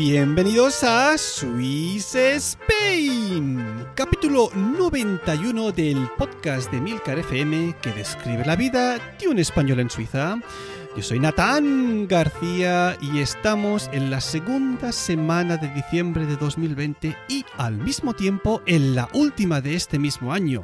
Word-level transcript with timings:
Bienvenidos 0.00 0.82
a 0.82 1.18
Swiss 1.18 2.14
Spain, 2.14 3.62
capítulo 3.94 4.48
91 4.54 5.72
del 5.72 6.08
podcast 6.16 6.72
de 6.72 6.80
Milcar 6.80 7.18
FM 7.18 7.76
que 7.82 7.92
describe 7.92 8.46
la 8.46 8.56
vida 8.56 8.96
de 9.18 9.28
un 9.28 9.38
español 9.38 9.78
en 9.78 9.90
Suiza. 9.90 10.40
Yo 10.96 11.02
soy 11.02 11.20
Natán 11.20 12.08
García 12.08 12.96
y 13.02 13.18
estamos 13.18 13.90
en 13.92 14.10
la 14.10 14.22
segunda 14.22 14.90
semana 14.90 15.58
de 15.58 15.68
diciembre 15.74 16.24
de 16.24 16.38
2020 16.38 17.14
y 17.28 17.44
al 17.58 17.76
mismo 17.76 18.14
tiempo 18.14 18.62
en 18.64 18.94
la 18.94 19.06
última 19.12 19.60
de 19.60 19.74
este 19.74 19.98
mismo 19.98 20.32
año. 20.32 20.62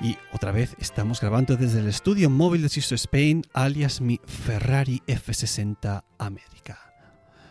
Y 0.00 0.16
otra 0.32 0.52
vez 0.52 0.74
estamos 0.78 1.20
grabando 1.20 1.56
desde 1.56 1.80
el 1.80 1.88
estudio 1.88 2.30
móvil 2.30 2.62
de 2.62 2.70
Sisto 2.70 2.94
Spain, 2.94 3.42
alias 3.52 4.00
mi 4.00 4.22
Ferrari 4.24 5.02
F60 5.06 6.02
América. 6.16 6.78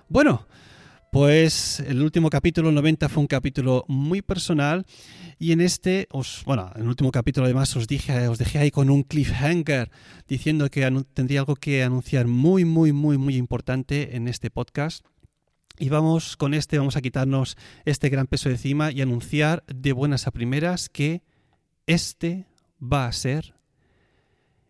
Bueno, 0.07 0.47
pues 1.15 1.79
el 1.79 2.01
último 2.01 2.29
capítulo 2.29 2.73
90 2.73 3.07
fue 3.07 3.21
un 3.21 3.27
capítulo 3.27 3.85
muy 3.87 4.21
personal 4.21 4.85
y 5.39 5.53
en 5.53 5.61
este, 5.61 6.09
os, 6.11 6.43
bueno, 6.45 6.69
en 6.75 6.81
el 6.81 6.89
último 6.89 7.09
capítulo 7.09 7.45
además 7.45 7.73
os 7.77 7.87
dije, 7.87 8.27
os 8.27 8.37
dejé 8.37 8.59
ahí 8.59 8.69
con 8.69 8.89
un 8.89 9.03
cliffhanger 9.03 9.91
diciendo 10.27 10.69
que 10.69 10.81
tendría 11.13 11.39
algo 11.39 11.55
que 11.55 11.83
anunciar 11.83 12.27
muy, 12.27 12.65
muy, 12.65 12.91
muy, 12.91 13.17
muy 13.17 13.37
importante 13.37 14.17
en 14.17 14.27
este 14.27 14.49
podcast. 14.49 15.05
Y 15.79 15.87
vamos 15.87 16.35
con 16.35 16.53
este, 16.53 16.79
vamos 16.79 16.97
a 16.97 17.01
quitarnos 17.01 17.55
este 17.85 18.09
gran 18.09 18.27
peso 18.27 18.49
de 18.49 18.55
encima 18.55 18.91
y 18.91 18.99
anunciar 18.99 19.63
de 19.73 19.93
buenas 19.93 20.27
a 20.27 20.31
primeras 20.31 20.89
que 20.89 21.23
este 21.87 22.45
va 22.83 23.07
a 23.07 23.11
ser 23.13 23.55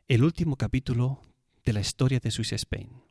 el 0.07 0.23
último 0.23 0.57
capítulo 0.57 1.23
de 1.63 1.73
la 1.73 1.79
historia 1.79 2.19
de 2.19 2.29
Swiss 2.29 2.53
Spain. 2.53 3.04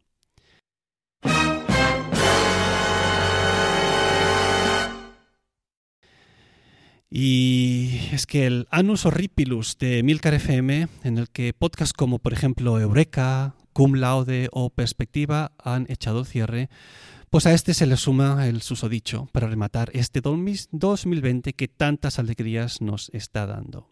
Y 7.17 8.01
es 8.11 8.27
que 8.27 8.45
el 8.45 8.67
Anus 8.73 9.07
Horripilus 9.07 9.79
de 9.79 10.03
Milcar 10.03 10.35
FM, 10.35 10.89
en 11.05 11.17
el 11.17 11.31
que 11.31 11.53
podcasts 11.53 11.93
como 11.93 12.19
por 12.19 12.33
ejemplo 12.33 12.81
Eureka, 12.81 13.55
Cum 13.73 13.95
Laude 13.95 14.49
o 14.51 14.71
Perspectiva 14.71 15.53
han 15.63 15.87
echado 15.89 16.25
cierre, 16.25 16.71
pues 17.31 17.47
a 17.47 17.53
este 17.53 17.73
se 17.73 17.87
le 17.87 17.97
suma 17.99 18.49
el 18.49 18.63
susodicho 18.63 19.29
para 19.31 19.47
rematar 19.47 19.91
este 19.93 20.23
2020 20.23 21.53
que 21.53 21.69
tantas 21.69 22.19
alegrías 22.19 22.81
nos 22.81 23.11
está 23.11 23.47
dando. 23.47 23.89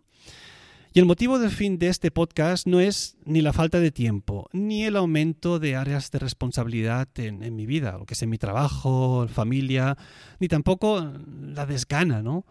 Y 0.92 0.98
el 0.98 1.06
motivo 1.06 1.38
del 1.38 1.52
fin 1.52 1.78
de 1.78 1.90
este 1.90 2.10
podcast 2.10 2.66
no 2.66 2.80
es 2.80 3.16
ni 3.24 3.40
la 3.40 3.52
falta 3.52 3.78
de 3.78 3.92
tiempo, 3.92 4.48
ni 4.52 4.82
el 4.82 4.96
aumento 4.96 5.60
de 5.60 5.76
áreas 5.76 6.10
de 6.10 6.18
responsabilidad 6.18 7.08
en, 7.14 7.44
en 7.44 7.54
mi 7.54 7.66
vida, 7.66 7.98
lo 7.98 8.04
que 8.04 8.14
es 8.14 8.22
en 8.24 8.30
mi 8.30 8.38
trabajo, 8.38 9.28
familia, 9.28 9.96
ni 10.40 10.48
tampoco 10.48 11.08
la 11.40 11.66
desgana, 11.66 12.20
¿no? 12.20 12.44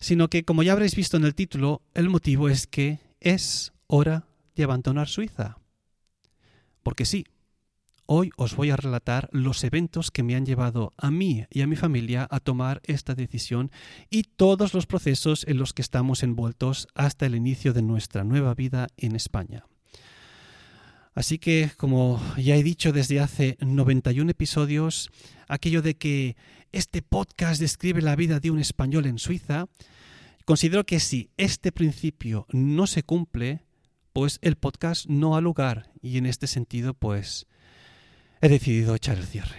Sino 0.00 0.28
que, 0.28 0.44
como 0.44 0.62
ya 0.62 0.72
habréis 0.72 0.96
visto 0.96 1.16
en 1.16 1.24
el 1.24 1.34
título, 1.34 1.82
el 1.94 2.08
motivo 2.08 2.48
es 2.48 2.66
que 2.66 2.98
es 3.20 3.72
hora 3.86 4.26
de 4.56 4.64
abandonar 4.64 5.08
Suiza. 5.08 5.58
Porque 6.82 7.04
sí, 7.04 7.26
Hoy 8.12 8.32
os 8.36 8.56
voy 8.56 8.70
a 8.70 8.76
relatar 8.76 9.28
los 9.30 9.62
eventos 9.62 10.10
que 10.10 10.24
me 10.24 10.34
han 10.34 10.44
llevado 10.44 10.92
a 10.96 11.12
mí 11.12 11.44
y 11.48 11.60
a 11.60 11.68
mi 11.68 11.76
familia 11.76 12.26
a 12.28 12.40
tomar 12.40 12.80
esta 12.82 13.14
decisión 13.14 13.70
y 14.10 14.24
todos 14.24 14.74
los 14.74 14.86
procesos 14.86 15.46
en 15.46 15.58
los 15.58 15.72
que 15.72 15.82
estamos 15.82 16.24
envueltos 16.24 16.88
hasta 16.96 17.26
el 17.26 17.36
inicio 17.36 17.72
de 17.72 17.82
nuestra 17.82 18.24
nueva 18.24 18.52
vida 18.54 18.88
en 18.96 19.14
España. 19.14 19.64
Así 21.14 21.38
que, 21.38 21.70
como 21.76 22.20
ya 22.36 22.56
he 22.56 22.64
dicho 22.64 22.90
desde 22.90 23.20
hace 23.20 23.56
91 23.60 24.28
episodios, 24.28 25.08
aquello 25.46 25.80
de 25.80 25.96
que 25.96 26.34
este 26.72 27.02
podcast 27.02 27.60
describe 27.60 28.02
la 28.02 28.16
vida 28.16 28.40
de 28.40 28.50
un 28.50 28.58
español 28.58 29.06
en 29.06 29.18
Suiza, 29.18 29.66
considero 30.44 30.84
que 30.84 31.00
si 31.00 31.30
este 31.36 31.72
principio 31.72 32.46
no 32.50 32.86
se 32.86 33.02
cumple, 33.02 33.62
pues 34.12 34.38
el 34.42 34.56
podcast 34.56 35.06
no 35.06 35.36
ha 35.36 35.40
lugar 35.40 35.90
y 36.02 36.18
en 36.18 36.26
este 36.26 36.46
sentido, 36.46 36.94
pues 36.94 37.46
he 38.40 38.48
decidido 38.48 38.94
echar 38.94 39.18
el 39.18 39.24
cierre. 39.24 39.56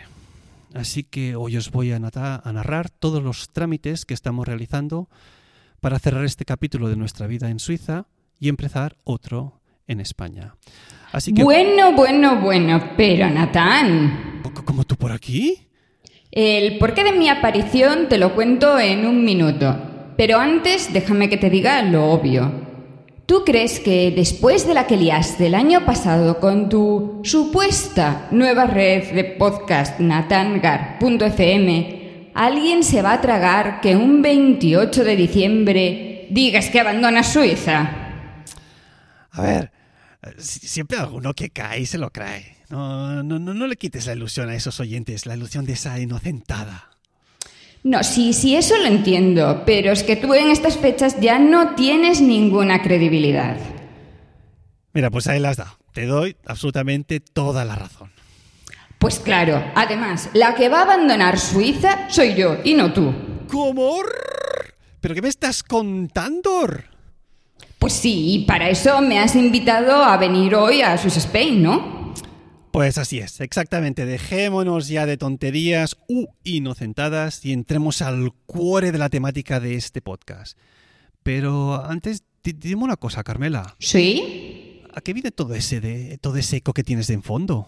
Así 0.74 1.04
que 1.04 1.36
hoy 1.36 1.58
os 1.58 1.72
voy 1.72 1.92
a, 1.92 2.00
narrar 2.00 2.90
todos 2.90 3.22
los 3.22 3.50
trámites 3.50 4.06
que 4.06 4.14
estamos 4.14 4.48
realizando 4.48 5.10
para 5.82 6.00
cerrar 6.00 6.24
este 6.26 6.46
capítulo 6.46 6.88
de 6.90 6.96
nuestra 6.96 7.28
vida 7.28 7.50
en 7.50 7.60
Suiza 7.60 8.08
y 8.40 8.48
empezar 8.48 8.96
otro 9.04 9.62
en 9.88 10.00
España. 10.00 10.56
Así 11.12 11.34
que... 11.34 11.44
Bueno, 11.44 11.94
bueno, 11.94 12.40
bueno, 12.40 12.92
pero 12.96 13.30
Natán. 13.30 14.42
¿Cómo 14.66 14.86
tú 14.86 14.96
por 14.96 15.12
aquí? 15.12 15.68
El 16.32 16.78
porqué 16.78 17.04
de 17.04 17.12
mi 17.12 17.28
aparición 17.28 18.08
te 18.08 18.18
lo 18.18 18.34
cuento 18.34 18.80
en 18.80 19.06
un 19.06 19.26
minuto. 19.26 19.78
Pero 20.16 20.38
antes 20.40 20.94
déjame 20.94 21.28
que 21.30 21.36
te 21.36 21.50
diga 21.50 21.82
lo 21.82 22.10
obvio. 22.10 22.70
¿Tú 23.26 23.44
crees 23.46 23.82
que 23.82 24.12
después 24.12 24.66
de 24.66 24.74
la 24.74 24.88
que 24.88 24.96
liaste 24.96 25.48
el 25.48 25.56
año 25.56 25.86
pasado 25.86 26.40
con 26.40 26.70
tu 26.70 27.20
supuesta 27.24 28.28
nueva 28.32 28.66
red 28.66 29.12
de 29.14 29.26
podcast 29.26 30.00
natangar.fm, 30.00 31.02
alguien 32.34 32.84
se 32.84 33.02
va 33.02 33.12
a 33.14 33.22
tragar 33.22 33.82
que 33.82 33.98
un 33.98 34.22
28 34.22 35.04
de 35.04 35.16
diciembre 35.18 36.28
digas 36.30 36.70
que 36.70 36.80
abandonas 36.80 37.34
Suiza? 37.34 37.90
A 39.32 39.42
ver, 39.42 39.72
siempre 40.38 40.98
alguno 40.98 41.34
que 41.34 41.50
cae 41.50 41.82
y 41.82 41.86
se 41.86 41.98
lo 41.98 42.10
cree. 42.10 42.61
No, 42.72 43.22
no, 43.22 43.38
no, 43.38 43.54
no 43.54 43.68
le 43.68 43.76
quites 43.76 44.08
la 44.08 44.14
ilusión 44.14 44.50
a 44.50 44.56
esos 44.56 44.80
oyentes, 44.80 45.26
la 45.26 45.36
ilusión 45.36 45.66
de 45.66 45.74
esa 45.74 46.00
inocentada. 46.00 46.90
No, 47.84 48.02
sí, 48.02 48.32
sí, 48.32 48.56
eso 48.56 48.78
lo 48.78 48.86
entiendo, 48.86 49.64
pero 49.66 49.92
es 49.92 50.04
que 50.04 50.16
tú 50.16 50.34
en 50.34 50.50
estas 50.50 50.78
fechas 50.78 51.20
ya 51.20 51.38
no 51.38 51.76
tienes 51.76 52.22
ninguna 52.22 52.82
credibilidad. 52.82 53.58
Mira, 54.94 55.12
pues 55.12 55.28
ahí 55.28 55.40
las 55.42 55.58
da. 55.58 55.78
Te 55.92 56.06
doy 56.06 56.38
absolutamente 56.46 57.20
toda 57.20 57.66
la 57.66 57.76
razón. 57.76 58.10
Pues 59.00 59.20
claro, 59.20 59.62
además, 59.76 60.30
la 60.34 60.56
que 60.56 60.70
va 60.70 60.80
a 60.80 60.84
abandonar 60.84 61.40
Suiza 61.40 62.10
soy 62.10 62.36
yo 62.36 62.60
y 62.64 62.76
no 62.76 62.94
tú. 62.94 63.14
¿Cómo? 63.50 63.98
¿Pero 65.02 65.14
qué 65.14 65.22
me 65.22 65.28
estás 65.28 65.62
contando? 65.62 66.70
Pues 67.80 67.92
sí, 67.92 68.34
y 68.34 68.46
para 68.46 68.70
eso 68.70 69.02
me 69.02 69.20
has 69.20 69.36
invitado 69.36 70.04
a 70.04 70.16
venir 70.16 70.56
hoy 70.56 70.82
a 70.82 70.98
Swiss 70.98 71.18
Spain, 71.18 71.64
¿no? 71.64 72.01
Pues 72.72 72.98
así 72.98 73.20
es, 73.20 73.42
exactamente. 73.42 74.06
Dejémonos 74.06 74.88
ya 74.88 75.06
de 75.06 75.18
tonterías 75.18 75.98
u 76.08 76.28
inocentadas 76.44 77.44
y 77.44 77.52
entremos 77.52 78.02
al 78.02 78.32
cuore 78.46 78.92
de 78.92 78.98
la 78.98 79.10
temática 79.10 79.60
de 79.60 79.76
este 79.76 80.02
podcast. 80.02 80.58
Pero 81.22 81.84
antes, 81.86 82.24
dime 82.44 82.84
una 82.84 82.96
cosa, 82.96 83.24
Carmela. 83.24 83.76
¿Sí? 83.80 84.82
¿A 84.94 85.02
qué 85.02 85.14
viene 85.14 85.32
todo 85.32 85.54
ese 85.54 85.82
de 85.82 86.18
todo 86.18 86.38
ese 86.38 86.58
eco 86.58 86.74
que 86.74 86.84
tienes 86.84 87.08
de 87.08 87.16
en 87.16 87.24
fondo? 87.24 87.68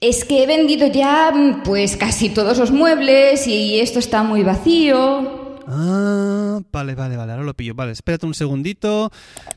Es 0.00 0.24
que 0.24 0.42
he 0.42 0.46
vendido 0.46 0.86
ya 0.86 1.60
pues 1.64 1.96
casi 1.96 2.28
todos 2.28 2.58
los 2.58 2.70
muebles 2.70 3.46
y 3.46 3.80
esto 3.80 3.98
está 3.98 4.22
muy 4.22 4.42
vacío. 4.42 5.47
Ah, 5.70 6.60
vale, 6.72 6.94
vale, 6.94 7.18
vale, 7.18 7.32
ahora 7.32 7.44
lo 7.44 7.52
pillo. 7.52 7.74
Vale, 7.74 7.92
espérate 7.92 8.24
un 8.24 8.32
segundito 8.32 9.10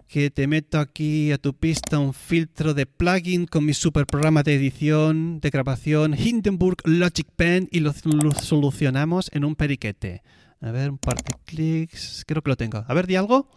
que 0.10 0.30
te 0.30 0.46
meto 0.46 0.78
aquí 0.78 1.32
a 1.32 1.38
tu 1.38 1.54
pista 1.54 2.00
un 2.00 2.14
filtro 2.14 2.74
de 2.74 2.86
plugin 2.86 3.46
con 3.46 3.64
mi 3.64 3.74
super 3.74 4.06
programa 4.06 4.44
de 4.44 4.56
edición, 4.56 5.40
de 5.40 5.50
grabación, 5.50 6.14
Hindenburg 6.14 6.78
Logic 6.84 7.28
Pen 7.38 7.70
y 7.72 7.80
lo, 7.80 7.94
solucionamos 7.94 9.30
en 9.34 9.46
un 9.46 9.56
periquete. 9.56 10.22
A 10.60 10.72
ver, 10.72 10.92
un 10.92 10.98
par 10.98 11.16
de 11.16 11.34
clics, 11.46 12.26
creo 12.28 12.42
que 12.42 12.50
lo 12.50 12.58
tengo. 12.58 12.84
A 12.86 12.94
ver, 12.94 13.08
di 13.08 13.16
algo. 13.16 13.48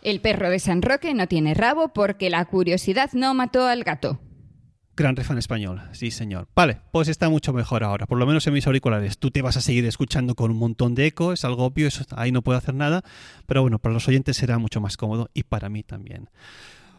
El 0.00 0.22
perro 0.22 0.48
de 0.48 0.60
San 0.60 0.80
Roque 0.80 1.12
no 1.12 1.26
tiene 1.26 1.52
rabo 1.52 1.88
porque 1.88 2.30
la 2.30 2.46
curiosidad 2.46 3.10
no 3.12 3.34
mató 3.34 3.66
al 3.66 3.84
gato. 3.84 4.18
Gran 4.94 5.16
refán 5.16 5.38
español, 5.38 5.80
sí 5.92 6.10
señor. 6.10 6.48
Vale, 6.54 6.78
pues 6.90 7.08
está 7.08 7.30
mucho 7.30 7.54
mejor 7.54 7.82
ahora, 7.82 8.04
por 8.04 8.18
lo 8.18 8.26
menos 8.26 8.46
en 8.46 8.52
mis 8.52 8.66
auriculares. 8.66 9.16
Tú 9.16 9.30
te 9.30 9.40
vas 9.40 9.56
a 9.56 9.62
seguir 9.62 9.86
escuchando 9.86 10.34
con 10.34 10.50
un 10.50 10.58
montón 10.58 10.94
de 10.94 11.06
eco, 11.06 11.32
es 11.32 11.46
algo 11.46 11.64
obvio, 11.64 11.88
eso, 11.88 12.04
ahí 12.14 12.30
no 12.30 12.42
puedo 12.42 12.58
hacer 12.58 12.74
nada, 12.74 13.02
pero 13.46 13.62
bueno, 13.62 13.78
para 13.78 13.94
los 13.94 14.06
oyentes 14.06 14.36
será 14.36 14.58
mucho 14.58 14.82
más 14.82 14.98
cómodo 14.98 15.30
y 15.32 15.44
para 15.44 15.70
mí 15.70 15.82
también. 15.82 16.28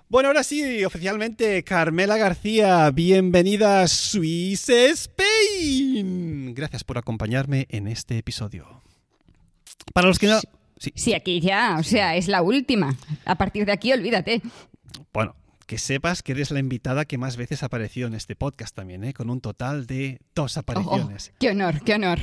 Bueno, 0.09 0.29
ahora 0.29 0.43
sí, 0.43 0.83
oficialmente, 0.83 1.63
Carmela 1.63 2.17
García, 2.17 2.89
bienvenida 2.89 3.83
a 3.83 3.87
Swiss 3.87 4.69
Spain. 4.69 6.55
Gracias 6.55 6.83
por 6.83 6.97
acompañarme 6.97 7.67
en 7.69 7.87
este 7.87 8.17
episodio. 8.17 8.81
Para 9.93 10.07
los 10.07 10.17
que 10.17 10.27
no... 10.27 10.39
Sí. 10.77 10.91
sí, 10.95 11.13
aquí 11.13 11.39
ya, 11.39 11.77
o 11.79 11.83
sea, 11.83 12.15
es 12.15 12.27
la 12.27 12.41
última. 12.41 12.97
A 13.23 13.35
partir 13.35 13.65
de 13.65 13.71
aquí, 13.71 13.93
olvídate. 13.93 14.41
Bueno, 15.13 15.35
que 15.73 15.79
sepas 15.79 16.21
que 16.21 16.33
eres 16.33 16.51
la 16.51 16.59
invitada 16.59 17.05
que 17.05 17.17
más 17.17 17.35
veces 17.35 17.63
ha 17.63 17.65
aparecido 17.65 18.07
en 18.07 18.13
este 18.13 18.35
podcast 18.35 18.75
también, 18.75 19.03
¿eh? 19.03 19.11
con 19.11 19.31
un 19.31 19.41
total 19.41 19.87
de 19.87 20.19
dos 20.35 20.55
apariciones. 20.55 21.31
Oh, 21.33 21.37
¡Qué 21.39 21.49
honor, 21.49 21.83
qué 21.83 21.95
honor! 21.95 22.19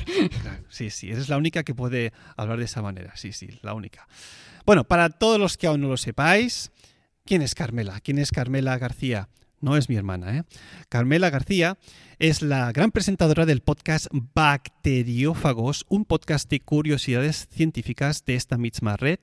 Sí, 0.69 0.91
sí, 0.91 1.11
eres 1.11 1.29
la 1.29 1.37
única 1.37 1.64
que 1.64 1.75
puede 1.75 2.12
hablar 2.37 2.58
de 2.58 2.67
esa 2.67 2.81
manera, 2.81 3.17
sí, 3.17 3.32
sí, 3.32 3.58
la 3.62 3.75
única. 3.75 4.06
Bueno, 4.64 4.85
para 4.85 5.11
todos 5.11 5.41
los 5.41 5.56
que 5.56 5.67
aún 5.67 5.81
no 5.81 5.88
lo 5.88 5.97
sepáis, 5.97 6.70
¿quién 7.25 7.43
es 7.43 7.56
Carmela? 7.56 7.99
¿Quién 7.99 8.20
es 8.20 8.31
Carmela 8.31 8.79
García? 8.79 9.29
No 9.61 9.77
es 9.77 9.91
mi 9.91 9.97
hermana, 9.97 10.39
¿eh? 10.39 10.45
Carmela 10.89 11.29
García 11.29 11.77
es 12.19 12.41
la 12.41 12.73
gran 12.73 12.93
presentadora 12.93 13.45
del 13.45 13.61
podcast 13.61 14.07
Bacteriófagos, 14.11 15.85
un 15.91 16.07
podcast 16.07 16.49
de 16.49 16.61
curiosidades 16.61 17.47
científicas 17.51 18.25
de 18.25 18.37
esta 18.37 18.57
misma 18.57 18.97
red, 18.97 19.19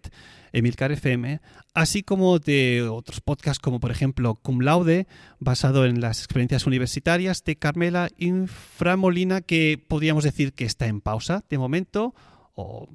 Emilcar 0.54 0.92
FM, 0.92 1.42
así 1.74 2.04
como 2.04 2.38
de 2.38 2.84
otros 2.84 3.20
podcasts 3.20 3.60
como 3.60 3.80
por 3.80 3.90
ejemplo 3.90 4.36
Cum 4.36 4.62
Laude, 4.62 5.08
basado 5.40 5.88
en 5.88 6.02
las 6.02 6.20
experiencias 6.20 6.68
universitarias 6.68 7.44
de 7.44 7.56
Carmela 7.56 8.10
Inframolina, 8.18 9.42
que 9.42 9.84
podríamos 9.88 10.24
decir 10.24 10.54
que 10.54 10.66
está 10.66 10.86
en 10.86 11.02
pausa 11.02 11.44
de 11.50 11.58
momento, 11.58 12.14
o 12.54 12.88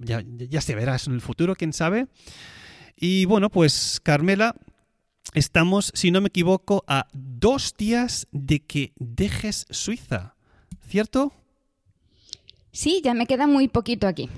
ya, 0.00 0.24
ya 0.26 0.60
se 0.60 0.74
verá 0.74 0.96
en 1.06 1.12
el 1.12 1.20
futuro, 1.20 1.54
quién 1.54 1.72
sabe. 1.72 2.08
Y 2.96 3.24
bueno, 3.26 3.50
pues 3.50 4.00
Carmela 4.02 4.56
estamos, 5.34 5.92
si 5.94 6.10
no 6.10 6.20
me 6.20 6.28
equivoco, 6.28 6.84
a 6.86 7.06
dos 7.12 7.74
días 7.76 8.26
de 8.32 8.60
que 8.60 8.92
dejes 8.96 9.66
Suiza, 9.70 10.34
¿cierto? 10.88 11.32
Sí, 12.72 13.00
ya 13.02 13.14
me 13.14 13.26
queda 13.26 13.46
muy 13.46 13.68
poquito 13.68 14.06
aquí. 14.06 14.28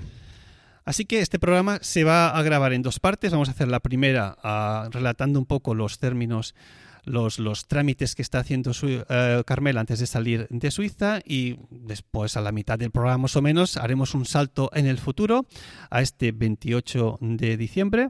Así 0.83 1.05
que 1.05 1.19
este 1.19 1.39
programa 1.39 1.79
se 1.81 2.03
va 2.03 2.29
a 2.29 2.41
grabar 2.41 2.73
en 2.73 2.81
dos 2.81 2.99
partes. 2.99 3.31
Vamos 3.31 3.49
a 3.49 3.51
hacer 3.51 3.67
la 3.67 3.79
primera 3.79 4.37
uh, 4.43 4.89
relatando 4.89 5.39
un 5.39 5.45
poco 5.45 5.75
los 5.75 5.99
términos, 5.99 6.55
los, 7.03 7.37
los 7.37 7.67
trámites 7.67 8.15
que 8.15 8.23
está 8.23 8.39
haciendo 8.39 8.73
su, 8.73 8.87
uh, 8.87 9.43
Carmela 9.45 9.81
antes 9.81 9.99
de 9.99 10.07
salir 10.07 10.47
de 10.49 10.71
Suiza 10.71 11.19
y 11.23 11.59
después 11.69 12.35
a 12.35 12.41
la 12.41 12.51
mitad 12.51 12.79
del 12.79 12.91
programa 12.91 13.19
más 13.19 13.35
o 13.35 13.41
menos 13.41 13.77
haremos 13.77 14.15
un 14.15 14.25
salto 14.25 14.71
en 14.73 14.87
el 14.87 14.97
futuro 14.97 15.45
a 15.91 16.01
este 16.01 16.31
28 16.31 17.19
de 17.21 17.57
diciembre 17.57 18.09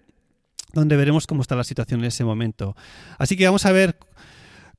donde 0.73 0.95
veremos 0.95 1.27
cómo 1.27 1.41
está 1.41 1.55
la 1.55 1.63
situación 1.63 2.01
en 2.01 2.07
ese 2.07 2.23
momento. 2.23 2.75
Así 3.17 3.35
que 3.35 3.45
vamos 3.45 3.65
a 3.65 3.71
ver 3.71 3.97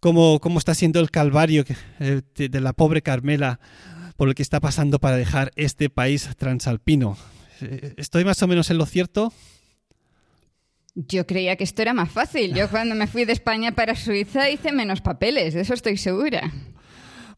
cómo, 0.01 0.41
cómo 0.41 0.59
está 0.59 0.75
siendo 0.75 1.01
el 1.01 1.11
calvario 1.11 1.65
eh, 2.01 2.23
de 2.35 2.61
la 2.61 2.73
pobre 2.73 3.03
Carmela 3.03 3.61
por 4.17 4.29
el 4.29 4.35
que 4.35 4.43
está 4.43 4.61
pasando 4.61 4.99
para 4.99 5.17
dejar 5.17 5.53
este 5.57 5.91
país 5.91 6.29
transalpino. 6.37 7.17
Eh, 7.61 7.95
¿Estoy 7.97 8.25
más 8.25 8.43
o 8.43 8.47
menos 8.47 8.71
en 8.71 8.79
lo 8.79 8.87
cierto? 8.87 9.33
Yo 10.95 11.27
creía 11.27 11.57
que 11.57 11.65
esto 11.65 11.83
era 11.83 11.95
más 11.95 12.11
fácil. 12.11 12.55
Yo 12.55 12.69
cuando 12.71 12.95
me 12.95 13.07
fui 13.07 13.25
de 13.25 13.33
España 13.33 13.73
para 13.73 13.95
Suiza 13.95 14.51
hice 14.51 14.73
menos 14.73 15.01
papeles, 15.01 15.55
de 15.55 15.61
eso 15.61 15.75
estoy 15.75 15.97
segura. 15.97 16.53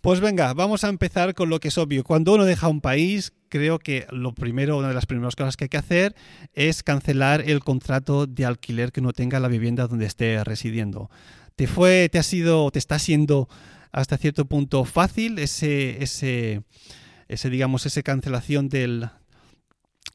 Pues 0.05 0.21
venga, 0.21 0.53
vamos 0.53 0.85
a 0.85 0.91
empezar 0.91 1.33
con 1.33 1.49
lo 1.49 1.61
que 1.61 1.69
es 1.69 1.79
obvio. 1.79 2.05
Cuando 2.05 2.35
uno 2.35 2.45
deja 2.45 2.69
un 2.69 2.83
país, 2.83 3.33
creo 3.49 3.79
que 3.79 4.07
lo 4.11 4.35
primero, 4.35 4.77
una 4.77 4.89
de 4.89 4.95
las 4.95 5.07
primeras 5.07 5.35
cosas 5.35 5.57
que 5.57 5.65
hay 5.65 5.69
que 5.71 5.79
hacer 5.79 6.15
es 6.53 6.83
cancelar 6.83 7.41
el 7.41 7.61
contrato 7.61 8.27
de 8.27 8.45
alquiler 8.45 8.93
que 8.93 9.01
uno 9.01 9.15
tenga 9.15 9.39
en 9.39 9.43
la 9.43 9.49
vivienda 9.49 9.87
donde 9.87 10.05
esté 10.05 10.45
residiendo. 10.45 11.09
¿Te 11.57 11.67
fue, 11.67 12.11
te 12.13 12.19
ha 12.19 12.23
sido, 12.23 12.71
te 12.71 12.81
está 12.81 12.99
siendo 12.99 13.49
hasta 13.93 14.19
cierto 14.19 14.45
punto 14.45 14.85
fácil 14.85 15.39
ese, 15.39 16.03
ese, 16.03 16.61
ese 17.27 17.49
digamos, 17.49 17.87
esa 17.87 18.03
cancelación 18.03 18.69
del, 18.69 19.09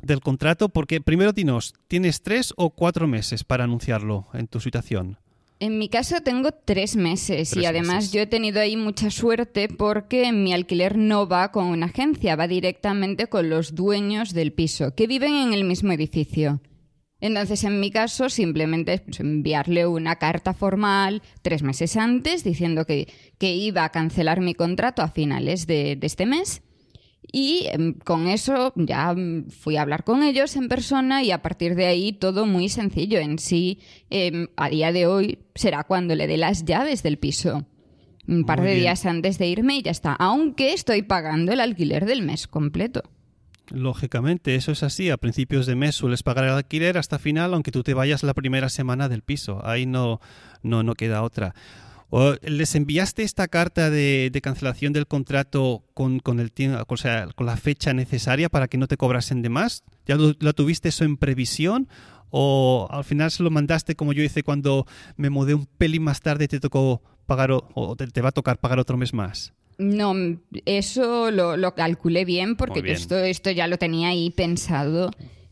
del 0.04 0.20
contrato? 0.20 0.70
Porque 0.70 1.02
primero 1.02 1.34
dinos, 1.34 1.74
¿tienes 1.88 2.22
tres 2.22 2.54
o 2.58 2.70
cuatro 2.70 3.08
meses 3.08 3.44
para 3.44 3.64
anunciarlo 3.64 4.28
en 4.34 4.46
tu 4.46 4.60
situación? 4.60 5.18
En 5.62 5.78
mi 5.78 5.90
caso 5.90 6.22
tengo 6.22 6.52
tres 6.54 6.96
meses 6.96 7.50
tres 7.50 7.64
y 7.64 7.66
además 7.66 7.96
meses. 7.96 8.12
yo 8.14 8.22
he 8.22 8.28
tenido 8.28 8.62
ahí 8.62 8.78
mucha 8.78 9.12
suerte 9.12 9.68
porque 9.68 10.32
mi 10.32 10.54
alquiler 10.54 10.98
no 10.98 11.28
va 11.28 11.52
con 11.52 11.66
una 11.66 11.88
agencia, 11.88 12.38
va 12.38 12.48
directamente 12.48 13.28
con 13.28 13.50
los 13.50 13.76
dueños 13.76 14.34
del 14.34 14.54
piso, 14.54 14.96
que 14.96 15.06
viven 15.06 15.34
en 15.34 15.54
el 15.54 15.66
mismo 15.66 15.92
edificio. 15.92 16.62
Entonces, 17.20 17.66
en 17.66 17.82
mi 17.82 17.92
caso, 17.92 18.30
simplemente 18.30 19.04
es 19.06 19.20
enviarle 19.20 19.86
una 19.86 20.16
carta 20.16 20.54
formal 20.54 21.22
tres 21.42 21.64
meses 21.64 21.98
antes 21.98 22.46
diciendo 22.46 22.86
que, 22.86 23.12
que 23.38 23.54
iba 23.54 23.84
a 23.84 23.90
cancelar 23.90 24.40
mi 24.40 24.54
contrato 24.54 25.02
a 25.02 25.10
finales 25.10 25.68
de, 25.68 25.98
de 25.98 26.08
este 26.08 26.26
mes 26.26 26.62
y 27.32 27.68
eh, 27.68 27.96
con 28.04 28.28
eso 28.28 28.74
ya 28.76 29.14
mm, 29.14 29.50
fui 29.50 29.78
a 29.78 29.82
hablar 29.82 30.04
con 30.04 30.24
ellos 30.24 30.56
en 30.56 30.68
persona 30.68 31.24
y 31.24 31.32
a 31.32 31.42
partir 31.42 31.76
de 31.76 31.86
ahí 31.88 32.14
todo 32.14 32.46
muy 32.46 32.70
sencillo. 32.70 33.20
En 33.20 33.40
sí, 33.40 33.80
eh, 34.10 34.48
a 34.56 34.70
día 34.70 34.92
de 34.92 35.06
hoy 35.08 35.40
será 35.56 35.84
cuando 35.84 36.16
le 36.16 36.28
dé 36.28 36.38
las 36.38 36.66
llaves 36.66 37.04
del 37.04 37.18
piso. 37.18 37.66
Un 38.28 38.44
par 38.46 38.60
Muy 38.60 38.68
de 38.68 38.74
bien. 38.74 38.84
días 38.84 39.06
antes 39.06 39.40
de 39.40 39.48
irme 39.48 39.78
y 39.78 39.82
ya 39.82 39.92
está. 39.92 40.14
Aunque 40.14 40.74
estoy 40.74 41.02
pagando 41.02 41.52
el 41.52 41.60
alquiler 41.60 42.06
del 42.06 42.22
mes 42.22 42.48
completo. 42.48 43.04
Lógicamente, 43.72 44.56
eso 44.56 44.72
es 44.72 44.84
así. 44.84 45.10
A 45.10 45.18
principios 45.18 45.66
de 45.66 45.76
mes 45.76 45.96
sueles 45.96 46.24
pagar 46.24 46.46
el 46.46 46.52
alquiler 46.52 46.98
hasta 46.98 47.20
final, 47.20 47.54
aunque 47.54 47.72
tú 47.72 47.84
te 47.84 47.94
vayas 47.94 48.24
la 48.24 48.34
primera 48.34 48.70
semana 48.70 49.10
del 49.10 49.22
piso. 49.22 49.66
Ahí 49.66 49.86
no, 49.86 50.20
no, 50.64 50.84
no 50.84 50.94
queda 50.96 51.24
otra. 51.24 51.54
¿O 52.10 52.34
¿Les 52.42 52.74
enviaste 52.76 53.24
esta 53.24 53.48
carta 53.48 53.90
de, 53.90 54.30
de 54.32 54.42
cancelación 54.42 54.94
del 54.94 55.08
contrato 55.08 55.84
con, 55.94 56.20
con 56.20 56.40
el 56.40 56.52
o 56.88 56.98
sea, 56.98 57.28
con 57.36 57.46
la 57.46 57.58
fecha 57.58 57.94
necesaria 57.94 58.50
para 58.50 58.68
que 58.68 58.78
no 58.78 58.88
te 58.88 58.98
cobrasen 58.98 59.42
de 59.42 59.50
más? 59.50 59.84
¿Ya 60.08 60.16
lo, 60.16 60.34
lo 60.40 60.54
tuviste 60.54 60.90
eso 60.90 61.06
en 61.06 61.18
previsión? 61.18 61.88
¿O 62.32 62.88
al 62.92 63.04
final 63.04 63.32
se 63.32 63.44
lo 63.44 63.52
mandaste 63.52 63.96
como 63.96 64.14
yo 64.14 64.24
hice 64.24 64.44
cuando 64.44 64.86
me 65.18 65.30
mudé 65.30 65.54
un 65.54 65.66
pelín 65.66 66.04
más 66.04 66.22
tarde 66.22 66.46
y 66.46 66.48
te 66.48 66.60
tocó 66.60 67.02
pagar 67.26 67.52
o, 67.52 67.68
o 67.74 67.96
te, 67.96 68.08
te 68.08 68.22
va 68.22 68.30
a 68.30 68.32
tocar 68.32 68.58
pagar 68.60 68.80
otro 68.80 68.98
mes 68.98 69.14
más? 69.14 69.54
No, 69.78 70.14
eso 70.66 71.32
lo, 71.32 71.56
lo 71.58 71.74
calculé 71.74 72.26
bien 72.26 72.56
porque 72.58 72.82
bien. 72.82 72.98
esto, 72.98 73.18
esto 73.18 73.50
ya 73.50 73.68
lo 73.68 73.78
tenía 73.78 74.10
ahí 74.10 74.30
pensado. 74.30 75.12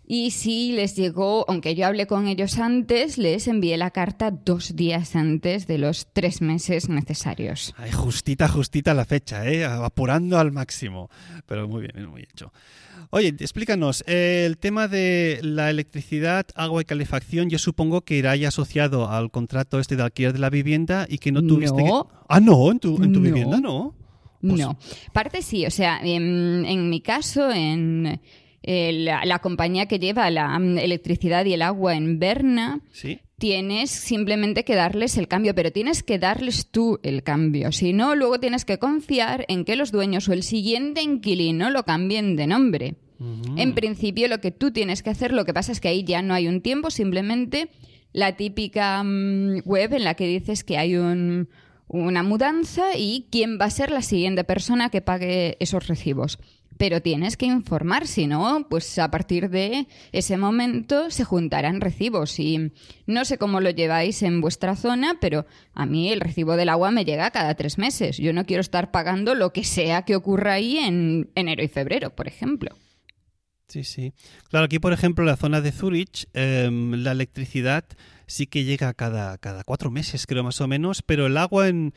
Y 0.09 0.31
sí, 0.31 0.71
les 0.71 0.95
llegó, 0.95 1.43
aunque 1.49 1.75
yo 1.75 1.85
hablé 1.85 2.07
con 2.07 2.27
ellos 2.29 2.57
antes, 2.59 3.17
les 3.17 3.45
envié 3.49 3.75
la 3.75 3.91
carta 3.91 4.31
dos 4.31 4.73
días 4.73 5.17
antes 5.17 5.67
de 5.67 5.77
los 5.77 6.07
tres 6.13 6.41
meses 6.41 6.87
necesarios. 6.87 7.73
Ay, 7.77 7.91
justita, 7.91 8.47
justita 8.47 8.93
la 8.93 9.03
fecha, 9.03 9.45
¿eh? 9.49 9.65
apurando 9.65 10.39
al 10.39 10.53
máximo. 10.53 11.09
Pero 11.45 11.67
muy 11.67 11.81
bien, 11.93 12.07
muy 12.09 12.21
hecho. 12.21 12.53
Oye, 13.09 13.27
explícanos, 13.37 14.03
eh, 14.07 14.43
el 14.45 14.57
tema 14.57 14.87
de 14.87 15.39
la 15.41 15.69
electricidad, 15.69 16.45
agua 16.55 16.81
y 16.81 16.85
calefacción, 16.85 17.49
yo 17.49 17.59
supongo 17.59 18.01
que 18.01 18.15
irá 18.15 18.33
ya 18.37 18.47
asociado 18.47 19.09
al 19.09 19.29
contrato 19.29 19.77
este 19.79 19.97
de 19.97 20.03
alquiler 20.03 20.31
de 20.31 20.39
la 20.39 20.49
vivienda 20.49 21.05
y 21.09 21.17
que 21.17 21.33
no 21.33 21.41
tuviste 21.41 21.83
No. 21.83 22.05
que... 22.05 22.15
Ah, 22.29 22.39
no, 22.39 22.71
en 22.71 22.79
tu, 22.79 22.95
en 23.03 23.11
tu 23.11 23.19
No. 23.19 23.25
vivienda 23.25 23.59
no. 23.59 23.93
Pues- 24.39 24.53
No, 24.59 24.77
parte 25.13 25.41
sí, 25.41 25.65
o 25.65 25.71
sea, 25.71 25.99
en, 26.01 26.63
en 26.65 26.89
mi 26.89 27.01
caso, 27.01 27.51
en 27.51 28.21
eh, 28.69 28.91
la, 28.91 29.23
la 29.23 29.39
compañía 29.39 29.85
que 29.87 29.97
lleva 29.97 30.29
la 30.29 30.59
mm, 30.59 30.77
electricidad 30.79 31.45
y 31.45 31.53
el 31.53 31.61
agua 31.61 31.95
en 31.95 32.19
Berna, 32.19 32.81
Sí. 32.91 33.19
tienes 33.37 33.89
simplemente 33.91 34.65
que 34.65 34.75
darles 34.75 35.17
el 35.17 35.27
cambio, 35.29 35.55
pero 35.55 35.71
tienes 35.71 36.03
que 36.03 36.19
darles 36.19 36.69
tú 36.69 36.99
el 37.01 37.23
cambio. 37.23 37.71
Si 37.71 37.93
no, 37.93 38.13
luego 38.13 38.39
tienes 38.41 38.65
que 38.65 38.77
confiar 38.77 39.45
en 39.47 39.63
que 39.63 39.75
los 39.77 39.91
dueños 39.91 40.27
o 40.27 40.33
el 40.33 40.43
siguiente 40.43 41.01
inquilino 41.01 41.69
lo 41.69 41.83
cambien 41.83 42.35
de 42.35 42.45
nombre. 42.47 42.95
En 43.55 43.73
principio, 43.73 44.27
lo 44.27 44.41
que 44.41 44.51
tú 44.51 44.69
tienes 44.71 45.01
que 45.01 45.09
hacer, 45.09 45.31
lo 45.33 45.43
que 45.45 45.53
pasa 45.53 45.71
es 45.71 45.79
que 45.79 45.87
ahí 45.87 46.03
ya 46.03 46.21
no 46.21 46.35
hay 46.35 46.47
un 46.47 46.61
tiempo, 46.61 46.91
simplemente 46.91 47.69
la 48.13 48.35
típica 48.35 49.01
mm, 49.03 49.61
web 49.65 49.93
en 49.93 50.03
la 50.03 50.13
que 50.13 50.27
dices 50.27 50.63
que 50.63 50.77
hay 50.77 50.97
un- 50.97 51.49
una 51.87 52.21
mudanza 52.21 52.97
y 52.97 53.27
quién 53.31 53.57
va 53.59 53.65
a 53.65 53.69
ser 53.71 53.91
la 53.91 54.01
siguiente 54.01 54.43
persona 54.43 54.89
que 54.89 55.01
pague 55.01 55.55
esos 55.59 55.87
recibos. 55.87 56.37
Pero 56.77 57.01
tienes 57.01 57.37
que 57.37 57.45
informar, 57.45 58.07
si 58.07 58.27
no, 58.27 58.67
pues 58.69 58.99
a 58.99 59.09
partir 59.09 59.49
de 59.49 59.87
ese 60.11 60.37
momento 60.37 61.09
se 61.09 61.23
juntarán 61.23 61.81
recibos. 61.81 62.39
Y 62.39 62.71
no 63.05 63.25
sé 63.25 63.37
cómo 63.37 63.61
lo 63.61 63.69
lleváis 63.69 64.21
en 64.23 64.41
vuestra 64.41 64.75
zona, 64.75 65.17
pero 65.19 65.45
a 65.73 65.85
mí 65.85 66.11
el 66.11 66.21
recibo 66.21 66.55
del 66.55 66.69
agua 66.69 66.91
me 66.91 67.05
llega 67.05 67.31
cada 67.31 67.55
tres 67.55 67.77
meses. 67.77 68.17
Yo 68.17 68.33
no 68.33 68.45
quiero 68.45 68.61
estar 68.61 68.91
pagando 68.91 69.35
lo 69.35 69.53
que 69.53 69.63
sea 69.63 70.03
que 70.03 70.15
ocurra 70.15 70.53
ahí 70.53 70.77
en 70.77 71.29
enero 71.35 71.63
y 71.63 71.67
febrero, 71.67 72.15
por 72.15 72.27
ejemplo. 72.27 72.75
Sí, 73.67 73.83
sí. 73.83 74.13
Claro, 74.49 74.65
aquí 74.65 74.79
por 74.79 74.93
ejemplo 74.93 75.23
en 75.23 75.27
la 75.27 75.35
zona 75.35 75.59
de 75.59 75.73
Zurich 75.73 76.27
em, 76.33 76.93
la 77.03 77.11
electricidad 77.11 77.83
sí 78.25 78.47
que 78.47 78.63
llega 78.63 78.93
cada, 78.93 79.37
cada 79.37 79.63
cuatro 79.63 79.91
meses, 79.91 80.25
creo 80.25 80.43
más 80.43 80.61
o 80.61 80.67
menos, 80.67 81.01
pero 81.01 81.25
el 81.25 81.37
agua 81.37 81.67
en, 81.67 81.93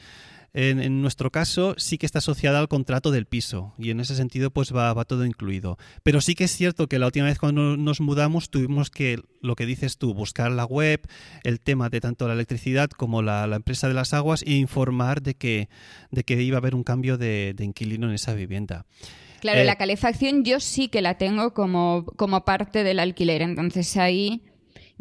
en, 0.52 0.80
en 0.80 1.00
nuestro 1.02 1.30
caso 1.30 1.75
sí 1.78 1.99
que 1.99 2.07
está 2.07 2.19
asociada 2.19 2.59
al 2.59 2.69
contrato 2.69 3.11
del 3.11 3.26
piso 3.26 3.75
y 3.78 3.90
en 3.90 4.00
ese 4.00 4.16
sentido 4.16 4.50
pues 4.50 4.75
va, 4.75 4.92
va 4.92 5.04
todo 5.04 5.25
incluido. 5.25 5.78
Pero 6.02 6.21
sí 6.21 6.35
que 6.35 6.45
es 6.45 6.50
cierto 6.50 6.88
que 6.88 6.99
la 6.99 7.07
última 7.07 7.26
vez 7.26 7.38
cuando 7.38 7.76
nos 7.76 8.00
mudamos 8.00 8.50
tuvimos 8.50 8.90
que, 8.90 9.21
lo 9.42 9.57
que 9.57 9.66
dices 9.66 9.99
tú, 9.99 10.14
buscar 10.14 10.50
la 10.50 10.64
web, 10.64 11.00
el 11.45 11.61
tema 11.61 11.88
de 11.88 12.00
tanto 12.00 12.26
la 12.26 12.35
electricidad 12.35 12.90
como 12.90 13.23
la, 13.23 13.47
la 13.47 13.57
empresa 13.57 13.88
de 13.88 13.95
las 13.95 14.12
aguas 14.14 14.42
e 14.42 14.52
informar 14.54 15.23
de 15.23 15.35
que, 15.35 15.69
de 16.11 16.25
que 16.25 16.40
iba 16.42 16.57
a 16.57 16.59
haber 16.59 16.75
un 16.75 16.85
cambio 16.85 17.19
de, 17.19 17.54
de 17.54 17.64
inquilino 17.64 18.09
en 18.09 18.14
esa 18.14 18.35
vivienda. 18.35 18.87
Claro, 19.40 19.61
Eh, 19.61 19.64
la 19.64 19.76
calefacción 19.76 20.45
yo 20.45 20.61
sí 20.61 20.88
que 20.88 21.00
la 21.00 21.16
tengo 21.16 21.54
como, 21.54 22.04
como 22.16 22.45
parte 22.45 22.85
del 22.85 22.99
alquiler, 22.99 23.40
entonces 23.40 23.97
ahí 23.97 24.42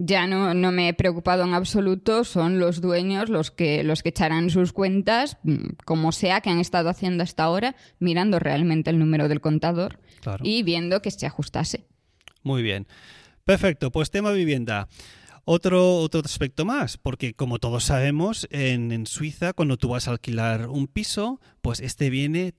ya 0.01 0.27
no, 0.27 0.53
no 0.53 0.71
me 0.71 0.87
he 0.87 0.93
preocupado 0.93 1.43
en 1.43 1.53
absoluto, 1.53 2.23
son 2.23 2.57
los 2.57 2.79
dueños 2.79 3.27
los 3.29 3.51
que, 3.51 3.83
los 3.83 4.01
que 4.01 4.09
echarán 4.09 4.49
sus 4.49 4.71
cuentas, 4.71 5.37
mm, 5.43 5.73
como 5.85 6.13
sea 6.13 6.39
que 6.39 6.49
han 6.49 6.59
estado 6.59 6.87
haciendo 6.89 7.21
hasta 7.23 7.43
ahora, 7.43 7.75
mirando 7.99 8.39
realmente 8.39 8.89
el 8.89 8.97
número 8.97 9.27
del 9.27 9.41
contador 9.41 9.99
Claro. 10.21 10.43
y 10.45 10.63
viendo 10.63 11.01
que 11.01 11.11
se 11.11 11.25
ajustase. 11.25 11.85
Muy 12.43 12.63
bien. 12.63 12.87
Perfecto, 13.43 13.91
pues 13.91 14.09
tema 14.09 14.31
vivienda. 14.31 14.87
Otro, 15.43 15.97
otro 15.97 16.21
aspecto 16.23 16.63
más, 16.63 16.97
porque 16.97 17.33
como 17.33 17.57
todos 17.59 17.83
sabemos, 17.83 18.47
en, 18.51 18.91
en 18.91 19.05
Suiza, 19.07 19.53
cuando 19.53 19.77
tú 19.77 19.89
vas 19.89 20.07
a 20.07 20.11
alquilar 20.11 20.69
un 20.69 20.87
piso, 20.87 21.41
pues 21.61 21.79
este 21.79 22.09
viene 22.09 22.53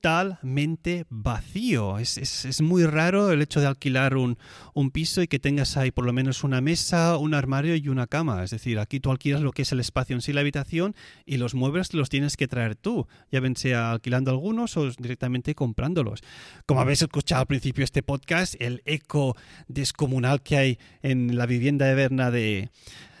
totalmente 0.00 1.04
vacío. 1.10 1.98
Es, 1.98 2.16
es- 2.18 2.44
es 2.44 2.60
muy 2.60 2.84
raro 2.84 3.30
el 3.32 3.42
hecho 3.42 3.60
de 3.60 3.66
alquilar 3.66 4.16
un, 4.16 4.38
un 4.74 4.90
piso 4.90 5.22
y 5.22 5.26
que 5.28 5.38
tengas 5.38 5.76
ahí 5.76 5.90
por 5.90 6.04
lo 6.04 6.12
menos 6.12 6.44
una 6.44 6.60
mesa, 6.60 7.16
un 7.16 7.34
armario 7.34 7.74
y 7.76 7.88
una 7.88 8.06
cama. 8.06 8.44
Es 8.44 8.50
decir, 8.50 8.78
aquí 8.78 9.00
tú 9.00 9.10
alquilas 9.10 9.40
lo 9.40 9.52
que 9.52 9.62
es 9.62 9.72
el 9.72 9.80
espacio 9.80 10.14
en 10.14 10.22
sí, 10.22 10.32
la 10.32 10.40
habitación, 10.42 10.94
y 11.24 11.38
los 11.38 11.54
muebles 11.54 11.92
los 11.94 12.08
tienes 12.08 12.36
que 12.36 12.46
traer 12.48 12.76
tú, 12.76 13.06
ya 13.32 13.40
ven 13.40 13.56
sea 13.56 13.90
alquilando 13.92 14.30
algunos 14.30 14.76
o 14.76 14.90
directamente 14.90 15.54
comprándolos. 15.54 16.22
Como 16.66 16.80
habéis 16.80 17.02
escuchado 17.02 17.40
al 17.42 17.46
principio 17.46 17.80
de 17.82 17.86
este 17.86 18.02
podcast, 18.02 18.54
el 18.60 18.82
eco 18.84 19.36
descomunal 19.68 20.42
que 20.42 20.56
hay 20.56 20.78
en 21.02 21.36
la 21.36 21.46
vivienda 21.46 21.86
de 21.86 21.94
Berna 21.94 22.30
de, 22.30 22.70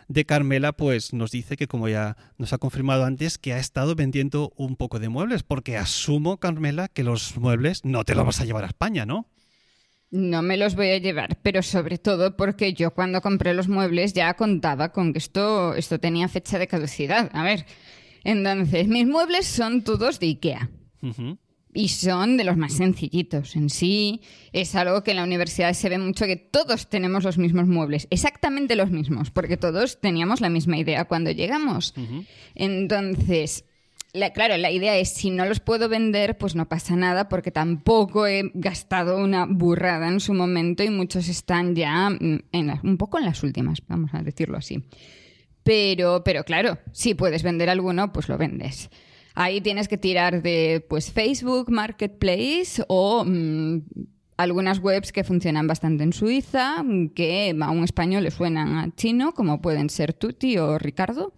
de 0.08 0.24
Carmela, 0.24 0.72
pues 0.72 1.12
nos 1.12 1.30
dice 1.30 1.56
que, 1.56 1.66
como 1.66 1.88
ya 1.88 2.16
nos 2.38 2.52
ha 2.52 2.58
confirmado 2.58 3.04
antes, 3.04 3.38
que 3.38 3.52
ha 3.52 3.58
estado 3.58 3.94
vendiendo 3.94 4.52
un 4.56 4.76
poco 4.76 4.98
de 4.98 5.08
muebles, 5.08 5.42
porque 5.42 5.76
asumo, 5.76 6.38
Carmela, 6.38 6.88
que 6.88 7.04
los 7.04 7.36
muebles 7.36 7.84
no 7.84 8.04
te 8.04 8.14
los 8.14 8.24
vas 8.24 8.40
a 8.40 8.44
llevar 8.44 8.64
a 8.64 8.68
España, 8.68 9.06
¿no? 9.06 9.26
No 10.10 10.40
me 10.42 10.56
los 10.56 10.76
voy 10.76 10.90
a 10.90 10.98
llevar, 10.98 11.38
pero 11.42 11.62
sobre 11.62 11.98
todo 11.98 12.36
porque 12.36 12.72
yo 12.72 12.92
cuando 12.92 13.20
compré 13.20 13.54
los 13.54 13.68
muebles 13.68 14.12
ya 14.12 14.34
contaba 14.34 14.92
con 14.92 15.12
que 15.12 15.18
esto, 15.18 15.74
esto 15.74 15.98
tenía 15.98 16.28
fecha 16.28 16.58
de 16.58 16.68
caducidad. 16.68 17.28
A 17.32 17.42
ver, 17.42 17.66
entonces 18.22 18.86
mis 18.86 19.06
muebles 19.06 19.46
son 19.46 19.82
todos 19.82 20.20
de 20.20 20.26
IKEA. 20.26 20.70
Y 21.78 21.88
son 21.88 22.38
de 22.38 22.44
los 22.44 22.56
más 22.56 22.72
sencillitos. 22.72 23.54
En 23.54 23.68
sí, 23.68 24.22
es 24.52 24.74
algo 24.74 25.02
que 25.04 25.10
en 25.10 25.18
la 25.18 25.24
universidad 25.24 25.74
se 25.74 25.88
ve 25.90 25.98
mucho 25.98 26.24
que 26.24 26.36
todos 26.36 26.88
tenemos 26.88 27.22
los 27.22 27.36
mismos 27.36 27.66
muebles, 27.66 28.06
exactamente 28.10 28.76
los 28.76 28.90
mismos, 28.90 29.30
porque 29.30 29.58
todos 29.58 30.00
teníamos 30.00 30.40
la 30.40 30.48
misma 30.48 30.78
idea 30.78 31.04
cuando 31.04 31.30
llegamos. 31.32 31.92
Entonces, 32.54 33.64
la- 34.12 34.32
claro, 34.32 34.56
la 34.56 34.70
idea 34.70 34.96
es 34.96 35.10
si 35.10 35.30
no 35.30 35.44
los 35.44 35.60
puedo 35.60 35.88
vender, 35.88 36.38
pues 36.38 36.54
no 36.54 36.66
pasa 36.68 36.96
nada, 36.96 37.28
porque 37.28 37.50
tampoco 37.50 38.26
he 38.26 38.50
gastado 38.54 39.18
una 39.18 39.44
burrada 39.46 40.08
en 40.08 40.20
su 40.20 40.32
momento 40.32 40.82
y 40.82 40.88
muchos 40.90 41.28
están 41.28 41.74
ya 41.74 42.08
mm, 42.10 42.38
en 42.52 42.66
la- 42.66 42.80
un 42.82 42.96
poco 42.96 43.18
en 43.18 43.26
las 43.26 43.42
últimas, 43.42 43.80
vamos 43.86 44.10
a 44.14 44.22
decirlo 44.22 44.56
así. 44.56 44.82
Pero, 45.62 46.22
pero 46.24 46.44
claro, 46.44 46.78
si 46.92 47.14
puedes 47.14 47.42
vender 47.42 47.68
alguno, 47.68 48.12
pues 48.12 48.28
lo 48.28 48.38
vendes. 48.38 48.88
Ahí 49.38 49.60
tienes 49.60 49.86
que 49.86 49.98
tirar 49.98 50.42
de 50.42 50.84
pues 50.88 51.12
Facebook, 51.12 51.70
Marketplace 51.70 52.82
o 52.88 53.22
mm, 53.22 53.82
algunas 54.38 54.78
webs 54.78 55.12
que 55.12 55.24
funcionan 55.24 55.66
bastante 55.66 56.04
en 56.04 56.14
Suiza, 56.14 56.82
que 57.14 57.54
a 57.60 57.70
un 57.70 57.84
español 57.84 58.24
le 58.24 58.30
suenan 58.30 58.78
a 58.78 58.94
chino, 58.94 59.32
como 59.32 59.60
pueden 59.60 59.90
ser 59.90 60.14
Tuti 60.14 60.56
o 60.56 60.78
Ricardo. 60.78 61.34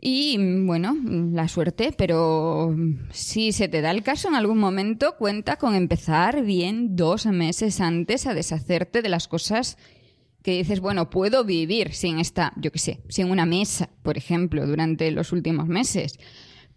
Y 0.00 0.36
bueno, 0.64 0.96
la 1.32 1.48
suerte, 1.48 1.90
pero 1.90 2.76
si 3.10 3.50
se 3.50 3.66
te 3.66 3.80
da 3.80 3.90
el 3.90 4.04
caso 4.04 4.28
en 4.28 4.36
algún 4.36 4.58
momento, 4.58 5.16
cuenta 5.18 5.56
con 5.56 5.74
empezar 5.74 6.44
bien 6.44 6.94
dos 6.94 7.26
meses 7.26 7.80
antes 7.80 8.28
a 8.28 8.34
deshacerte 8.34 9.02
de 9.02 9.08
las 9.08 9.26
cosas 9.26 9.76
que 10.44 10.52
dices, 10.52 10.78
bueno, 10.78 11.10
puedo 11.10 11.44
vivir 11.44 11.92
sin 11.94 12.20
esta, 12.20 12.52
yo 12.56 12.70
qué 12.70 12.78
sé, 12.78 13.00
sin 13.08 13.28
una 13.28 13.44
mesa, 13.44 13.90
por 14.04 14.16
ejemplo, 14.16 14.64
durante 14.68 15.10
los 15.10 15.32
últimos 15.32 15.66
meses, 15.66 16.20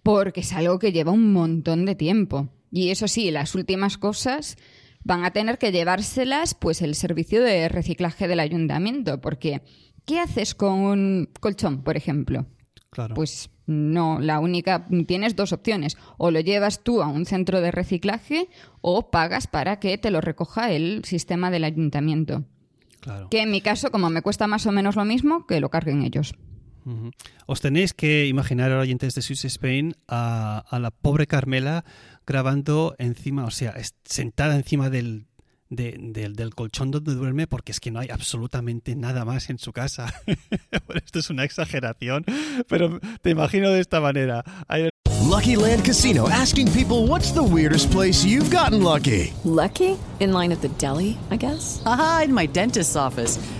porque 0.03 0.41
es 0.41 0.53
algo 0.53 0.79
que 0.79 0.91
lleva 0.91 1.11
un 1.11 1.33
montón 1.33 1.85
de 1.85 1.95
tiempo. 1.95 2.49
Y 2.71 2.89
eso 2.89 3.07
sí, 3.07 3.31
las 3.31 3.55
últimas 3.55 3.97
cosas 3.97 4.57
van 5.03 5.23
a 5.23 5.31
tener 5.31 5.57
que 5.57 5.71
llevárselas 5.71 6.53
pues 6.53 6.81
el 6.81 6.95
servicio 6.95 7.41
de 7.41 7.69
reciclaje 7.69 8.27
del 8.27 8.39
ayuntamiento, 8.39 9.21
porque 9.21 9.61
¿qué 10.05 10.19
haces 10.19 10.55
con 10.55 10.79
un 10.79 11.29
colchón, 11.39 11.83
por 11.83 11.97
ejemplo? 11.97 12.45
Claro. 12.89 13.15
Pues 13.15 13.49
no, 13.65 14.19
la 14.19 14.39
única, 14.39 14.87
tienes 15.07 15.35
dos 15.35 15.53
opciones, 15.53 15.95
o 16.17 16.31
lo 16.31 16.39
llevas 16.39 16.83
tú 16.83 17.01
a 17.01 17.07
un 17.07 17.25
centro 17.25 17.61
de 17.61 17.71
reciclaje 17.71 18.49
o 18.81 19.11
pagas 19.11 19.47
para 19.47 19.79
que 19.79 19.97
te 19.97 20.11
lo 20.11 20.21
recoja 20.21 20.71
el 20.71 21.03
sistema 21.05 21.51
del 21.51 21.63
ayuntamiento. 21.63 22.45
claro. 22.99 23.29
Que 23.29 23.41
en 23.41 23.51
mi 23.51 23.61
caso, 23.61 23.91
como 23.91 24.09
me 24.09 24.21
cuesta 24.21 24.47
más 24.47 24.65
o 24.65 24.71
menos 24.71 24.95
lo 24.95 25.05
mismo, 25.05 25.45
que 25.45 25.59
lo 25.59 25.69
carguen 25.69 26.01
ellos. 26.01 26.33
Os 27.45 27.61
tenéis 27.61 27.93
que 27.93 28.25
imaginar, 28.27 28.71
oyentes 28.71 29.13
de 29.15 29.21
Swiss 29.21 29.45
Spain, 29.45 29.95
a, 30.07 30.63
a 30.69 30.79
la 30.79 30.91
pobre 30.91 31.27
Carmela 31.27 31.83
grabando 32.25 32.95
encima, 32.99 33.45
o 33.45 33.51
sea, 33.51 33.73
sentada 34.05 34.55
encima 34.55 34.89
del, 34.89 35.25
de- 35.69 35.97
del- 35.99 36.35
del 36.35 36.53
colchón 36.55 36.91
donde 36.91 37.15
duerme, 37.15 37.47
porque 37.47 37.71
es 37.71 37.79
que 37.79 37.91
no 37.91 37.99
hay 37.99 38.09
absolutamente 38.09 38.95
nada 38.95 39.25
más 39.25 39.49
en 39.49 39.57
su 39.59 39.71
casa. 39.73 40.13
Bueno, 40.87 41.01
esto 41.05 41.19
es 41.19 41.29
una 41.29 41.43
exageración, 41.43 42.25
pero 42.67 42.99
te 43.21 43.29
imagino 43.29 43.69
de 43.69 43.79
esta 43.79 43.99
manera. 44.01 44.43
Hay 44.67 44.89
Lucky 45.29 45.55
Land 45.55 45.83
Casino 45.85 46.27
asking 46.27 46.67
people 46.71 47.05
what's 47.07 47.31
the 47.33 47.41
weirdest 47.41 47.91
place 47.91 48.25
you've 48.25 48.49
gotten 48.49 48.81
lucky? 48.83 49.31
Lucky? 49.43 49.95
In 50.19 50.33
line 50.33 50.51
at 50.51 50.61
the 50.61 50.69
deli, 50.79 51.15
I 51.29 51.37
guess? 51.37 51.81
Aha, 51.85 52.23
in 52.25 52.33
my 52.33 52.47
dentist's 52.47 52.95
office. 52.95 53.37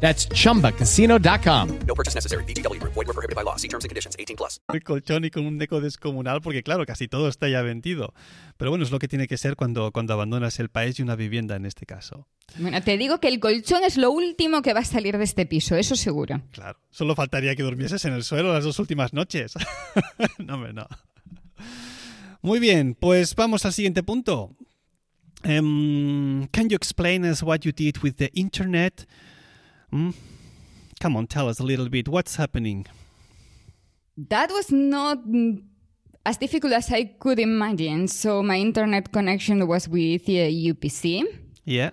That's 0.00 0.28
chumbacasino.com. 0.28 1.78
No 1.86 1.94
purchase 1.94 2.14
necessary. 2.14 2.44
VGW 2.44 2.80
Group. 2.80 2.94
Void 2.94 3.08
were 3.08 3.14
prohibited 3.14 3.36
by 3.36 3.42
law. 3.42 3.56
See 3.56 3.68
terms 3.68 3.84
and 3.84 3.90
conditions. 3.90 4.16
18 4.18 4.36
plus. 4.36 4.60
el 4.72 4.82
colchón 4.82 5.24
y 5.24 5.30
con 5.30 5.46
un 5.46 5.60
eco 5.60 5.80
descomunal, 5.80 6.40
porque 6.40 6.62
claro, 6.62 6.86
casi 6.86 7.08
todo 7.08 7.28
está 7.28 7.48
ya 7.48 7.62
vendido. 7.62 8.14
Pero 8.56 8.70
bueno, 8.70 8.84
es 8.84 8.90
lo 8.90 8.98
que 8.98 9.08
tiene 9.08 9.26
que 9.26 9.36
ser 9.36 9.56
cuando, 9.56 9.90
cuando 9.92 10.12
abandonas 10.12 10.58
el 10.60 10.68
país 10.68 10.98
y 10.98 11.02
una 11.02 11.16
vivienda 11.16 11.56
en 11.56 11.66
este 11.66 11.86
caso. 11.86 12.28
Bueno, 12.58 12.80
te 12.82 12.96
digo 12.96 13.18
que 13.20 13.28
el 13.28 13.40
colchón 13.40 13.84
es 13.84 13.96
lo 13.96 14.10
último 14.10 14.62
que 14.62 14.72
va 14.72 14.80
a 14.80 14.84
salir 14.84 15.18
de 15.18 15.24
este 15.24 15.46
piso, 15.46 15.76
eso 15.76 15.96
seguro. 15.96 16.40
Claro, 16.52 16.78
solo 16.90 17.14
faltaría 17.14 17.54
que 17.54 17.62
durmieses 17.62 18.04
en 18.04 18.12
el 18.12 18.22
suelo 18.22 18.52
las 18.52 18.64
dos 18.64 18.78
últimas 18.78 19.12
noches. 19.12 19.54
no, 20.38 20.54
hombre, 20.54 20.72
no. 20.72 20.86
Muy 22.40 22.60
bien, 22.60 22.94
pues 22.94 23.34
vamos 23.34 23.64
al 23.64 23.72
siguiente 23.72 24.02
punto. 24.02 24.54
Em, 25.42 26.46
can 26.48 26.68
you 26.68 26.76
explain 26.76 27.24
us 27.24 27.42
what 27.42 27.60
you 27.60 27.72
did 27.72 27.96
with 28.02 28.14
the 28.14 28.30
internet? 28.34 29.06
Mm? 29.92 30.14
Come 31.00 31.16
on, 31.16 31.26
tell 31.26 31.48
us 31.48 31.60
a 31.60 31.64
little 31.64 31.88
bit. 31.88 32.08
What's 32.08 32.36
happening? 32.36 32.86
That 34.16 34.50
was 34.50 34.72
not 34.72 35.18
as 36.26 36.36
difficult 36.36 36.72
as 36.72 36.90
I 36.90 37.04
could 37.04 37.38
imagine. 37.38 38.08
So 38.08 38.42
my 38.42 38.56
internet 38.56 39.12
connection 39.12 39.66
was 39.66 39.88
with 39.88 40.28
uh, 40.28 40.50
UPC. 40.72 41.24
Yeah. 41.64 41.90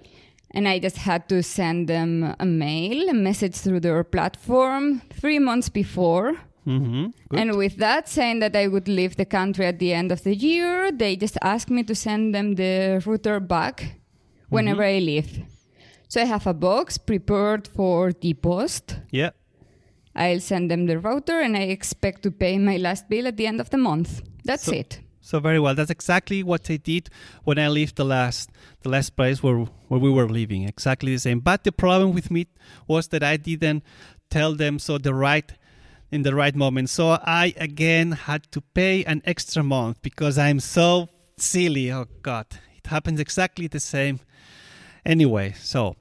And 0.51 0.67
I 0.67 0.79
just 0.79 0.97
had 0.97 1.29
to 1.29 1.43
send 1.43 1.87
them 1.87 2.35
a 2.39 2.45
mail, 2.45 3.09
a 3.09 3.13
message 3.13 3.55
through 3.55 3.81
their 3.81 4.03
platform 4.03 5.01
three 5.13 5.39
months 5.39 5.69
before. 5.69 6.33
Mm-hmm. 6.65 7.37
And 7.37 7.57
with 7.57 7.77
that, 7.77 8.09
saying 8.09 8.39
that 8.39 8.55
I 8.55 8.67
would 8.67 8.87
leave 8.87 9.17
the 9.17 9.25
country 9.25 9.65
at 9.65 9.79
the 9.79 9.93
end 9.93 10.11
of 10.11 10.23
the 10.23 10.35
year, 10.35 10.91
they 10.91 11.15
just 11.15 11.37
asked 11.41 11.69
me 11.69 11.83
to 11.83 11.93
send 11.93 12.33
them 12.33 12.55
the 12.55 13.03
router 13.05 13.39
back 13.39 13.99
whenever 14.49 14.83
I 14.83 14.99
leave. 14.99 15.45
So 16.15 16.21
I 16.21 16.23
have 16.27 16.47
a 16.47 16.53
box 16.53 16.97
prepared 16.97 17.67
for 17.67 18.13
the 18.13 18.33
post. 18.35 18.99
yeah. 19.11 19.31
I'll 20.15 20.39
send 20.39 20.71
them 20.71 20.85
the 20.85 20.97
router 20.97 21.41
and 21.41 21.57
I 21.57 21.63
expect 21.63 22.23
to 22.23 22.31
pay 22.31 22.57
my 22.57 22.77
last 22.77 23.09
bill 23.09 23.27
at 23.27 23.35
the 23.35 23.45
end 23.47 23.59
of 23.59 23.69
the 23.69 23.77
month. 23.77 24.21
That's 24.45 24.63
So- 24.63 24.71
it. 24.71 25.01
So 25.19 25.41
very 25.41 25.59
well. 25.59 25.75
That's 25.75 25.91
exactly 25.91 26.41
what 26.41 26.69
I 26.71 26.77
did 26.77 27.09
when 27.43 27.59
I 27.59 27.67
left 27.67 27.97
the 27.97 28.05
last 28.05 28.49
the 28.83 28.87
last 28.89 29.17
place 29.17 29.43
where 29.43 29.65
where 29.89 29.99
we 29.99 30.09
were 30.09 30.29
living. 30.29 30.63
Exactly 30.63 31.11
the 31.11 31.19
same. 31.19 31.41
But 31.41 31.65
the 31.65 31.73
problem 31.73 32.13
with 32.13 32.31
me 32.31 32.47
was 32.87 33.09
that 33.09 33.21
I 33.21 33.35
didn't 33.35 33.83
tell 34.29 34.55
them 34.55 34.79
so 34.79 34.97
the 34.97 35.13
right 35.13 35.51
in 36.13 36.21
the 36.23 36.33
right 36.33 36.55
moment. 36.55 36.89
So 36.91 37.19
I 37.43 37.53
again 37.57 38.13
had 38.13 38.41
to 38.53 38.61
pay 38.61 39.03
an 39.03 39.21
extra 39.25 39.63
month 39.63 39.97
because 40.01 40.37
I'm 40.37 40.61
so 40.61 41.09
silly. 41.37 41.91
Oh 41.91 42.05
God, 42.21 42.45
it 42.77 42.87
happens 42.87 43.19
exactly 43.19 43.67
the 43.67 43.81
same. 43.81 44.19
Anyway, 45.05 45.53
so 45.53 45.95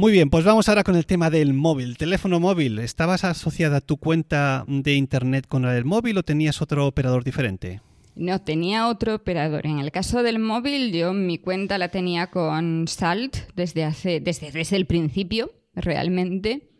muy 0.00 0.12
bien, 0.12 0.30
pues 0.30 0.44
vamos 0.44 0.66
ahora 0.68 0.82
con 0.82 0.96
el 0.96 1.04
tema 1.04 1.28
del 1.28 1.52
móvil, 1.52 1.98
teléfono 1.98 2.40
móvil. 2.40 2.78
¿Estabas 2.78 3.24
asociada 3.24 3.82
tu 3.82 3.98
cuenta 3.98 4.64
de 4.66 4.94
internet 4.94 5.46
con 5.46 5.60
la 5.60 5.74
del 5.74 5.84
móvil 5.84 6.16
o 6.16 6.22
tenías 6.22 6.62
otro 6.62 6.86
operador 6.86 7.22
diferente? 7.22 7.82
No, 8.14 8.40
tenía 8.40 8.88
otro 8.88 9.16
operador. 9.16 9.66
En 9.66 9.78
el 9.78 9.90
caso 9.90 10.22
del 10.22 10.38
móvil, 10.38 10.92
yo 10.92 11.12
mi 11.12 11.38
cuenta 11.38 11.76
la 11.76 11.88
tenía 11.88 12.28
con 12.28 12.88
Salt 12.88 13.36
desde, 13.54 13.84
hace, 13.84 14.20
desde, 14.20 14.52
desde 14.52 14.76
el 14.76 14.86
principio, 14.86 15.52
realmente. 15.74 16.70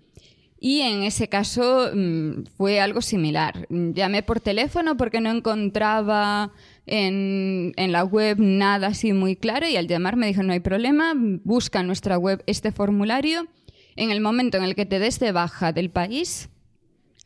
Y 0.58 0.80
en 0.80 1.02
ese 1.02 1.28
caso 1.28 1.90
mm, 1.94 2.44
fue 2.56 2.80
algo 2.80 3.02
similar. 3.02 3.66
Llamé 3.68 4.22
por 4.22 4.40
teléfono 4.40 4.96
porque 4.96 5.20
no 5.20 5.30
encontraba 5.30 6.52
en, 6.90 7.72
en 7.76 7.92
la 7.92 8.04
web 8.04 8.38
nada 8.38 8.88
así 8.88 9.12
muy 9.12 9.36
claro 9.36 9.66
y 9.68 9.76
al 9.76 9.86
llamar 9.86 10.16
me 10.16 10.26
dijo 10.26 10.42
no 10.42 10.52
hay 10.52 10.60
problema, 10.60 11.14
busca 11.16 11.80
en 11.80 11.86
nuestra 11.86 12.18
web 12.18 12.42
este 12.46 12.72
formulario. 12.72 13.46
En 13.96 14.10
el 14.10 14.20
momento 14.20 14.58
en 14.58 14.64
el 14.64 14.74
que 14.74 14.86
te 14.86 14.98
des 14.98 15.18
de 15.18 15.32
baja 15.32 15.72
del 15.72 15.90
país, 15.90 16.48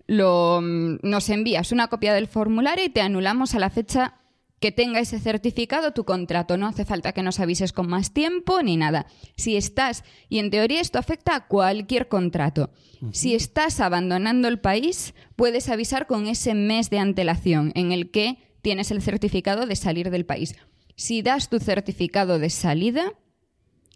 lo, 0.06 0.61
mm, 0.62 0.99
nos 1.02 1.28
envías 1.30 1.73
una 1.73 1.88
copia 1.88 2.14
del 2.14 2.26
formulario 2.26 2.85
y 2.85 2.90
te 2.90 3.00
anulamos 3.00 3.54
a 3.54 3.59
la 3.59 3.71
fecha 3.71 4.14
que 4.61 4.73
tenga 4.73 4.99
ese 5.00 5.21
certificado 5.21 5.92
tu 5.92 6.04
contrato. 6.04 6.56
No 6.56 6.66
hace 6.66 6.85
falta 6.87 7.12
que 7.12 7.23
nos 7.23 7.38
avises 7.38 7.73
con 7.73 7.87
más 7.87 8.12
tiempo 8.12 8.62
ni 8.62 8.78
nada. 8.78 9.06
Si 9.37 9.56
estás, 9.56 10.04
y 10.30 10.38
en 10.38 10.50
teoría 10.50 10.80
esto 10.80 10.99
afecta 10.99 11.35
a 11.37 11.47
cualquier 11.47 12.09
contrato, 12.09 12.71
si 13.12 13.35
estás 13.35 13.80
abandonando 13.80 14.49
el 14.49 14.61
país, 14.61 15.14
puedes 15.37 15.68
avisar 15.68 16.06
con 16.06 16.26
ese 16.26 16.54
mes 16.54 16.88
de 16.88 16.99
antelación 16.99 17.73
en 17.75 17.92
el 17.92 18.11
que 18.11 18.38
tienes 18.64 18.90
el 18.90 19.02
certificado 19.02 19.66
de 19.66 19.76
salir 19.76 20.11
del 20.11 20.25
país. 20.25 20.56
Si 20.97 21.21
das 21.23 21.50
tu 21.50 21.61
certificado 21.61 22.38
de 22.38 22.49
salida, 22.49 23.12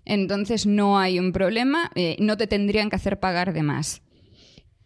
entonces 0.05 0.67
no 0.67 0.99
hay 0.99 1.19
un 1.19 1.33
problema, 1.33 1.91
eh, 1.95 2.17
no 2.21 2.37
te 2.37 2.47
tendrían 2.47 2.91
que 2.91 2.97
hacer 2.97 3.19
pagar 3.19 3.55
de 3.55 3.63
más. 3.63 4.03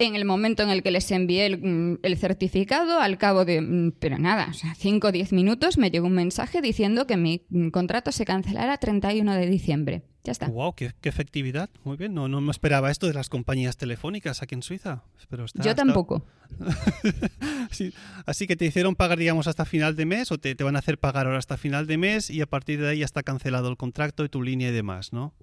En 0.04 0.16
el 0.16 0.24
momento 0.24 0.62
en 0.62 0.70
el 0.70 0.82
que 0.82 0.90
les 0.90 1.10
envié 1.10 1.46
el, 1.46 1.58
mm, 1.58 1.98
el 2.02 2.16
certificado, 2.16 3.00
al 3.00 3.18
cabo 3.18 3.44
de, 3.44 3.60
mm, 3.60 3.92
pero 3.98 4.18
nada, 4.18 4.48
o 4.50 4.54
sea, 4.54 4.74
5 4.74 5.08
o 5.08 5.12
10 5.12 5.32
minutos, 5.32 5.78
me 5.78 5.90
llegó 5.90 6.06
un 6.06 6.14
mensaje 6.14 6.60
diciendo 6.60 7.06
que 7.06 7.16
mi 7.16 7.44
mm, 7.50 7.68
contrato 7.68 8.12
se 8.12 8.24
cancelará 8.24 8.78
31 8.78 9.34
de 9.34 9.46
diciembre. 9.46 10.02
Ya 10.24 10.30
está. 10.30 10.46
Wow, 10.48 10.74
qué, 10.76 10.92
qué 11.00 11.08
efectividad. 11.08 11.68
Muy 11.82 11.96
bien. 11.96 12.14
No, 12.14 12.28
no 12.28 12.40
me 12.40 12.52
esperaba 12.52 12.92
esto 12.92 13.08
de 13.08 13.14
las 13.14 13.28
compañías 13.28 13.76
telefónicas 13.76 14.40
aquí 14.40 14.54
en 14.54 14.62
Suiza. 14.62 15.02
Pero 15.28 15.44
está- 15.46 15.64
Yo 15.64 15.70
está- 15.70 15.84
tampoco. 15.84 16.24
Sí, 17.70 17.92
Así 18.26 18.46
que 18.46 18.54
te 18.56 18.66
hicieron 18.66 18.94
pagar, 18.94 19.18
digamos, 19.18 19.46
hasta 19.46 19.64
final 19.64 19.96
de 19.96 20.04
mes 20.06 20.30
o 20.30 20.38
te, 20.38 20.54
te 20.54 20.62
van 20.64 20.76
a 20.76 20.80
hacer 20.80 20.98
pagar 20.98 21.26
ahora 21.26 21.38
hasta 21.38 21.56
final 21.56 21.86
de 21.86 21.96
mes 21.98 22.30
y 22.30 22.40
a 22.40 22.46
partir 22.46 22.80
de 22.80 22.90
ahí 22.90 22.98
ya 23.00 23.04
está 23.04 23.22
cancelado 23.22 23.68
el 23.68 23.76
contrato 23.76 24.24
y 24.24 24.28
tu 24.28 24.42
línea 24.42 24.68
y 24.68 24.72
demás, 24.72 25.12
¿no? 25.12 25.34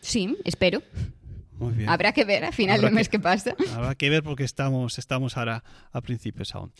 Sí, 0.00 0.36
espero. 0.44 0.82
Muy 1.58 1.74
bien. 1.74 1.88
Habrá 1.88 2.12
que 2.12 2.24
ver 2.24 2.44
a 2.44 2.52
final 2.52 2.76
Habrá 2.76 2.88
de 2.90 2.94
mes 2.94 3.08
que- 3.08 3.18
qué 3.18 3.22
pasa. 3.22 3.54
Habrá 3.74 3.94
que 3.94 4.10
ver 4.10 4.22
porque 4.22 4.44
estamos, 4.44 4.98
estamos 4.98 5.36
ahora 5.36 5.62
a 5.92 6.00
principios 6.00 6.54
aún. 6.54 6.72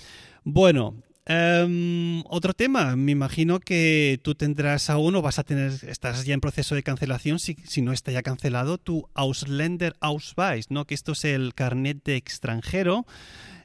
Bueno, 0.44 0.96
em, 1.26 2.22
otro 2.26 2.52
tema. 2.52 2.96
Me 2.96 3.12
imagino 3.12 3.60
que 3.60 4.18
tú 4.24 4.34
tendrás 4.34 4.90
aún 4.90 5.14
o 5.14 5.22
vas 5.22 5.38
a 5.38 5.44
tener, 5.44 5.72
estás 5.86 6.24
ya 6.24 6.34
en 6.34 6.40
proceso 6.40 6.74
de 6.74 6.82
cancelación, 6.82 7.38
si, 7.38 7.54
si 7.64 7.80
no 7.82 7.92
está 7.92 8.10
ya 8.10 8.22
cancelado, 8.22 8.78
tu 8.78 9.08
Ausländer 9.14 9.94
Ausweis, 10.00 10.70
¿no? 10.70 10.84
Que 10.84 10.94
esto 10.94 11.12
es 11.12 11.24
el 11.24 11.54
carnet 11.54 12.02
de 12.04 12.16
extranjero 12.16 13.06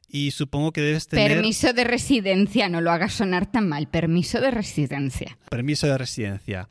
y 0.09 0.31
supongo 0.31 0.71
que 0.71 0.81
debes 0.81 1.07
tener 1.07 1.31
Permiso 1.33 1.73
de 1.73 1.83
residencia, 1.83 2.69
no 2.69 2.79
lo 2.81 2.91
hagas 2.91 3.13
sonar 3.13 3.51
tan 3.51 3.67
mal. 3.67 3.87
Permiso 3.87 4.39
de 4.39 4.51
residencia. 4.51 5.37
permiso 5.49 5.87
de 5.87 5.97
residencia. 5.97 6.67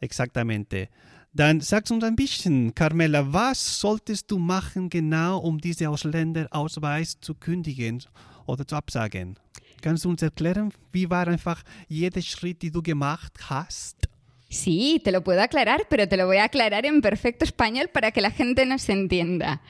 Exactamente. 0.00 0.90
Dann 1.32 1.60
sagst 1.60 1.92
uns 1.92 2.02
ein 2.02 2.16
bisschen, 2.16 2.74
Carmela, 2.74 3.32
was 3.32 3.80
solltest 3.80 4.30
du 4.30 4.38
machen 4.38 4.90
genau, 4.90 5.38
um 5.38 5.58
diese 5.58 5.88
Ausländerausweis 5.88 7.20
zu 7.20 7.34
kündigen 7.34 8.02
oder 8.46 8.66
zu 8.66 8.74
absagen? 8.74 9.36
Kannst 9.80 10.04
du 10.04 10.10
uns 10.10 10.22
erklären, 10.22 10.72
wie 10.92 11.08
war 11.08 11.28
einfach 11.28 11.62
jeder 11.88 12.20
Schritt, 12.20 12.62
den 12.62 12.72
du 12.72 12.82
gemacht 12.82 13.32
hast? 13.48 14.08
Sí, 14.48 15.00
te 15.04 15.12
lo 15.12 15.22
puedo 15.22 15.40
aclarar, 15.40 15.82
pero 15.88 16.08
te 16.08 16.16
lo 16.16 16.26
voy 16.26 16.38
a 16.38 16.44
aclarar 16.44 16.84
en 16.84 17.00
perfecto 17.00 17.44
español 17.44 17.88
para 17.88 18.10
que 18.10 18.20
la 18.20 18.32
gente 18.32 18.66
nos 18.66 18.88
entienda. 18.88 19.60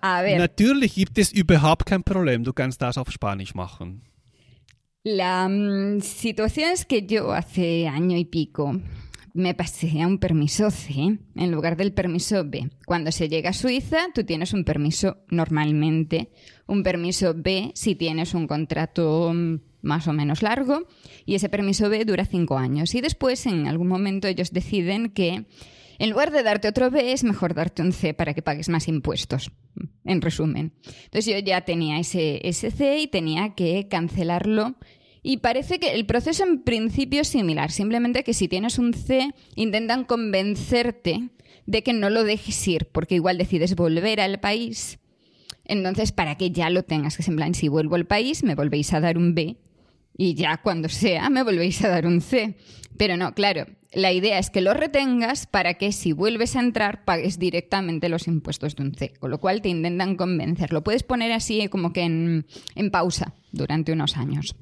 A 0.00 0.22
ver, 0.22 0.38
Natürlich 0.38 0.94
gibt 0.94 1.18
es 1.18 1.30
überhaupt 1.30 1.84
kein 1.86 2.02
Problem, 2.02 2.42
du 2.42 2.52
kannst 2.54 2.80
das 2.80 2.96
auf 2.96 3.10
Spanisch 3.12 3.54
machen. 3.54 4.02
la 5.04 5.46
mm, 5.48 6.00
situación 6.00 6.70
es 6.72 6.84
que 6.86 7.06
yo 7.06 7.32
hace 7.32 7.86
año 7.88 8.16
y 8.16 8.24
pico 8.24 8.80
me 9.34 9.54
pasé 9.54 10.02
a 10.02 10.06
un 10.06 10.18
permiso 10.18 10.70
C 10.70 11.18
en 11.34 11.50
lugar 11.50 11.76
del 11.76 11.92
permiso 11.92 12.44
B. 12.44 12.70
Cuando 12.86 13.12
se 13.12 13.28
llega 13.28 13.50
a 13.50 13.54
Suiza, 13.54 14.08
tú 14.14 14.24
tienes 14.24 14.52
un 14.52 14.64
permiso 14.64 15.18
normalmente, 15.28 16.30
un 16.66 16.82
permiso 16.82 17.34
B 17.36 17.72
si 17.74 17.94
tienes 17.94 18.34
un 18.34 18.46
contrato 18.46 19.32
mm, 19.34 19.60
más 19.82 20.08
o 20.08 20.12
menos 20.12 20.42
largo 20.42 20.86
y 21.24 21.34
ese 21.34 21.48
permiso 21.48 21.88
B 21.88 22.04
dura 22.04 22.24
cinco 22.24 22.58
años. 22.58 22.94
Y 22.94 23.00
después, 23.00 23.46
en 23.46 23.66
algún 23.66 23.88
momento, 23.88 24.28
ellos 24.28 24.52
deciden 24.52 25.10
que 25.10 25.46
en 25.98 26.10
lugar 26.10 26.32
de 26.32 26.42
darte 26.42 26.68
otro 26.68 26.90
B, 26.90 27.12
es 27.12 27.22
mejor 27.22 27.54
darte 27.54 27.80
un 27.80 27.92
C 27.92 28.12
para 28.12 28.34
que 28.34 28.42
pagues 28.42 28.68
más 28.68 28.88
impuestos, 28.88 29.52
en 30.04 30.20
resumen. 30.20 30.72
Entonces 31.04 31.26
yo 31.26 31.38
ya 31.38 31.60
tenía 31.60 32.00
ese, 32.00 32.40
ese 32.42 32.70
C 32.72 33.00
y 33.00 33.06
tenía 33.06 33.54
que 33.54 33.86
cancelarlo. 33.88 34.74
Y 35.22 35.38
parece 35.38 35.78
que 35.78 35.92
el 35.92 36.04
proceso 36.04 36.42
en 36.42 36.62
principio 36.62 37.20
es 37.20 37.28
similar, 37.28 37.70
simplemente 37.70 38.24
que 38.24 38.34
si 38.34 38.48
tienes 38.48 38.78
un 38.78 38.92
C 38.92 39.32
intentan 39.54 40.04
convencerte 40.04 41.30
de 41.66 41.82
que 41.82 41.92
no 41.92 42.10
lo 42.10 42.24
dejes 42.24 42.66
ir, 42.66 42.88
porque 42.90 43.14
igual 43.14 43.38
decides 43.38 43.76
volver 43.76 44.20
al 44.20 44.40
país. 44.40 44.98
Entonces, 45.64 46.10
para 46.10 46.36
que 46.36 46.50
ya 46.50 46.70
lo 46.70 46.82
tengas, 46.82 47.16
que 47.16 47.22
es 47.22 47.28
en 47.28 47.36
plan, 47.36 47.54
si 47.54 47.68
vuelvo 47.68 47.94
al 47.94 48.06
país, 48.06 48.42
me 48.42 48.56
volvéis 48.56 48.92
a 48.92 49.00
dar 49.00 49.16
un 49.16 49.34
B 49.34 49.56
y 50.16 50.34
ya 50.34 50.58
cuando 50.58 50.88
sea 50.88 51.30
me 51.30 51.42
volvéis 51.42 51.82
a 51.84 51.88
dar 51.88 52.06
un 52.06 52.20
C. 52.20 52.56
Pero 52.96 53.16
no, 53.16 53.32
claro, 53.32 53.66
la 53.92 54.12
idea 54.12 54.38
es 54.38 54.50
que 54.50 54.60
lo 54.60 54.74
retengas 54.74 55.46
para 55.46 55.74
que 55.74 55.92
si 55.92 56.12
vuelves 56.12 56.56
a 56.56 56.60
entrar 56.60 57.04
pagues 57.04 57.38
directamente 57.38 58.08
los 58.08 58.26
impuestos 58.26 58.76
de 58.76 58.82
un 58.82 58.94
C, 58.94 59.12
con 59.18 59.30
lo 59.30 59.38
cual 59.38 59.62
te 59.62 59.68
intentan 59.68 60.16
convencer. 60.16 60.72
Lo 60.72 60.82
puedes 60.82 61.02
poner 61.02 61.32
así 61.32 61.68
como 61.68 61.92
que 61.92 62.02
en, 62.02 62.46
en 62.74 62.90
pausa 62.90 63.34
durante 63.52 63.92
unos 63.92 64.16
años. 64.16 64.56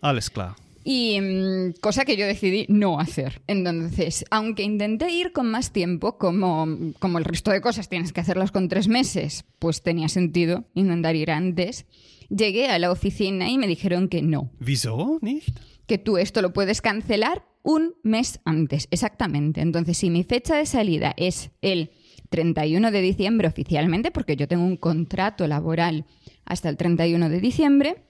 Alles 0.00 0.30
klar. 0.30 0.54
Y 0.84 1.20
mm, 1.20 1.74
cosa 1.80 2.04
que 2.04 2.16
yo 2.16 2.26
decidí 2.26 2.66
no 2.68 2.98
hacer. 2.98 3.42
Entonces, 3.46 4.24
aunque 4.30 4.62
intenté 4.62 5.10
ir 5.10 5.32
con 5.32 5.50
más 5.50 5.72
tiempo, 5.72 6.18
como, 6.18 6.66
como 6.98 7.18
el 7.18 7.24
resto 7.24 7.50
de 7.50 7.60
cosas 7.60 7.88
tienes 7.88 8.12
que 8.12 8.20
hacerlas 8.20 8.50
con 8.50 8.68
tres 8.68 8.88
meses, 8.88 9.44
pues 9.58 9.82
tenía 9.82 10.08
sentido 10.08 10.64
intentar 10.74 11.14
ir 11.14 11.30
antes. 11.30 11.86
Llegué 12.28 12.68
a 12.68 12.78
la 12.78 12.90
oficina 12.90 13.48
y 13.48 13.58
me 13.58 13.66
dijeron 13.66 14.08
que 14.08 14.22
no, 14.22 14.50
Wieso 14.60 15.18
nicht? 15.20 15.56
que 15.86 15.98
tú 15.98 16.16
esto 16.16 16.40
lo 16.42 16.52
puedes 16.52 16.80
cancelar 16.80 17.44
un 17.62 17.94
mes 18.02 18.40
antes, 18.44 18.88
exactamente. 18.90 19.60
Entonces, 19.60 19.98
si 19.98 20.10
mi 20.10 20.24
fecha 20.24 20.56
de 20.56 20.66
salida 20.66 21.14
es 21.16 21.50
el 21.60 21.90
31 22.30 22.90
de 22.90 23.02
diciembre 23.02 23.46
oficialmente, 23.46 24.10
porque 24.10 24.36
yo 24.36 24.48
tengo 24.48 24.64
un 24.64 24.76
contrato 24.78 25.46
laboral 25.46 26.06
hasta 26.44 26.68
el 26.70 26.76
31 26.76 27.28
de 27.28 27.40
diciembre, 27.40 28.02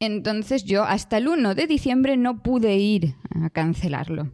entonces 0.00 0.64
yo 0.64 0.84
hasta 0.84 1.18
el 1.18 1.28
1 1.28 1.54
de 1.54 1.66
diciembre 1.66 2.16
no 2.16 2.42
pude 2.42 2.76
ir 2.76 3.14
a 3.30 3.50
cancelarlo. 3.50 4.30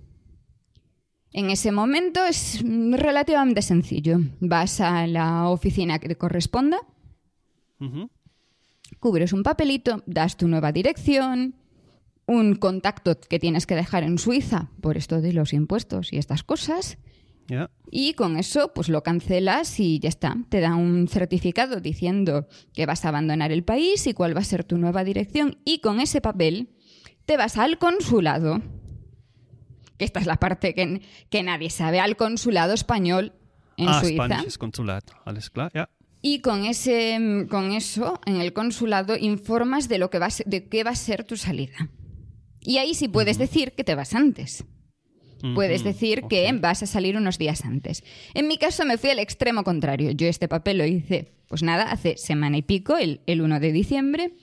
En 1.32 1.50
ese 1.50 1.72
momento 1.72 2.24
es 2.24 2.62
relativamente 2.62 3.62
sencillo. 3.62 4.18
Vas 4.40 4.80
a 4.80 5.06
la 5.06 5.48
oficina 5.48 5.98
que 5.98 6.08
te 6.08 6.16
corresponda, 6.16 6.78
cubres 9.00 9.32
un 9.32 9.42
papelito, 9.42 10.02
das 10.06 10.36
tu 10.36 10.48
nueva 10.48 10.72
dirección 10.72 11.56
un 12.26 12.54
contacto 12.54 13.18
que 13.20 13.38
tienes 13.38 13.66
que 13.66 13.74
dejar 13.74 14.02
en 14.02 14.18
Suiza 14.18 14.70
por 14.80 14.96
esto 14.96 15.20
de 15.20 15.32
los 15.32 15.52
impuestos 15.52 16.12
y 16.12 16.18
estas 16.18 16.42
cosas. 16.42 16.98
Y 17.90 18.14
con 18.14 18.36
eso, 18.36 18.72
pues 18.74 18.88
lo 18.88 19.02
cancelas 19.02 19.78
y 19.78 19.98
ya 19.98 20.08
está. 20.08 20.36
Te 20.48 20.60
da 20.60 20.74
un 20.74 21.08
certificado 21.08 21.80
diciendo 21.80 22.48
que 22.72 22.86
vas 22.86 23.04
a 23.04 23.08
abandonar 23.08 23.52
el 23.52 23.64
país 23.64 24.06
y 24.06 24.14
cuál 24.14 24.36
va 24.36 24.40
a 24.40 24.44
ser 24.44 24.64
tu 24.64 24.78
nueva 24.78 25.04
dirección. 25.04 25.58
Y 25.64 25.80
con 25.80 26.00
ese 26.00 26.20
papel 26.20 26.70
te 27.26 27.36
vas 27.36 27.56
al 27.58 27.78
consulado. 27.78 28.60
Que 29.98 30.04
esta 30.04 30.20
es 30.20 30.26
la 30.26 30.36
parte 30.36 30.74
que, 30.74 31.02
que 31.30 31.42
nadie 31.42 31.70
sabe. 31.70 32.00
Al 32.00 32.16
consulado 32.16 32.72
español 32.72 33.32
en 33.76 33.88
ah, 33.88 34.00
Suiza. 34.00 34.26
Spanish 34.26 34.56
Consulat. 34.58 35.04
Alles 35.24 35.50
klar, 35.50 35.70
ja. 35.72 35.88
Y 36.20 36.40
con, 36.40 36.64
ese, 36.64 37.46
con 37.50 37.72
eso, 37.72 38.18
en 38.24 38.36
el 38.36 38.54
consulado, 38.54 39.14
informas 39.16 39.88
de, 39.88 39.98
lo 39.98 40.08
que 40.08 40.18
va 40.18 40.26
a 40.26 40.30
ser- 40.30 40.46
de 40.46 40.68
qué 40.68 40.82
va 40.82 40.90
a 40.90 40.96
ser 40.96 41.24
tu 41.24 41.36
salida. 41.36 41.90
Y 42.60 42.78
ahí 42.78 42.94
sí 42.94 43.08
puedes 43.08 43.36
decir 43.36 43.72
que 43.72 43.84
te 43.84 43.94
vas 43.94 44.14
antes. 44.14 44.64
Puedes 45.54 45.84
decir 45.84 46.22
que 46.28 46.48
vas 46.60 46.82
a 46.82 46.86
salir 46.86 47.16
unos 47.16 47.36
días 47.38 47.64
antes. 47.64 48.02
En 48.32 48.48
mi 48.48 48.56
caso 48.56 48.84
me 48.86 48.96
fui 48.98 49.10
al 49.10 49.18
extremo 49.18 49.62
contrario. 49.64 50.10
Yo 50.12 50.26
este 50.26 50.48
papel 50.48 50.78
lo 50.78 50.86
hice, 50.86 51.32
pues 51.48 51.62
nada, 51.62 51.84
hace 51.90 52.16
semana 52.16 52.56
y 52.56 52.62
pico, 52.62 52.96
el, 52.96 53.20
el 53.26 53.42
1 53.42 53.60
de 53.60 53.72
diciembre. 53.72 54.34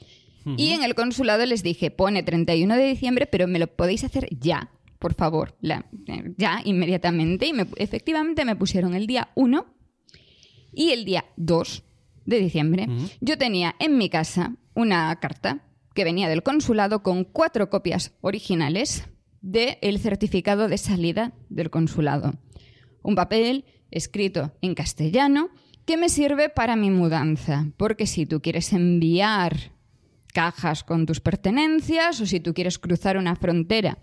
Y 0.57 0.71
en 0.71 0.83
el 0.83 0.95
consulado 0.95 1.45
les 1.45 1.63
dije, 1.63 1.91
pone 1.91 2.23
31 2.23 2.75
de 2.75 2.85
diciembre, 2.87 3.25
pero 3.27 3.47
me 3.47 3.59
lo 3.59 3.67
podéis 3.67 4.03
hacer 4.03 4.27
ya, 4.39 4.71
por 4.99 5.13
favor, 5.13 5.55
la- 5.61 5.85
eh, 6.07 6.33
ya, 6.37 6.61
inmediatamente. 6.65 7.45
Y 7.47 7.53
me- 7.53 7.67
efectivamente 7.77 8.43
me 8.45 8.55
pusieron 8.55 8.93
el 8.95 9.05
día 9.07 9.29
1 9.35 9.65
y 10.73 10.91
el 10.91 11.05
día 11.05 11.25
2 11.37 11.83
de 12.25 12.39
diciembre, 12.39 12.87
yo 13.19 13.37
tenía 13.37 13.75
en 13.79 13.97
mi 13.97 14.09
casa 14.09 14.55
una 14.73 15.15
carta 15.19 15.63
que 15.93 16.03
venía 16.03 16.29
del 16.29 16.43
consulado 16.43 17.03
con 17.03 17.23
cuatro 17.23 17.69
copias 17.69 18.13
originales 18.21 19.05
del 19.41 19.99
certificado 19.99 20.67
de 20.67 20.77
salida 20.77 21.33
del 21.49 21.69
consulado. 21.69 22.33
Un 23.03 23.15
papel 23.15 23.65
escrito 23.89 24.53
en 24.61 24.75
castellano 24.75 25.49
que 25.85 25.97
me 25.97 26.09
sirve 26.09 26.49
para 26.49 26.75
mi 26.75 26.89
mudanza, 26.89 27.67
porque 27.77 28.07
si 28.07 28.25
tú 28.25 28.41
quieres 28.41 28.71
enviar 28.71 29.71
cajas 30.33 30.83
con 30.83 31.05
tus 31.05 31.19
pertenencias 31.19 32.21
o 32.21 32.25
si 32.25 32.39
tú 32.39 32.53
quieres 32.53 32.79
cruzar 32.79 33.17
una 33.17 33.35
frontera 33.35 33.97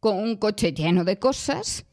con 0.00 0.18
un 0.18 0.36
coche 0.36 0.72
lleno 0.72 1.04
de 1.04 1.18
cosas, 1.18 1.86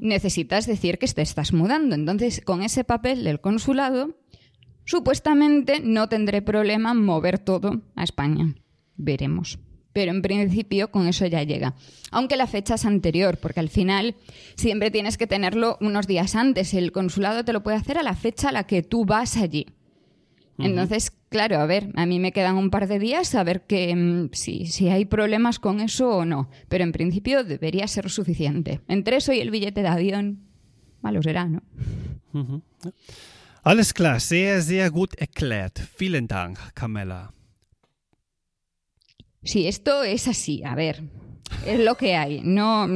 necesitas 0.00 0.66
decir 0.66 0.98
que 0.98 1.06
te 1.08 1.22
estás 1.22 1.52
mudando. 1.52 1.94
Entonces, 1.94 2.40
con 2.44 2.62
ese 2.62 2.84
papel 2.84 3.24
del 3.24 3.40
consulado, 3.40 4.16
supuestamente 4.84 5.80
no 5.80 6.08
tendré 6.08 6.42
problema 6.42 6.92
en 6.92 7.04
mover 7.04 7.38
todo 7.38 7.82
a 7.94 8.04
España. 8.04 8.54
Veremos. 8.96 9.58
Pero 9.98 10.12
en 10.12 10.22
principio 10.22 10.92
con 10.92 11.08
eso 11.08 11.26
ya 11.26 11.42
llega. 11.42 11.74
Aunque 12.12 12.36
la 12.36 12.46
fecha 12.46 12.76
es 12.76 12.84
anterior, 12.84 13.36
porque 13.38 13.58
al 13.58 13.68
final 13.68 14.14
siempre 14.54 14.92
tienes 14.92 15.18
que 15.18 15.26
tenerlo 15.26 15.76
unos 15.80 16.06
días 16.06 16.36
antes. 16.36 16.72
El 16.72 16.92
consulado 16.92 17.44
te 17.44 17.52
lo 17.52 17.64
puede 17.64 17.78
hacer 17.78 17.98
a 17.98 18.04
la 18.04 18.14
fecha 18.14 18.50
a 18.50 18.52
la 18.52 18.62
que 18.62 18.84
tú 18.84 19.04
vas 19.04 19.36
allí. 19.36 19.66
Entonces, 20.56 21.10
claro, 21.30 21.58
a 21.58 21.66
ver, 21.66 21.88
a 21.96 22.06
mí 22.06 22.20
me 22.20 22.30
quedan 22.30 22.54
un 22.54 22.70
par 22.70 22.86
de 22.86 23.00
días 23.00 23.34
a 23.34 23.42
ver 23.42 23.62
que, 23.62 23.92
mm, 23.92 24.28
si, 24.34 24.66
si 24.66 24.88
hay 24.88 25.04
problemas 25.04 25.58
con 25.58 25.80
eso 25.80 26.08
o 26.10 26.24
no. 26.24 26.48
Pero 26.68 26.84
en 26.84 26.92
principio 26.92 27.42
debería 27.42 27.88
ser 27.88 28.08
suficiente. 28.08 28.80
Entre 28.86 29.16
eso 29.16 29.32
y 29.32 29.40
el 29.40 29.50
billete 29.50 29.82
de 29.82 29.88
avión, 29.88 30.46
malo 31.02 31.20
será, 31.24 31.46
¿no? 31.46 31.62
Alles 33.64 33.92
klar, 33.92 34.20
sehr, 34.20 34.62
sehr 34.62 34.92
gut 34.92 35.12
erklärt. 35.18 35.80
Vielen 35.98 36.28
Dank, 36.28 36.56
Carmela. 36.72 37.32
Sí, 39.48 39.66
esto 39.66 40.02
es 40.02 40.28
así, 40.28 40.62
a 40.62 40.74
ver, 40.74 41.04
es 41.64 41.80
lo 41.80 41.94
que 41.94 42.16
hay. 42.16 42.42
No, 42.44 42.86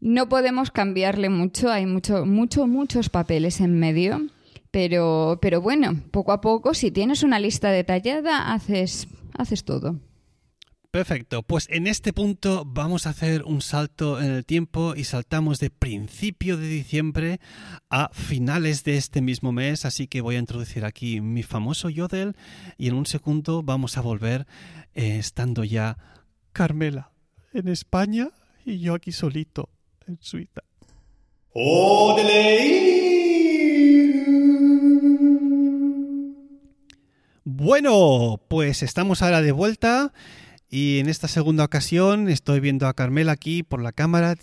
no 0.00 0.28
podemos 0.28 0.70
cambiarle 0.70 1.30
mucho, 1.30 1.70
hay 1.70 1.86
mucho, 1.86 2.26
mucho, 2.26 2.66
muchos 2.66 3.08
papeles 3.08 3.62
en 3.62 3.80
medio, 3.80 4.26
pero, 4.70 5.38
pero 5.40 5.62
bueno, 5.62 5.98
poco 6.10 6.32
a 6.32 6.42
poco, 6.42 6.74
si 6.74 6.90
tienes 6.90 7.22
una 7.22 7.40
lista 7.40 7.70
detallada, 7.70 8.52
haces, 8.52 9.08
haces 9.32 9.64
todo. 9.64 9.98
Perfecto, 10.90 11.42
pues 11.42 11.66
en 11.70 11.86
este 11.86 12.14
punto 12.14 12.64
vamos 12.64 13.06
a 13.06 13.10
hacer 13.10 13.42
un 13.42 13.60
salto 13.60 14.22
en 14.22 14.30
el 14.30 14.46
tiempo 14.46 14.94
y 14.96 15.04
saltamos 15.04 15.60
de 15.60 15.68
principio 15.68 16.56
de 16.56 16.66
diciembre 16.66 17.40
a 17.90 18.08
finales 18.14 18.84
de 18.84 18.96
este 18.96 19.20
mismo 19.20 19.52
mes, 19.52 19.84
así 19.84 20.06
que 20.06 20.22
voy 20.22 20.36
a 20.36 20.38
introducir 20.38 20.86
aquí 20.86 21.20
mi 21.20 21.42
famoso 21.42 21.90
yodel 21.90 22.36
y 22.78 22.88
en 22.88 22.94
un 22.94 23.04
segundo 23.04 23.62
vamos 23.62 23.98
a 23.98 24.00
volver 24.00 24.46
eh, 24.94 25.18
estando 25.18 25.62
ya 25.62 25.98
Carmela 26.54 27.12
en 27.52 27.68
España 27.68 28.30
y 28.64 28.78
yo 28.78 28.94
aquí 28.94 29.12
solito 29.12 29.68
en 30.06 30.16
Suiza. 30.22 30.62
Bueno, 37.44 38.40
pues 38.48 38.82
estamos 38.82 39.20
ahora 39.20 39.42
de 39.42 39.52
vuelta 39.52 40.14
y 40.70 40.98
en 40.98 41.08
esta 41.08 41.28
segunda 41.28 41.64
ocasión 41.64 42.28
estoy 42.28 42.60
viendo 42.60 42.86
a 42.86 42.94
Carmela 42.94 43.32
aquí 43.32 43.62
por 43.62 43.82
la 43.82 43.92
cámara, 43.92 44.34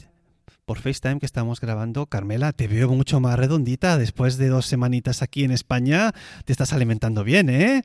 por 0.65 0.79
FaceTime 0.79 1.19
que 1.19 1.25
estamos 1.25 1.61
grabando. 1.61 2.07
Carmela, 2.07 2.51
te 2.51 2.67
veo 2.67 2.89
mucho 2.89 3.19
más 3.19 3.37
redondita 3.37 3.97
después 3.97 4.37
de 4.37 4.47
dos 4.47 4.65
semanitas 4.65 5.21
aquí 5.21 5.43
en 5.43 5.51
España. 5.51 6.11
Te 6.43 6.51
estás 6.51 6.73
alimentando 6.73 7.23
bien, 7.23 7.49
¿eh? 7.49 7.83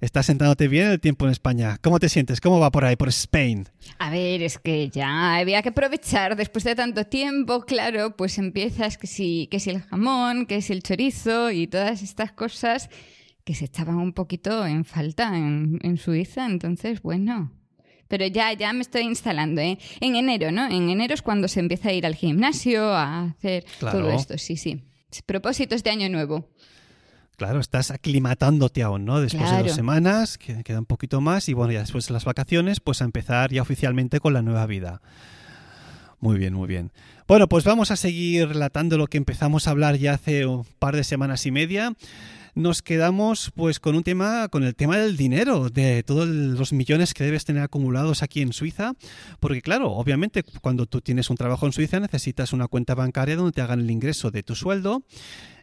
Estás 0.00 0.26
sentándote 0.26 0.66
bien 0.68 0.88
el 0.88 1.00
tiempo 1.00 1.26
en 1.26 1.32
España. 1.32 1.76
¿Cómo 1.82 2.00
te 2.00 2.08
sientes? 2.08 2.40
¿Cómo 2.40 2.58
va 2.58 2.70
por 2.70 2.84
ahí, 2.84 2.96
por 2.96 3.08
Spain? 3.10 3.68
A 3.98 4.10
ver, 4.10 4.42
es 4.42 4.58
que 4.58 4.88
ya 4.88 5.36
había 5.36 5.62
que 5.62 5.68
aprovechar 5.68 6.34
después 6.34 6.64
de 6.64 6.74
tanto 6.74 7.04
tiempo, 7.04 7.60
claro, 7.62 8.16
pues 8.16 8.38
empiezas 8.38 8.96
que 8.96 9.06
si, 9.06 9.48
que 9.50 9.60
si 9.60 9.70
el 9.70 9.82
jamón, 9.82 10.46
que 10.46 10.62
si 10.62 10.72
el 10.72 10.82
chorizo 10.82 11.50
y 11.50 11.66
todas 11.66 12.02
estas 12.02 12.32
cosas 12.32 12.88
que 13.44 13.54
se 13.54 13.66
echaban 13.66 13.96
un 13.96 14.12
poquito 14.12 14.66
en 14.66 14.84
falta 14.84 15.36
en, 15.36 15.78
en 15.82 15.98
Suiza, 15.98 16.46
entonces 16.46 17.02
bueno. 17.02 17.52
Pero 18.12 18.26
ya, 18.26 18.52
ya 18.52 18.74
me 18.74 18.82
estoy 18.82 19.04
instalando, 19.04 19.62
¿eh? 19.62 19.78
En 20.00 20.16
enero, 20.16 20.52
¿no? 20.52 20.66
En 20.66 20.90
enero 20.90 21.14
es 21.14 21.22
cuando 21.22 21.48
se 21.48 21.60
empieza 21.60 21.88
a 21.88 21.92
ir 21.94 22.04
al 22.04 22.14
gimnasio, 22.14 22.92
a 22.92 23.22
hacer 23.30 23.64
Claro. 23.78 24.00
todo 24.00 24.10
esto, 24.10 24.36
sí, 24.36 24.58
sí. 24.58 24.82
Propósitos 25.24 25.82
de 25.82 25.88
año 25.92 26.10
nuevo. 26.10 26.46
Claro, 27.38 27.58
estás 27.58 27.90
aclimatándote 27.90 28.82
aún, 28.82 29.06
¿no? 29.06 29.18
Después 29.18 29.50
de 29.50 29.62
dos 29.62 29.72
semanas, 29.72 30.36
que 30.36 30.62
queda 30.62 30.80
un 30.80 30.84
poquito 30.84 31.22
más, 31.22 31.48
y 31.48 31.54
bueno, 31.54 31.72
ya 31.72 31.80
después 31.80 32.06
de 32.06 32.12
las 32.12 32.26
vacaciones, 32.26 32.80
pues 32.80 33.00
a 33.00 33.06
empezar 33.06 33.50
ya 33.50 33.62
oficialmente 33.62 34.20
con 34.20 34.34
la 34.34 34.42
nueva 34.42 34.66
vida. 34.66 35.00
Muy 36.20 36.38
bien, 36.38 36.52
muy 36.52 36.68
bien. 36.68 36.92
Bueno, 37.26 37.48
pues 37.48 37.64
vamos 37.64 37.90
a 37.90 37.96
seguir 37.96 38.46
relatando 38.46 38.98
lo 38.98 39.06
que 39.06 39.16
empezamos 39.16 39.66
a 39.66 39.70
hablar 39.70 39.96
ya 39.96 40.12
hace 40.12 40.44
un 40.44 40.66
par 40.78 40.96
de 40.96 41.04
semanas 41.04 41.46
y 41.46 41.50
media. 41.50 41.94
Nos 42.54 42.82
quedamos 42.82 43.50
pues 43.54 43.80
con 43.80 43.94
un 43.94 44.02
tema, 44.02 44.48
con 44.48 44.62
el 44.62 44.74
tema 44.74 44.98
del 44.98 45.16
dinero, 45.16 45.70
de 45.70 46.02
todos 46.02 46.28
los 46.28 46.74
millones 46.74 47.14
que 47.14 47.24
debes 47.24 47.46
tener 47.46 47.62
acumulados 47.62 48.22
aquí 48.22 48.42
en 48.42 48.52
Suiza, 48.52 48.92
porque 49.40 49.62
claro, 49.62 49.92
obviamente 49.92 50.42
cuando 50.60 50.84
tú 50.84 51.00
tienes 51.00 51.30
un 51.30 51.36
trabajo 51.36 51.64
en 51.64 51.72
Suiza 51.72 51.98
necesitas 51.98 52.52
una 52.52 52.68
cuenta 52.68 52.94
bancaria 52.94 53.36
donde 53.36 53.52
te 53.52 53.62
hagan 53.62 53.80
el 53.80 53.90
ingreso 53.90 54.30
de 54.30 54.42
tu 54.42 54.54
sueldo. 54.54 55.02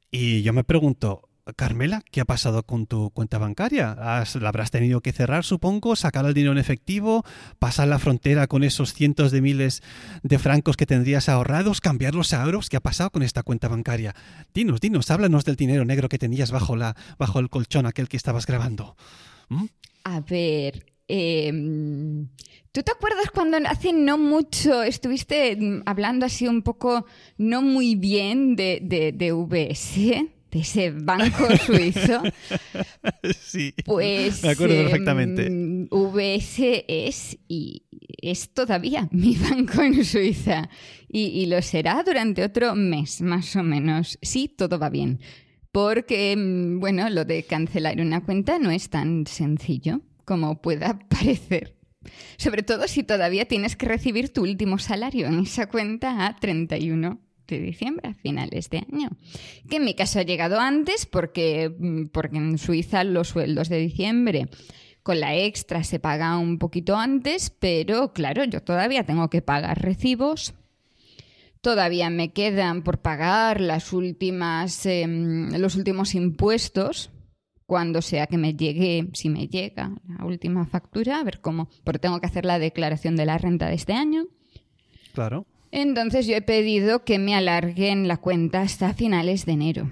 Y 0.09 0.41
yo 0.41 0.51
me 0.51 0.63
pregunto, 0.63 1.28
Carmela, 1.55 2.03
¿qué 2.11 2.21
ha 2.21 2.25
pasado 2.25 2.63
con 2.63 2.85
tu 2.87 3.11
cuenta 3.11 3.37
bancaria? 3.37 3.91
¿Has- 3.91 4.35
¿La 4.35 4.49
habrás 4.49 4.71
tenido 4.71 5.01
que 5.01 5.11
cerrar, 5.11 5.43
supongo? 5.43 5.95
¿Sacar 5.95 6.25
el 6.25 6.33
dinero 6.33 6.51
en 6.53 6.57
efectivo? 6.57 7.23
¿Pasar 7.59 7.87
la 7.87 7.99
frontera 7.99 8.47
con 8.47 8.63
esos 8.63 8.93
cientos 8.93 9.31
de 9.31 9.41
miles 9.41 9.81
de 10.23 10.39
francos 10.39 10.77
que 10.77 10.85
tendrías 10.85 11.29
ahorrados? 11.29 11.81
¿Cambiarlos 11.81 12.33
a 12.33 12.43
euros? 12.43 12.69
¿Qué 12.69 12.77
ha 12.77 12.81
pasado 12.81 13.09
con 13.11 13.23
esta 13.23 13.43
cuenta 13.43 13.67
bancaria? 13.67 14.15
Dinos, 14.53 14.79
dinos, 14.81 15.09
háblanos 15.11 15.45
del 15.45 15.55
dinero 15.55 15.85
negro 15.85 16.09
que 16.09 16.17
tenías 16.17 16.51
bajo, 16.51 16.75
la, 16.75 16.95
bajo 17.17 17.39
el 17.39 17.49
colchón 17.49 17.85
aquel 17.85 18.07
que 18.09 18.17
estabas 18.17 18.45
grabando. 18.45 18.95
¿Mm? 19.49 19.65
A 20.05 20.21
ver, 20.21 20.85
em, 21.07 22.27
¿tú 22.71 22.81
te 22.83 22.91
acuerdas 22.91 23.31
cuando 23.33 23.57
hace 23.67 23.93
no 23.93 24.17
mucho 24.17 24.83
estuviste 24.83 25.55
mm, 25.55 25.81
hablando 25.85 26.25
así 26.25 26.47
un 26.47 26.61
poco 26.61 27.05
no 27.37 27.61
muy 27.61 27.95
bien 27.95 28.55
de, 28.55 28.79
de, 28.81 29.11
de 29.11 29.31
VS? 29.33 30.29
De 30.51 30.59
ese 30.59 30.91
banco 30.91 31.47
suizo. 31.65 32.23
sí, 33.39 33.73
Pues 33.85 34.43
me 34.43 34.49
acuerdo 34.49 34.75
em, 34.75 34.83
perfectamente. 34.83 35.49
VS 35.91 36.85
es 36.87 37.37
y 37.47 37.83
es 38.21 38.53
todavía 38.53 39.07
mi 39.11 39.35
banco 39.35 39.81
en 39.81 40.03
Suiza 40.03 40.69
y, 41.07 41.25
y 41.25 41.45
lo 41.45 41.61
será 41.61 42.03
durante 42.03 42.43
otro 42.43 42.75
mes 42.75 43.21
más 43.21 43.55
o 43.55 43.63
menos. 43.63 44.17
Sí, 44.21 44.47
todo 44.47 44.79
va 44.79 44.89
bien. 44.89 45.19
Porque, 45.71 46.35
mm, 46.35 46.79
bueno, 46.79 47.09
lo 47.09 47.25
de 47.25 47.43
cancelar 47.43 48.01
una 48.01 48.23
cuenta 48.23 48.57
no 48.59 48.71
es 48.71 48.89
tan 48.89 49.27
sencillo 49.27 50.01
como 50.25 50.61
pueda 50.61 50.99
parecer. 51.09 51.75
Sobre 52.37 52.63
todo 52.63 52.87
si 52.87 53.03
todavía 53.03 53.45
tienes 53.45 53.75
que 53.75 53.85
recibir 53.85 54.31
tu 54.33 54.41
último 54.43 54.79
salario 54.79 55.27
en 55.27 55.39
esa 55.39 55.67
cuenta 55.67 56.25
a 56.25 56.35
31 56.37 57.19
de 57.55 57.61
diciembre, 57.61 58.09
a 58.09 58.13
finales 58.13 58.69
de 58.69 58.79
año. 58.79 59.09
Que 59.69 59.77
en 59.77 59.85
mi 59.85 59.93
caso 59.93 60.19
ha 60.19 60.23
llegado 60.23 60.59
antes 60.59 61.05
porque, 61.05 61.73
mm, 61.77 62.07
porque 62.07 62.37
en 62.37 62.57
Suiza 62.57 63.03
los 63.03 63.29
sueldos 63.29 63.69
de 63.69 63.77
diciembre 63.77 64.47
Con 65.01 65.21
la 65.21 65.35
extra 65.35 65.83
se 65.83 65.97
paga 65.97 66.37
un 66.37 66.59
poquito 66.59 66.95
antes, 66.95 67.49
pero 67.49 68.11
claro, 68.13 68.43
yo 68.43 68.61
todavía 68.61 69.05
tengo 69.05 69.29
que 69.29 69.41
pagar 69.41 69.81
recibos. 69.81 70.53
Todavía 71.61 72.09
me 72.09 72.31
quedan 72.31 72.83
por 72.83 72.99
pagar 72.99 73.59
las 73.59 73.91
últimas, 73.93 74.85
em, 74.85 75.51
los 75.57 75.75
últimos 75.75 76.15
impuestos 76.15 77.11
cuando 77.69 78.01
sea 78.01 78.25
que 78.25 78.37
me 78.37 78.55
llegue, 78.55 79.09
si 79.13 79.29
me 79.29 79.47
llega 79.47 79.91
la 80.07 80.25
última 80.25 80.65
factura, 80.65 81.19
a 81.19 81.23
ver 81.23 81.39
cómo, 81.39 81.69
porque 81.83 81.99
tengo 81.99 82.19
que 82.19 82.25
hacer 82.25 82.43
la 82.43 82.57
declaración 82.57 83.15
de 83.15 83.27
la 83.27 83.37
renta 83.37 83.67
de 83.67 83.75
este 83.75 83.93
año. 83.93 84.25
Claro. 85.13 85.45
Entonces 85.71 86.25
yo 86.25 86.35
he 86.35 86.41
pedido 86.41 87.03
que 87.03 87.19
me 87.19 87.35
alarguen 87.35 88.07
la 88.07 88.17
cuenta 88.17 88.61
hasta 88.61 88.93
finales 88.93 89.45
de 89.45 89.51
enero. 89.53 89.91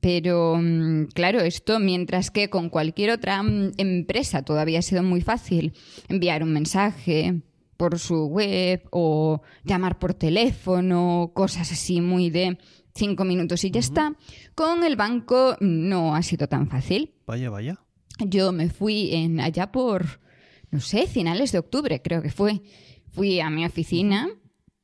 Pero 0.00 0.58
mm, 0.60 1.06
claro, 1.14 1.40
esto 1.40 1.78
mientras 1.78 2.30
que 2.30 2.50
con 2.50 2.68
cualquier 2.68 3.10
otra 3.10 3.42
mm, 3.42 3.72
empresa 3.78 4.42
todavía 4.42 4.80
ha 4.80 4.82
sido 4.82 5.02
muy 5.02 5.22
fácil 5.22 5.72
enviar 6.08 6.42
un 6.42 6.52
mensaje 6.52 7.42
por 7.76 7.98
su 7.98 8.26
web 8.26 8.82
o 8.90 9.42
llamar 9.64 9.98
por 9.98 10.14
teléfono, 10.14 11.32
cosas 11.34 11.72
así 11.72 12.00
muy 12.00 12.30
de 12.30 12.58
cinco 12.94 13.24
minutos 13.24 13.64
y 13.64 13.70
ya 13.70 13.80
está. 13.80 14.14
Con 14.54 14.84
el 14.84 14.96
banco 14.96 15.56
no 15.60 16.14
ha 16.14 16.22
sido 16.22 16.48
tan 16.48 16.68
fácil. 16.68 17.14
Vaya, 17.26 17.50
vaya. 17.50 17.80
Yo 18.18 18.52
me 18.52 18.68
fui 18.68 19.14
en 19.14 19.40
allá 19.40 19.72
por, 19.72 20.20
no 20.70 20.80
sé, 20.80 21.06
finales 21.06 21.50
de 21.50 21.58
octubre 21.58 22.02
creo 22.02 22.22
que 22.22 22.30
fue. 22.30 22.62
Fui 23.10 23.40
a 23.40 23.48
mi 23.48 23.64
oficina 23.64 24.28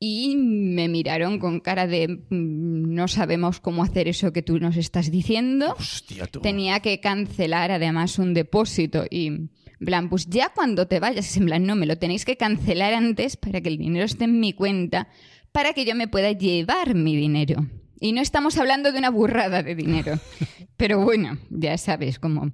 y 0.02 0.34
me 0.36 0.88
miraron 0.88 1.38
con 1.38 1.60
cara 1.60 1.86
de 1.86 2.08
"Mm, 2.08 2.94
no 2.94 3.06
sabemos 3.06 3.60
cómo 3.60 3.82
hacer 3.84 4.08
eso 4.08 4.32
que 4.32 4.40
tú 4.42 4.58
nos 4.58 4.76
estás 4.78 5.10
diciendo. 5.10 5.76
Hostia, 5.78 6.26
tú. 6.26 6.40
Tenía 6.40 6.80
que 6.80 7.00
cancelar 7.00 7.70
además 7.70 8.18
un 8.18 8.32
depósito 8.32 9.04
y 9.10 9.50
plan, 9.78 10.08
pues 10.08 10.26
ya 10.26 10.50
cuando 10.54 10.88
te 10.88 11.00
vayas, 11.00 11.36
en 11.36 11.46
plan, 11.46 11.64
no, 11.66 11.76
me 11.76 11.86
lo 11.86 11.98
tenéis 11.98 12.24
que 12.24 12.36
cancelar 12.36 12.94
antes 12.94 13.36
para 13.36 13.60
que 13.60 13.68
el 13.68 13.76
dinero 13.78 14.04
esté 14.06 14.24
en 14.24 14.40
mi 14.40 14.52
cuenta, 14.54 15.08
para 15.52 15.74
que 15.74 15.84
yo 15.84 15.94
me 15.94 16.08
pueda 16.08 16.32
llevar 16.32 16.94
mi 16.94 17.14
dinero. 17.14 17.66
Y 18.00 18.12
no 18.12 18.22
estamos 18.22 18.56
hablando 18.56 18.92
de 18.92 18.98
una 18.98 19.10
burrada 19.10 19.62
de 19.62 19.74
dinero. 19.74 20.18
Pero 20.78 21.00
bueno, 21.04 21.36
ya 21.50 21.76
sabes 21.76 22.18
cómo. 22.18 22.52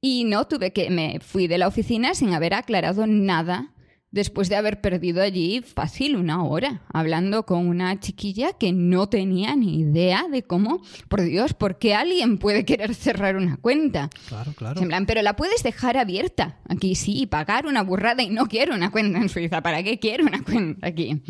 Y 0.00 0.24
no 0.24 0.46
tuve 0.46 0.72
que. 0.72 0.88
Me 0.88 1.20
fui 1.20 1.46
de 1.46 1.58
la 1.58 1.68
oficina 1.68 2.14
sin 2.14 2.32
haber 2.32 2.54
aclarado 2.54 3.06
nada 3.06 3.74
después 4.16 4.48
de 4.48 4.56
haber 4.56 4.80
perdido 4.80 5.22
allí 5.22 5.60
fácil 5.60 6.16
una 6.16 6.42
hora 6.42 6.80
hablando 6.92 7.44
con 7.44 7.68
una 7.68 8.00
chiquilla 8.00 8.54
que 8.54 8.72
no 8.72 9.08
tenía 9.08 9.54
ni 9.54 9.78
idea 9.80 10.26
de 10.28 10.42
cómo, 10.42 10.82
por 11.08 11.22
Dios, 11.22 11.54
¿por 11.54 11.78
qué 11.78 11.94
alguien 11.94 12.38
puede 12.38 12.64
querer 12.64 12.94
cerrar 12.94 13.36
una 13.36 13.58
cuenta? 13.58 14.10
Claro, 14.28 14.52
claro. 14.54 14.80
En 14.80 14.88
plan, 14.88 15.06
pero 15.06 15.22
la 15.22 15.36
puedes 15.36 15.62
dejar 15.62 15.98
abierta. 15.98 16.58
Aquí 16.68 16.94
sí, 16.94 17.20
y 17.20 17.26
pagar 17.26 17.66
una 17.66 17.82
burrada 17.82 18.22
y 18.22 18.30
no 18.30 18.46
quiero 18.46 18.74
una 18.74 18.90
cuenta 18.90 19.18
en 19.18 19.28
Suiza. 19.28 19.60
¿Para 19.60 19.82
qué 19.82 19.98
quiero 19.98 20.24
una 20.24 20.42
cuenta 20.42 20.88
aquí? 20.88 21.22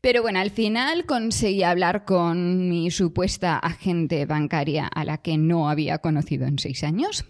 Pero 0.00 0.22
bueno, 0.22 0.40
al 0.40 0.50
final 0.50 1.06
conseguí 1.06 1.62
hablar 1.62 2.04
con 2.04 2.68
mi 2.68 2.90
supuesta 2.90 3.56
agente 3.56 4.26
bancaria 4.26 4.86
a 4.86 5.04
la 5.04 5.18
que 5.18 5.38
no 5.38 5.70
había 5.70 5.98
conocido 5.98 6.46
en 6.46 6.58
seis 6.58 6.82
años 6.82 7.24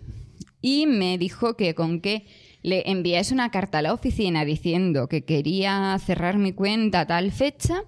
y 0.62 0.86
me 0.86 1.18
dijo 1.18 1.54
que 1.54 1.74
con 1.74 2.00
que 2.00 2.26
le 2.68 2.90
enviase 2.90 3.34
una 3.34 3.50
carta 3.50 3.78
a 3.78 3.82
la 3.82 3.92
oficina 3.92 4.44
diciendo 4.44 5.08
que 5.08 5.24
quería 5.24 5.98
cerrar 5.98 6.38
mi 6.38 6.52
cuenta 6.52 7.00
a 7.00 7.06
tal 7.06 7.32
fecha, 7.32 7.82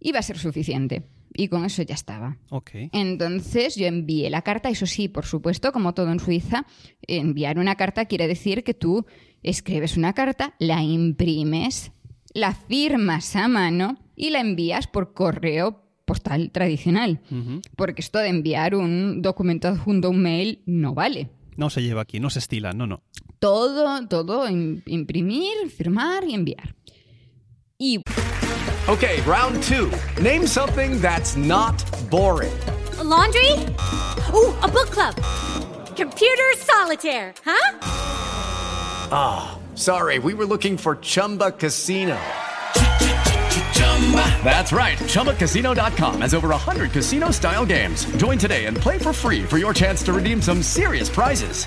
iba 0.00 0.18
a 0.18 0.22
ser 0.22 0.38
suficiente. 0.38 1.04
Y 1.38 1.48
con 1.48 1.66
eso 1.66 1.82
ya 1.82 1.94
estaba. 1.94 2.38
Entonces 2.92 3.76
yo 3.76 3.86
envié 3.86 4.30
la 4.30 4.40
carta, 4.40 4.70
eso 4.70 4.86
sí, 4.86 5.08
por 5.08 5.26
supuesto, 5.26 5.70
como 5.70 5.92
todo 5.92 6.10
en 6.10 6.18
Suiza, 6.18 6.64
enviar 7.06 7.58
una 7.58 7.74
carta 7.74 8.06
quiere 8.06 8.26
decir 8.26 8.64
que 8.64 8.72
tú 8.72 9.04
escribes 9.42 9.98
una 9.98 10.14
carta, 10.14 10.54
la 10.58 10.82
imprimes, 10.82 11.92
la 12.32 12.54
firmas 12.54 13.36
a 13.36 13.48
mano 13.48 13.98
y 14.14 14.30
la 14.30 14.40
envías 14.40 14.86
por 14.86 15.12
correo 15.12 15.82
postal 16.06 16.50
tradicional. 16.52 17.20
Porque 17.76 18.00
esto 18.00 18.18
de 18.18 18.28
enviar 18.28 18.74
un 18.74 19.20
documento 19.20 19.68
adjunto 19.68 20.08
a 20.08 20.10
un 20.12 20.22
mail 20.22 20.62
no 20.64 20.94
vale. 20.94 21.28
No 21.56 21.68
se 21.68 21.82
lleva 21.82 22.02
aquí, 22.02 22.20
no 22.20 22.30
se 22.30 22.38
estila, 22.38 22.72
no, 22.72 22.86
no. 22.86 23.02
Todo, 23.38 24.06
todo, 24.08 24.48
imprimir, 24.48 25.70
firmar 25.70 26.24
y 26.24 26.34
enviar. 26.34 26.74
Y 27.78 28.00
Okay, 28.88 29.20
round 29.22 29.60
two. 29.64 29.90
Name 30.22 30.46
something 30.46 31.00
that's 31.00 31.34
not 31.36 31.74
boring. 32.08 32.56
A 32.98 33.04
laundry? 33.04 33.50
Ooh, 34.32 34.54
a 34.62 34.68
book 34.68 34.90
club. 34.90 35.16
Computer 35.96 36.44
solitaire, 36.56 37.34
huh? 37.44 37.78
Ah, 39.10 39.58
sorry, 39.74 40.20
we 40.20 40.34
were 40.34 40.46
looking 40.46 40.76
for 40.76 40.96
Chumba 40.96 41.50
Casino. 41.50 42.16
That's 44.44 44.72
right. 44.72 44.96
ChumbaCasino.com 44.98 46.20
has 46.20 46.32
over 46.34 46.48
100 46.48 46.92
casino 46.92 47.32
style 47.32 47.66
games. 47.66 48.04
Join 48.16 48.38
today 48.38 48.66
and 48.66 48.76
play 48.76 48.98
for 48.98 49.12
free 49.12 49.42
for 49.42 49.58
your 49.58 49.74
chance 49.74 50.02
to 50.04 50.12
redeem 50.12 50.40
some 50.40 50.62
serious 50.62 51.08
prizes. 51.08 51.66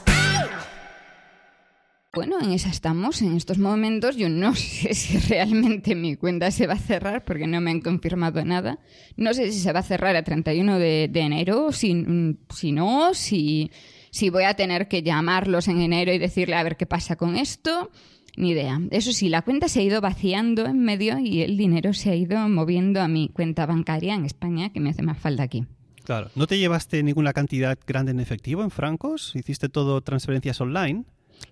Bueno, 2.13 2.41
en 2.41 2.51
esa 2.51 2.69
estamos 2.69 3.21
en 3.21 3.37
estos 3.37 3.57
momentos. 3.57 4.17
Yo 4.17 4.27
no 4.27 4.53
sé 4.55 4.93
si 4.93 5.17
realmente 5.17 5.95
mi 5.95 6.15
cuenta 6.15 6.51
se 6.51 6.67
va 6.67 6.73
a 6.73 6.79
cerrar 6.79 7.23
porque 7.23 7.47
no 7.47 7.61
me 7.61 7.71
han 7.71 7.81
confirmado 7.81 8.43
nada. 8.43 8.79
No 9.15 9.33
sé 9.33 9.51
si 9.51 9.59
se 9.59 9.71
va 9.71 9.79
a 9.79 9.83
cerrar 9.83 10.15
a 10.15 10.23
31 10.23 10.77
de, 10.77 11.09
de 11.09 11.19
enero, 11.21 11.71
si, 11.71 11.95
mm, 11.95 12.37
si 12.53 12.71
no, 12.73 13.13
si, 13.13 13.71
si 14.11 14.29
voy 14.29 14.43
a 14.43 14.55
tener 14.55 14.87
que 14.87 15.03
llamarlos 15.03 15.67
en 15.69 15.79
enero 15.79 16.11
y 16.13 16.17
decirle 16.17 16.55
a 16.55 16.63
ver 16.63 16.75
qué 16.75 16.85
pasa 16.85 17.15
con 17.15 17.37
esto. 17.37 17.91
Ni 18.37 18.51
idea. 18.51 18.79
Eso 18.91 19.11
sí, 19.11 19.27
la 19.27 19.41
cuenta 19.41 19.67
se 19.67 19.81
ha 19.81 19.83
ido 19.83 19.99
vaciando 19.99 20.65
en 20.65 20.79
medio 20.79 21.19
y 21.19 21.41
el 21.41 21.57
dinero 21.57 21.93
se 21.93 22.11
ha 22.11 22.15
ido 22.15 22.47
moviendo 22.47 23.01
a 23.01 23.09
mi 23.09 23.27
cuenta 23.27 23.65
bancaria 23.65 24.15
en 24.15 24.25
España, 24.25 24.71
que 24.71 24.79
me 24.79 24.89
hace 24.89 25.01
más 25.01 25.19
falta 25.19 25.43
aquí. 25.43 25.65
Claro. 26.05 26.31
¿No 26.35 26.47
te 26.47 26.57
llevaste 26.57 27.03
ninguna 27.03 27.33
cantidad 27.33 27.77
grande 27.85 28.11
en 28.11 28.21
efectivo, 28.21 28.63
en 28.63 28.71
francos? 28.71 29.35
¿Hiciste 29.35 29.67
todo 29.67 29.99
transferencias 30.01 30.61
online? 30.61 31.05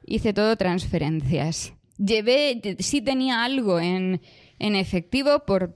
Hice 0.06 0.34
todo 0.34 0.56
transferencias. 0.56 1.73
Llevé, 1.97 2.62
sí 2.80 3.02
tenía 3.02 3.43
algo 3.43 3.80
en, 3.80 4.21
en 4.60 4.75
efectivo, 4.75 5.45
por, 5.45 5.75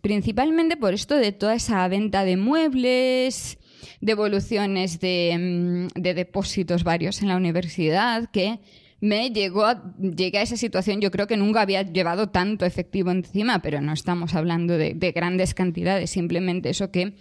principalmente 0.00 0.76
por 0.76 0.94
esto 0.94 1.16
de 1.16 1.32
toda 1.32 1.54
esa 1.54 1.86
venta 1.88 2.24
de 2.24 2.36
muebles, 2.36 3.58
devoluciones 4.00 5.00
de, 5.00 5.88
mm, 5.94 6.00
de 6.00 6.14
depósitos 6.14 6.84
varios 6.84 7.22
en 7.22 7.28
la 7.28 7.36
universidad, 7.36 8.30
que 8.30 8.60
me 9.00 9.30
llegó 9.30 9.64
a, 9.64 9.94
llegué 9.98 10.38
a 10.38 10.42
esa 10.42 10.56
situación. 10.56 11.00
Yo 11.00 11.10
creo 11.10 11.26
que 11.26 11.36
nunca 11.36 11.62
había 11.62 11.82
llevado 11.82 12.28
tanto 12.28 12.64
efectivo 12.64 13.10
encima, 13.10 13.62
pero 13.62 13.80
no 13.80 13.92
estamos 13.92 14.34
hablando 14.34 14.76
de, 14.76 14.94
de 14.94 15.12
grandes 15.12 15.54
cantidades, 15.54 16.10
simplemente 16.10 16.70
eso 16.70 16.90
que, 16.90 17.14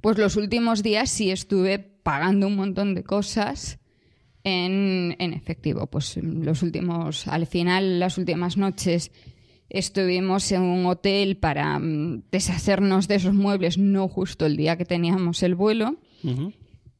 pues 0.00 0.18
los 0.18 0.36
últimos 0.36 0.82
días 0.82 1.10
sí 1.10 1.30
estuve 1.30 1.78
pagando 1.78 2.46
un 2.46 2.56
montón 2.56 2.94
de 2.94 3.02
cosas 3.02 3.79
en, 4.44 5.16
en 5.18 5.32
efectivo. 5.32 5.86
Pues 5.86 6.16
los 6.16 6.62
últimos, 6.62 7.26
al 7.26 7.46
final, 7.46 8.00
las 8.00 8.18
últimas 8.18 8.56
noches 8.56 9.12
estuvimos 9.70 10.50
en 10.52 10.62
un 10.62 10.86
hotel 10.86 11.36
para 11.36 11.78
mm, 11.78 12.24
deshacernos 12.30 13.08
de 13.08 13.14
esos 13.14 13.34
muebles, 13.34 13.78
no 13.78 14.08
justo 14.08 14.46
el 14.46 14.56
día 14.56 14.76
que 14.76 14.84
teníamos 14.84 15.42
el 15.42 15.54
vuelo. 15.54 15.96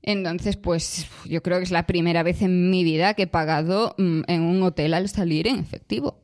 Entonces, 0.02 0.56
pues 0.56 1.06
yo 1.28 1.42
creo 1.42 1.58
que 1.58 1.64
es 1.64 1.70
la 1.70 1.86
primera 1.86 2.22
vez 2.22 2.40
en 2.40 2.70
mi 2.70 2.84
vida 2.84 3.14
que 3.14 3.24
he 3.24 3.26
pagado 3.26 3.94
mm, 3.98 4.22
en 4.28 4.42
un 4.42 4.62
hotel 4.62 4.94
al 4.94 5.08
salir 5.08 5.46
en 5.46 5.58
efectivo. 5.58 6.22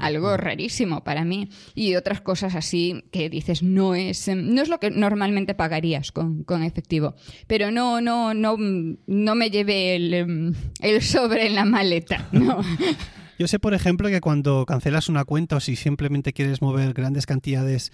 Algo 0.00 0.36
rarísimo 0.36 1.04
para 1.04 1.24
mí. 1.24 1.48
Y 1.74 1.94
otras 1.96 2.20
cosas 2.20 2.54
así 2.54 3.04
que 3.12 3.28
dices, 3.28 3.62
no 3.62 3.94
es, 3.94 4.28
em, 4.28 4.54
no 4.54 4.62
es 4.62 4.68
lo 4.68 4.78
que 4.80 4.90
normalmente 4.90 5.54
pagarías 5.54 6.12
con, 6.12 6.44
con 6.44 6.62
efectivo. 6.62 7.14
Pero 7.46 7.70
no, 7.70 8.00
no, 8.00 8.34
no, 8.34 8.56
mm, 8.56 8.98
no 9.06 9.34
me 9.34 9.50
llevé 9.50 9.96
el, 9.96 10.14
em, 10.14 10.54
el 10.80 11.02
sobre 11.02 11.46
en 11.46 11.54
la 11.54 11.64
maleta. 11.64 12.28
No. 12.36 12.60
Yo 13.38 13.48
sé, 13.48 13.58
por 13.58 13.74
ejemplo, 13.74 14.08
que 14.08 14.20
cuando 14.20 14.64
cancelas 14.66 15.08
una 15.08 15.24
cuenta 15.24 15.56
o 15.56 15.60
si 15.60 15.76
simplemente 15.76 16.32
quieres 16.32 16.62
mover 16.62 16.94
grandes 16.94 17.26
cantidades 17.26 17.92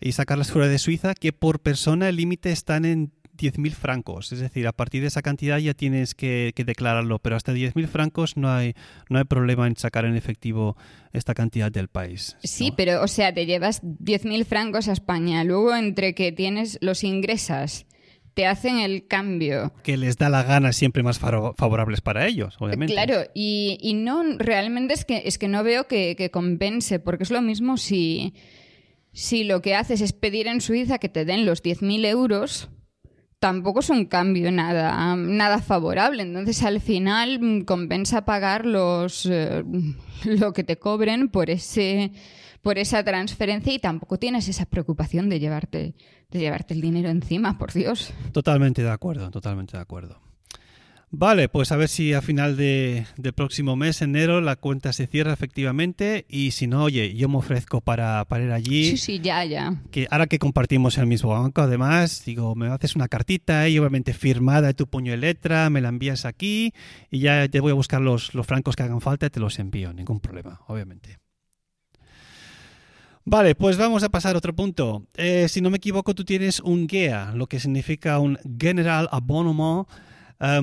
y 0.00 0.12
sacarlas 0.12 0.50
fuera 0.50 0.68
de 0.68 0.78
Suiza, 0.78 1.14
que 1.14 1.32
por 1.32 1.60
persona 1.60 2.08
el 2.08 2.16
límite 2.16 2.52
están 2.52 2.84
en 2.84 3.12
10.000 3.42 3.72
francos. 3.72 4.32
Es 4.32 4.38
decir, 4.38 4.66
a 4.66 4.72
partir 4.72 5.02
de 5.02 5.08
esa 5.08 5.22
cantidad 5.22 5.58
ya 5.58 5.74
tienes 5.74 6.14
que, 6.14 6.52
que 6.54 6.64
declararlo, 6.64 7.18
pero 7.18 7.36
hasta 7.36 7.52
10.000 7.52 7.86
francos 7.88 8.36
no 8.36 8.50
hay, 8.50 8.74
no 9.10 9.18
hay 9.18 9.24
problema 9.24 9.66
en 9.66 9.76
sacar 9.76 10.04
en 10.04 10.16
efectivo 10.16 10.76
esta 11.12 11.34
cantidad 11.34 11.72
del 11.72 11.88
país. 11.88 12.36
Sí, 12.44 12.72
pero 12.76 13.02
o 13.02 13.08
sea, 13.08 13.34
te 13.34 13.46
llevas 13.46 13.82
10.000 13.82 14.44
francos 14.44 14.88
a 14.88 14.92
España, 14.92 15.44
luego 15.44 15.74
entre 15.74 16.14
que 16.14 16.32
tienes 16.32 16.78
los 16.80 17.04
ingresas, 17.04 17.86
te 18.34 18.46
hacen 18.46 18.78
el 18.78 19.06
cambio. 19.06 19.72
Que 19.82 19.96
les 19.96 20.16
da 20.16 20.28
la 20.28 20.42
gana 20.42 20.72
siempre 20.72 21.02
más 21.02 21.18
favorables 21.18 22.00
para 22.00 22.26
ellos, 22.26 22.56
obviamente. 22.60 22.94
Claro, 22.94 23.24
y, 23.34 23.78
y 23.80 23.94
no, 23.94 24.22
realmente 24.38 24.94
es 24.94 25.04
que, 25.04 25.22
es 25.26 25.38
que 25.38 25.48
no 25.48 25.62
veo 25.62 25.86
que, 25.86 26.16
que 26.16 26.30
compense, 26.30 26.98
porque 26.98 27.24
es 27.24 27.30
lo 27.30 27.42
mismo 27.42 27.76
si, 27.76 28.34
si 29.12 29.44
lo 29.44 29.60
que 29.60 29.74
haces 29.74 30.00
es 30.00 30.12
pedir 30.12 30.46
en 30.46 30.60
Suiza 30.60 30.98
que 30.98 31.08
te 31.08 31.24
den 31.24 31.44
los 31.44 31.62
10.000 31.62 32.06
euros, 32.06 32.70
tampoco 33.42 33.80
es 33.80 33.90
un 33.90 34.04
cambio 34.04 34.52
nada, 34.52 35.16
nada 35.16 35.58
favorable. 35.58 36.22
Entonces, 36.22 36.62
al 36.62 36.80
final, 36.80 37.40
mm, 37.40 37.64
compensa 37.64 38.24
pagar 38.24 38.64
los, 38.64 39.26
eh, 39.26 39.64
lo 40.24 40.52
que 40.52 40.62
te 40.62 40.78
cobren 40.78 41.28
por 41.28 41.50
ese 41.50 42.12
por 42.62 42.78
esa 42.78 43.02
transferencia 43.02 43.72
y 43.72 43.80
tampoco 43.80 44.20
tienes 44.20 44.48
esa 44.48 44.66
preocupación 44.66 45.28
de 45.28 45.40
llevarte, 45.40 45.96
de 46.30 46.38
llevarte 46.38 46.74
el 46.74 46.80
dinero 46.80 47.08
encima, 47.08 47.58
por 47.58 47.72
Dios. 47.72 48.12
Totalmente 48.30 48.84
de 48.84 48.90
acuerdo, 48.90 49.32
totalmente 49.32 49.76
de 49.76 49.82
acuerdo. 49.82 50.20
Vale, 51.14 51.50
pues 51.50 51.70
a 51.72 51.76
ver 51.76 51.90
si 51.90 52.14
a 52.14 52.22
final 52.22 52.56
de, 52.56 53.04
del 53.18 53.34
próximo 53.34 53.76
mes, 53.76 54.00
enero, 54.00 54.40
la 54.40 54.56
cuenta 54.56 54.94
se 54.94 55.06
cierra 55.06 55.34
efectivamente 55.34 56.24
y 56.26 56.52
si 56.52 56.66
no, 56.66 56.84
oye, 56.84 57.14
yo 57.14 57.28
me 57.28 57.36
ofrezco 57.36 57.82
para, 57.82 58.24
para 58.24 58.44
ir 58.44 58.50
allí. 58.50 58.84
Sí, 58.92 58.96
sí, 58.96 59.20
ya, 59.20 59.44
ya. 59.44 59.82
Que 59.90 60.08
ahora 60.10 60.26
que 60.26 60.38
compartimos 60.38 60.96
el 60.96 61.06
mismo 61.06 61.28
banco, 61.28 61.60
además, 61.60 62.22
digo, 62.24 62.54
me 62.54 62.68
haces 62.68 62.96
una 62.96 63.08
cartita 63.08 63.68
y 63.68 63.78
obviamente 63.78 64.14
firmada 64.14 64.68
de 64.68 64.74
tu 64.74 64.86
puño 64.86 65.12
y 65.12 65.18
letra, 65.18 65.68
me 65.68 65.82
la 65.82 65.90
envías 65.90 66.24
aquí 66.24 66.72
y 67.10 67.18
ya 67.18 67.46
te 67.46 67.60
voy 67.60 67.72
a 67.72 67.74
buscar 67.74 68.00
los, 68.00 68.32
los 68.32 68.46
francos 68.46 68.74
que 68.74 68.82
hagan 68.82 69.02
falta 69.02 69.26
y 69.26 69.30
te 69.30 69.38
los 69.38 69.58
envío, 69.58 69.92
ningún 69.92 70.18
problema, 70.18 70.62
obviamente. 70.66 71.18
Vale, 73.26 73.54
pues 73.54 73.76
vamos 73.76 74.02
a 74.02 74.08
pasar 74.08 74.34
a 74.34 74.38
otro 74.38 74.56
punto. 74.56 75.06
Eh, 75.16 75.46
si 75.50 75.60
no 75.60 75.68
me 75.68 75.76
equivoco, 75.76 76.14
tú 76.14 76.24
tienes 76.24 76.60
un 76.60 76.88
GEA, 76.88 77.32
lo 77.34 77.48
que 77.48 77.60
significa 77.60 78.18
un 78.18 78.38
General 78.58 79.10
Abonnement 79.12 79.86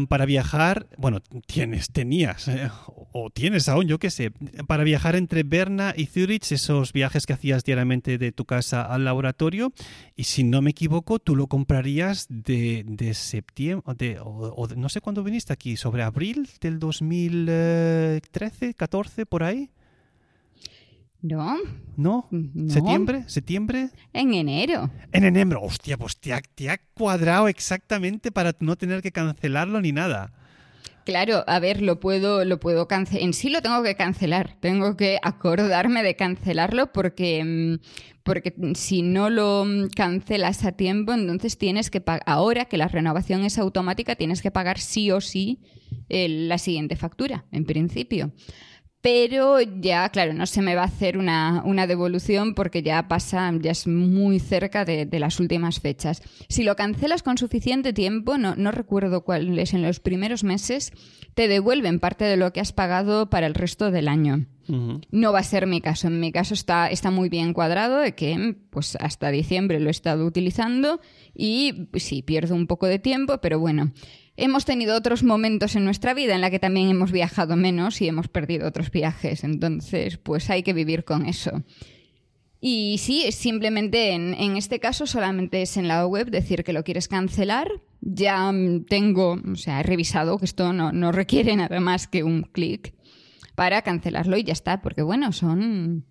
para 0.10 0.26
viajar. 0.26 0.88
Bueno, 0.98 1.22
tienes, 1.48 1.90
tenías, 1.92 2.48
eh, 2.50 2.70
o 3.14 3.30
tienes 3.30 3.70
aún, 3.70 3.88
yo 3.88 3.98
qué 3.98 4.10
sé, 4.10 4.32
para 4.68 4.84
viajar 4.84 5.16
entre 5.16 5.44
Berna 5.44 5.94
y 5.96 6.06
Zurich, 6.08 6.52
esos 6.52 6.92
viajes 6.92 7.26
que 7.26 7.34
hacías 7.34 7.64
diariamente 7.64 8.18
de 8.18 8.32
tu 8.34 8.44
casa 8.46 8.82
al 8.82 9.06
laboratorio. 9.06 9.72
Y 10.18 10.26
si 10.26 10.44
no 10.44 10.62
me 10.62 10.72
equivoco, 10.72 11.20
tú 11.20 11.36
lo 11.36 11.48
comprarías 11.48 12.26
de, 12.30 12.84
de 12.86 13.14
septiembre, 13.14 13.96
de, 13.98 14.20
o, 14.20 14.54
o 14.56 14.68
de- 14.68 14.76
no 14.76 14.90
sé 14.90 15.00
cuándo 15.02 15.24
viniste 15.24 15.54
aquí, 15.54 15.78
sobre 15.78 16.04
abril 16.04 16.50
del 16.60 16.78
2013, 16.80 18.74
14, 18.74 19.26
por 19.26 19.44
ahí. 19.44 19.70
¿No? 21.22 21.58
¿No? 21.98 22.28
No. 22.32 22.74
¿Septiembre? 22.74 23.24
¿Septiembre? 23.28 23.90
En 24.14 24.34
enero. 24.34 24.90
En 25.12 25.26
enero. 25.26 25.62
Hostia, 25.62 25.98
pues 25.98 26.18
te 26.18 26.34
ha, 26.34 26.42
te 26.42 26.70
ha 26.70 26.78
cuadrado 26.94 27.48
exactamente 27.50 28.32
para 28.32 28.56
no 28.60 28.78
tener 28.78 29.02
que 29.02 29.12
cancelarlo 29.12 29.82
ni 29.82 29.92
nada. 29.92 30.32
Claro, 31.10 31.44
a 31.48 31.60
ver, 31.60 31.82
lo 31.82 32.00
puedo, 32.00 32.46
lo 32.46 32.60
puedo 32.60 32.88
cancelar. 32.88 33.24
En 33.24 33.34
sí 33.34 33.50
lo 33.50 33.62
tengo 33.62 33.82
que 33.84 33.96
cancelar. 33.96 34.58
Tengo 34.60 34.96
que 34.96 35.18
acordarme 35.22 36.04
de 36.04 36.16
cancelarlo 36.16 36.94
porque, 36.94 37.44
mm, 37.44 37.80
porque 38.24 38.54
si 38.76 39.02
no 39.02 39.30
lo 39.30 39.66
mm, 39.66 39.88
cancelas 39.96 40.64
a 40.66 40.74
tiempo, 40.74 41.14
entonces 41.14 41.58
tienes 41.58 41.90
que 41.90 42.00
pagar. 42.00 42.22
Ahora 42.28 42.66
que 42.66 42.78
la 42.78 42.88
renovación 42.88 43.44
es 43.44 43.58
automática, 43.58 44.16
tienes 44.16 44.42
que 44.42 44.52
pagar 44.52 44.80
sí 44.80 45.12
o 45.12 45.20
sí 45.20 45.60
eh, 46.10 46.30
la 46.30 46.60
siguiente 46.60 46.96
factura, 46.96 47.46
en 47.52 47.66
principio. 47.66 48.32
Pero 49.02 49.62
ya, 49.62 50.10
claro, 50.10 50.34
no 50.34 50.46
se 50.46 50.62
me 50.62 50.76
va 50.76 50.82
a 50.82 50.88
hacer 50.88 51.18
una, 51.18 51.64
una 51.64 51.88
devolución 51.88 52.54
porque 52.54 52.84
ya 52.84 53.08
pasa, 53.08 53.50
ya 53.62 53.72
es 53.72 53.88
muy 53.88 54.40
cerca 54.40 54.84
de, 54.84 55.06
de 55.06 55.20
las 55.20 55.40
últimas 55.40 55.80
fechas. 55.80 56.22
Si 56.50 56.64
lo 56.64 56.76
cancelas 56.76 57.24
con 57.24 57.38
suficiente 57.38 57.94
tiempo, 57.94 58.38
no, 58.38 58.56
no 58.56 58.72
recuerdo 58.72 59.24
cuál 59.24 59.58
es, 59.58 59.74
en 59.74 59.84
los 59.84 60.02
primeros 60.02 60.44
meses, 60.44 60.92
te 61.34 61.48
devuelven 61.48 62.00
parte 62.02 62.26
de 62.26 62.36
lo 62.36 62.52
que 62.52 62.60
has 62.60 62.74
pagado 62.74 63.30
para 63.30 63.48
el 63.48 63.54
resto 63.54 63.90
del 63.90 64.10
año. 64.10 64.46
No 65.12 65.34
va 65.34 65.40
a 65.40 65.44
ser 65.44 65.66
mi 65.66 65.82
caso. 65.82 66.10
En 66.10 66.20
mi 66.20 66.32
caso 66.32 66.54
está, 66.54 66.90
está 66.92 67.10
muy 67.10 67.30
bien 67.30 67.54
cuadrado 67.54 67.98
de 67.98 68.14
que 68.14 68.56
pues 68.70 68.98
hasta 68.98 69.32
diciembre 69.32 69.80
lo 69.80 69.88
he 69.88 69.92
estado 69.92 70.26
utilizando 70.26 71.00
y 71.34 71.88
sí, 71.96 72.22
pierdo 72.22 72.54
un 72.54 72.68
poco 72.68 72.86
de 72.86 73.00
tiempo, 73.00 73.40
pero 73.40 73.60
bueno. 73.60 73.94
Hemos 74.42 74.64
tenido 74.64 74.96
otros 74.96 75.22
momentos 75.22 75.76
en 75.76 75.84
nuestra 75.84 76.14
vida 76.14 76.34
en 76.34 76.40
la 76.40 76.50
que 76.50 76.60
también 76.60 76.90
hemos 76.90 77.12
viajado 77.12 77.58
menos 77.58 78.02
y 78.02 78.08
hemos 78.08 78.30
perdido 78.30 78.70
otros 78.70 78.90
viajes. 78.90 79.44
Entonces, 79.44 80.18
pues 80.18 80.50
hay 80.50 80.64
que 80.64 80.72
vivir 80.72 81.04
con 81.04 81.26
eso. 81.26 81.62
Y 82.62 83.00
sí, 83.00 83.32
simplemente 83.34 84.12
en, 84.12 84.56
este 84.56 84.80
caso 84.80 85.06
solamente 85.08 85.62
es 85.62 85.76
en 85.76 85.90
la 85.90 86.08
web 86.08 86.30
decir 86.30 86.64
que 86.64 86.72
lo 86.72 86.86
quieres 86.86 87.10
cancelar. 87.10 87.82
Ya 88.00 88.50
mm, 88.50 88.86
tengo, 88.86 89.42
o 89.52 89.56
sea, 89.56 89.82
he 89.82 89.84
revisado 89.84 90.38
que 90.38 90.46
esto 90.46 90.72
no, 90.72 91.12
requiere 91.12 91.58
nada 91.58 91.82
más 91.82 92.08
que 92.08 92.24
un 92.24 92.44
clic 92.44 92.94
para 93.56 93.82
cancelarlo 93.82 94.38
y 94.38 94.46
ya 94.46 94.54
está, 94.54 94.82
porque 94.82 95.02
bueno, 95.02 95.34
son 95.34 96.06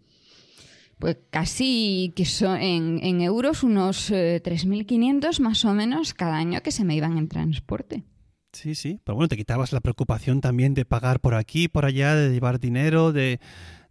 pues 0.99 1.17
casi 1.31 2.13
que 2.15 2.27
son 2.27 2.61
en, 2.61 3.01
en 3.03 3.23
euros 3.23 3.63
unos 3.63 4.11
eh, 4.11 4.43
3.500 4.45 5.41
más 5.41 5.65
o 5.65 5.73
menos 5.73 6.13
cada 6.13 6.37
año 6.37 6.61
que 6.63 6.73
se 6.73 6.85
me 6.85 6.95
iban 6.95 7.17
en 7.17 7.29
transporte. 7.29 8.05
Sí, 8.53 8.75
sí. 8.75 8.99
Pero 9.05 9.17
bueno, 9.17 9.29
te 9.29 9.37
quitabas 9.37 9.73
la 9.73 9.81
preocupación 9.81 10.41
también 10.41 10.75
de 10.75 10.85
pagar 10.85 11.21
por 11.21 11.35
aquí, 11.35 11.69
por 11.69 11.85
allá, 11.85 12.15
de 12.17 12.31
llevar 12.33 12.59
dinero, 12.59 13.13
de, 13.13 13.41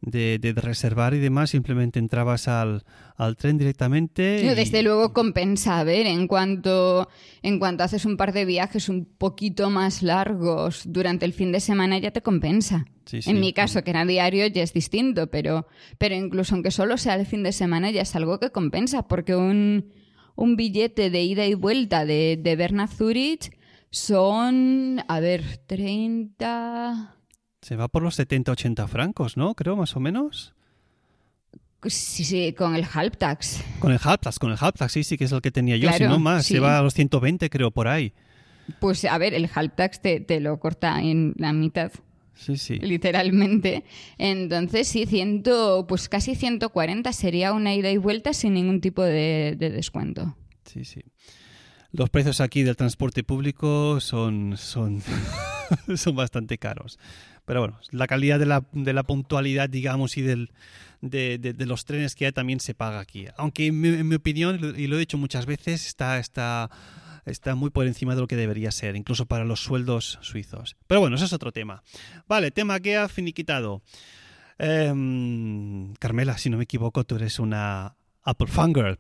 de, 0.02 0.39
de 0.39 0.54
reservar 0.54 1.13
y 1.13 1.20
demás. 1.20 1.52
Simplemente 1.52 2.00
entrabas 2.00 2.48
al, 2.48 2.84
al 3.17 3.36
tren 3.38 3.58
directamente. 3.60 4.41
No, 4.43 4.54
y- 4.54 4.56
Desde 4.56 4.82
luego 4.82 5.13
compensa, 5.13 5.80
a 5.80 5.84
ver, 5.84 6.08
en 6.08 6.28
cuanto, 6.28 7.08
en 7.43 7.60
cuanto 7.60 7.84
haces 7.84 8.04
un 8.06 8.17
par 8.17 8.34
de 8.34 8.46
viajes 8.46 8.89
un 8.89 9.06
poquito 9.06 9.70
más 9.70 10.02
largos 10.02 10.84
durante 10.88 11.26
el 11.26 11.34
fin 11.34 11.52
de 11.52 11.60
semana 11.60 12.00
ya 12.00 12.10
te 12.12 12.24
compensa. 12.24 12.86
Sí, 13.06 13.22
sí. 13.22 13.30
En 13.30 13.39
mi 13.39 13.54
caso, 13.54 13.84
que 13.84 13.91
era 13.91 14.06
diario, 14.06 14.48
ya 14.48 14.63
es 14.63 14.74
distinto, 14.74 15.28
pero, 15.28 15.67
pero 16.00 16.15
incluso 16.15 16.56
aunque 16.56 16.72
solo 16.72 16.98
sea 16.98 17.13
el 17.15 17.26
fin 17.28 17.43
de 17.43 17.52
semana 17.54 17.91
ya 17.91 18.02
es 18.02 18.15
algo 18.15 18.39
que 18.39 18.50
compensa, 18.50 19.08
porque 19.08 19.36
un, 19.36 19.93
un 20.36 20.56
billete 20.58 21.10
de 21.12 21.24
ida 21.24 21.46
y 21.46 21.54
vuelta 21.54 22.06
de, 22.06 22.38
de 22.41 22.56
Berna 22.58 22.84
a 22.86 22.88
Zurich 22.88 23.56
son, 23.91 25.04
a 25.08 25.19
ver, 25.19 25.60
30... 25.65 27.15
Se 27.62 27.76
va 27.76 27.88
por 27.88 28.04
los 28.04 28.15
70, 28.15 28.52
80 28.52 28.88
francos, 28.88 29.36
¿no? 29.36 29.56
Creo, 29.56 29.76
más 29.76 29.95
o 29.95 30.00
menos. 30.00 30.54
Sí, 31.84 32.23
sí, 32.23 32.54
con 32.54 32.76
el 32.76 32.84
half-tax. 32.84 33.63
Con 33.80 33.91
el 33.91 34.00
Halptax, 34.04 34.39
con 34.39 34.52
el 34.52 34.58
Halptax, 34.60 34.91
sí, 34.91 35.04
sí, 35.04 35.17
que 35.17 35.26
es 35.26 35.32
el 35.32 35.41
que 35.41 35.52
tenía 35.52 35.78
yo, 35.78 35.91
si 35.93 36.04
no 36.04 36.19
más. 36.19 36.45
sí. 36.45 36.56
Se 36.56 36.60
va 36.60 36.80
a 36.80 36.82
los 36.82 36.93
120, 36.93 37.50
creo, 37.50 37.71
por 37.71 37.88
ahí. 37.88 38.13
Pues 38.80 39.06
a 39.06 39.17
ver, 39.17 39.34
el 39.34 39.47
half-tax 39.47 40.02
te, 40.02 40.19
te 40.19 40.39
lo 40.39 40.60
corta 40.60 41.02
en 41.02 41.34
la 41.38 41.54
mitad. 41.54 41.91
Sí, 42.34 42.58
sí. 42.58 42.76
literalmente. 42.80 43.84
Entonces, 44.17 44.88
sí, 44.88 45.06
ciento, 45.06 45.86
pues 45.88 46.10
casi 46.10 46.36
140 46.36 47.12
sería 47.13 47.54
una 47.54 47.73
ida 47.73 47.89
y 47.89 47.97
vuelta 47.97 48.34
sin 48.34 48.54
ningún 48.54 48.82
tipo 48.82 49.04
de, 49.04 49.56
de 49.58 49.69
descuento. 49.71 50.36
Sí, 50.65 50.84
sí. 50.86 51.02
Los 51.91 52.10
precios 52.10 52.41
aquí 52.41 52.63
del 52.63 52.76
transporte 52.76 53.23
público 53.23 54.00
son, 54.02 54.56
son, 54.58 55.02
son 55.95 56.15
bastante 56.15 56.58
caros. 56.58 57.00
Pero 57.45 57.62
bueno, 57.62 57.80
la 57.91 58.08
calidad 58.08 58.39
de 58.39 58.45
la, 58.45 58.65
de 58.73 58.91
la 58.93 59.04
puntualidad, 59.04 59.69
digamos, 59.69 60.17
y 60.17 60.21
del, 60.21 60.52
de, 61.02 61.38
de- 61.38 61.65
los 61.65 61.86
trenes 61.86 62.13
que 62.13 62.26
hay 62.26 62.32
también 62.34 62.60
se 62.60 62.73
paga 62.73 63.00
aquí. 63.00 63.28
Aunque 63.38 63.67
en 63.67 63.80
mi, 63.80 63.88
en 63.88 64.08
mi 64.08 64.15
opinión, 64.15 64.76
y 64.78 64.88
lo 64.88 64.97
he 64.97 65.00
dicho 65.00 65.17
muchas 65.17 65.45
veces, 65.45 65.88
está, 65.88 66.19
está, 66.19 66.69
está 67.26 67.56
muy 67.56 67.69
por 67.69 67.88
encima 67.88 68.15
de 68.15 68.21
lo 68.21 68.28
que 68.28 68.36
debería 68.36 68.69
ser, 68.71 68.97
incluso 68.97 69.26
para 69.26 69.45
los 69.45 69.62
sueldos 69.62 70.19
suizos. 70.21 70.76
Pero 70.88 71.00
bueno, 71.00 71.15
eso 71.15 71.23
es 71.23 71.32
otro 71.32 71.54
tema. 71.54 71.84
Vale, 72.28 72.52
tema 72.52 72.82
que 72.82 72.97
ha 72.97 73.08
finiquitado. 73.08 73.81
Em, 74.60 75.94
Carmela, 75.96 76.38
si 76.38 76.50
no 76.50 76.58
me 76.58 76.63
equivoco, 76.63 77.04
tú 77.06 77.15
eres 77.15 77.40
una 77.40 77.96
Apple 78.23 78.48
Fangirl. 78.48 78.98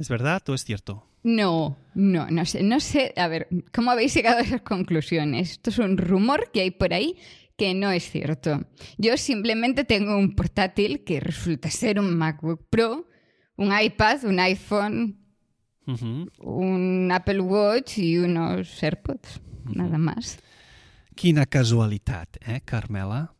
¿Es 0.00 0.08
verdad 0.08 0.42
o 0.48 0.54
es 0.54 0.64
cierto? 0.64 1.06
No, 1.22 1.76
no, 1.94 2.26
no 2.30 2.46
sé, 2.46 2.62
no 2.62 2.80
sé, 2.80 3.12
a 3.18 3.28
ver, 3.28 3.48
¿cómo 3.70 3.90
habéis 3.90 4.14
llegado 4.14 4.38
a 4.38 4.40
esas 4.40 4.62
conclusiones? 4.62 5.50
Esto 5.52 5.68
es 5.68 5.78
un 5.78 5.98
rumor 5.98 6.50
que 6.52 6.62
hay 6.62 6.70
por 6.70 6.94
ahí 6.94 7.18
que 7.58 7.74
no 7.74 7.90
es 7.90 8.10
cierto. 8.10 8.62
Yo 8.96 9.18
simplemente 9.18 9.84
tengo 9.84 10.16
un 10.16 10.34
portátil 10.34 11.04
que 11.04 11.20
resulta 11.20 11.70
ser 11.70 12.00
un 12.00 12.16
MacBook 12.16 12.66
Pro, 12.70 13.06
un 13.56 13.78
iPad, 13.78 14.24
un 14.24 14.40
iPhone, 14.40 15.18
un 16.38 17.10
Apple 17.12 17.40
Watch 17.40 17.98
y 17.98 18.16
unos 18.16 18.82
AirPods, 18.82 19.42
nada 19.66 19.98
más. 19.98 20.38
Quina 21.14 21.44
casualitat, 21.44 22.38
eh, 22.46 22.62
Carmela? 22.64 23.34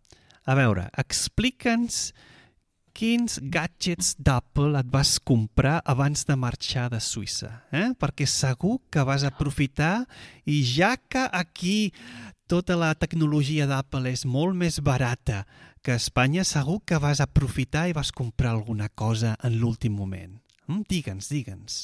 A 0.45 0.55
veure, 0.55 0.91
explica'ns 0.99 2.13
quins 3.01 3.39
gadgets 3.41 4.13
d'Apple 4.21 4.77
et 4.77 4.89
vas 4.93 5.15
comprar 5.25 5.79
abans 5.89 6.27
de 6.29 6.35
marxar 6.37 6.91
de 6.93 6.99
Suïssa? 7.01 7.49
Eh? 7.73 7.95
Perquè 7.97 8.27
segur 8.29 8.77
que 8.93 9.05
vas 9.09 9.25
aprofitar 9.25 10.05
i 10.45 10.61
ja 10.61 10.93
que 11.01 11.23
aquí 11.33 11.95
tota 12.51 12.77
la 12.77 12.91
tecnologia 12.93 13.65
d'Apple 13.71 14.13
és 14.13 14.27
molt 14.29 14.53
més 14.53 14.83
barata 14.85 15.47
que 15.81 15.95
a 15.95 15.97
Espanya, 15.97 16.45
segur 16.45 16.83
que 16.85 16.99
vas 17.01 17.23
aprofitar 17.25 17.87
i 17.89 17.97
vas 17.97 18.13
comprar 18.13 18.53
alguna 18.53 18.91
cosa 18.93 19.33
en 19.41 19.57
l'últim 19.63 19.97
moment. 19.97 20.37
Mm? 20.69 20.85
Digue'ns, 20.91 21.31
digue'ns. 21.33 21.81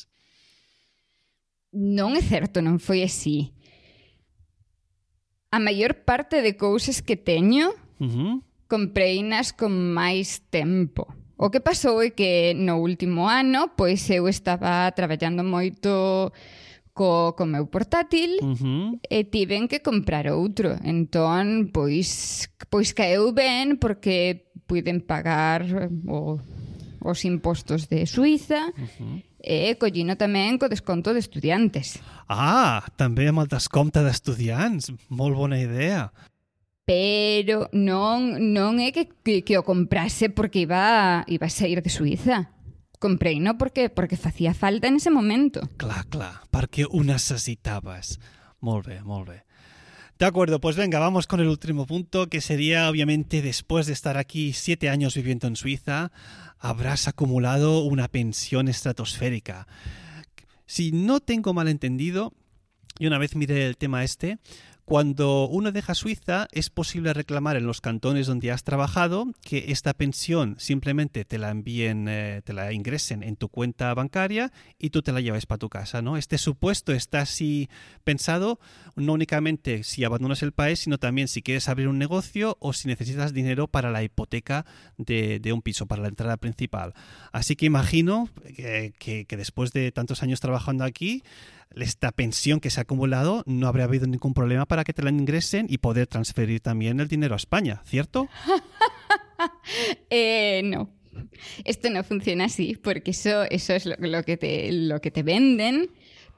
Non 1.73 2.13
é 2.13 2.21
certo, 2.21 2.61
non 2.61 2.77
foi 2.77 3.01
así. 3.01 3.55
A 5.49 5.57
maior 5.57 5.97
parte 6.05 6.45
de 6.45 6.59
cousas 6.61 7.01
que 7.01 7.17
teño 7.17 7.73
Uh 7.99 8.07
-huh. 8.07 8.43
compreinas 8.67 9.55
con 9.55 9.73
máis 9.95 10.43
tempo. 10.51 11.07
O 11.37 11.51
que 11.53 11.61
pasou 11.61 12.01
é 12.01 12.11
que 12.11 12.57
no 12.57 12.81
último 12.81 13.29
ano, 13.29 13.77
pois 13.77 14.09
eu 14.09 14.25
estaba 14.27 14.89
traballando 14.97 15.45
moito 15.45 16.33
co, 16.97 17.37
co 17.37 17.45
meu 17.45 17.69
portátil 17.69 18.41
uh 18.41 18.57
-huh. 18.57 18.99
e 19.05 19.29
tiven 19.29 19.69
que 19.69 19.85
comprar 19.85 20.33
outro. 20.33 20.81
Entón, 20.81 21.69
pois, 21.71 22.49
pois 22.73 22.97
caeu 22.97 23.37
ben 23.37 23.77
porque 23.77 24.49
puiden 24.65 25.05
pagar 25.05 25.61
eh, 25.69 25.93
o, 26.09 26.41
os 27.05 27.21
impostos 27.29 27.87
de 27.93 28.09
Suiza 28.09 28.73
uh 28.73 28.89
-huh. 28.97 29.23
e 29.45 29.77
collino 29.77 30.17
tamén 30.17 30.57
co 30.57 30.73
desconto 30.73 31.13
de 31.13 31.21
estudiantes. 31.21 32.01
Ah, 32.33 32.81
tamén 32.97 33.37
mal 33.37 33.47
descompte 33.47 34.01
de 34.01 34.09
estudiants. 34.09 34.89
Molt 35.13 35.37
bona 35.37 35.61
idea. 35.61 36.09
Pero 36.87 37.67
non, 37.75 38.39
non 38.55 38.79
é 38.79 38.95
que, 38.95 39.11
que, 39.27 39.43
que 39.43 39.59
comprase 39.67 40.31
porque 40.31 40.63
iba, 40.63 41.27
iba 41.27 41.47
a 41.47 41.51
sair 41.51 41.83
de 41.83 41.91
Suiza. 41.91 42.55
Comprei, 43.03 43.43
no 43.43 43.59
porque, 43.59 43.91
porque 43.91 44.17
facía 44.17 44.55
falta 44.55 44.87
en 44.87 44.97
ese 44.97 45.11
momento. 45.11 45.67
Clar, 45.77 46.07
clar, 46.07 46.47
perquè 46.55 46.87
ho 46.87 47.03
necessitaves. 47.03 48.23
Molt. 48.63 48.89
De 50.19 50.25
acuerdo, 50.25 50.61
pues 50.61 50.77
venga, 50.77 50.99
vamos 50.99 51.27
con 51.27 51.41
el 51.41 51.49
último 51.49 51.87
punto, 51.87 52.29
que 52.29 52.41
sería, 52.41 52.89
obviamente, 52.89 53.43
después 53.43 53.87
de 53.87 53.93
estar 53.93 54.17
aquí 54.17 54.55
siete 54.55 54.89
años 54.89 55.15
viviendo 55.15 55.47
en 55.47 55.57
Suiza, 55.57 56.11
habrás 56.59 57.07
acumulado 57.07 57.85
una 57.85 58.09
pensión 58.09 58.69
estratosférica. 58.69 59.67
Si 60.65 60.91
no 60.93 61.21
tengo 61.21 61.53
mal 61.53 61.69
entendido, 61.69 62.33
y 62.99 63.07
una 63.07 63.19
vez 63.19 63.37
miré 63.37 63.67
el 63.67 63.77
tema 63.77 64.05
este, 64.05 64.39
cuando 64.87 65.49
uno 65.49 65.73
deja 65.73 65.97
Suiza 65.97 66.47
es 66.53 66.71
posible 66.71 67.13
reclamar 67.13 67.57
en 67.57 67.67
los 67.67 67.81
cantones 67.81 68.29
donde 68.29 68.53
has 68.53 68.63
trabajado 68.63 69.27
que 69.43 69.73
esta 69.73 69.95
pensión 69.95 70.55
simplemente 70.61 71.25
te 71.25 71.39
la 71.39 71.51
envíen, 71.51 72.07
eh, 72.09 72.41
te 72.45 72.53
la 72.53 72.73
ingresen 72.73 73.25
en 73.25 73.35
tu 73.35 73.49
cuenta 73.49 73.93
bancaria 73.95 74.53
y 74.79 74.91
tú 74.91 75.03
te 75.03 75.11
la 75.11 75.21
lleves 75.21 75.45
para 75.45 75.59
tu 75.59 75.69
casa, 75.69 76.03
¿no? 76.03 76.17
Este 76.17 76.39
supuesto 76.39 76.93
está 76.93 77.23
así 77.23 77.69
pensado 78.05 78.61
no 78.95 79.15
únicamente 79.15 79.83
si 79.83 80.05
abandonas 80.05 80.45
el 80.45 80.53
país, 80.53 80.79
sino 80.79 80.99
también 80.99 81.27
si 81.27 81.43
quieres 81.43 81.69
abrir 81.69 81.89
un 81.89 81.99
negocio 81.99 82.57
o 82.61 82.73
si 82.73 82.87
necesitas 82.87 83.35
dinero 83.35 83.67
para 83.67 83.91
la 83.91 84.05
hipoteca 84.05 84.67
de, 84.99 85.41
un 85.53 85.63
piso, 85.63 85.87
para 85.87 86.03
la 86.03 86.09
entrada 86.09 86.37
principal. 86.37 86.95
Así 87.33 87.57
que 87.57 87.67
imagino 87.67 88.31
que, 88.55 88.95
que 89.27 89.37
después 89.37 89.73
de 89.73 89.91
tantos 89.91 90.23
años 90.23 90.39
trabajando 90.39 90.85
aquí, 90.85 91.25
esta 91.77 92.13
pensión 92.13 92.61
que 92.61 92.71
se 92.71 92.81
ha 92.81 92.83
acumulado 92.83 93.43
no 93.47 93.69
habría 93.69 93.85
habido 93.85 94.07
ningún 94.07 94.35
problema 94.35 94.67
para 94.67 94.85
que 94.85 94.93
te 94.93 95.03
la 95.03 95.11
ingresen 95.11 95.67
y 95.69 95.79
poder 95.79 96.07
transferir 96.07 96.61
también 96.61 97.01
el 97.01 97.09
dinero 97.09 97.35
a 97.35 97.37
España, 97.37 97.83
¿cierto? 97.85 98.29
Eh, 100.09 100.63
no. 100.65 100.89
Esto 101.65 101.91
no 101.91 102.03
funciona 102.03 102.47
así, 102.47 102.77
porque 102.83 103.11
eso, 103.11 103.43
eso 103.45 103.75
es 103.75 103.85
lo, 103.85 103.97
lo 103.99 104.23
que 104.23 104.37
te, 104.37 104.73
lo 104.73 105.01
que 105.01 105.11
te 105.11 105.23
venden, 105.23 105.91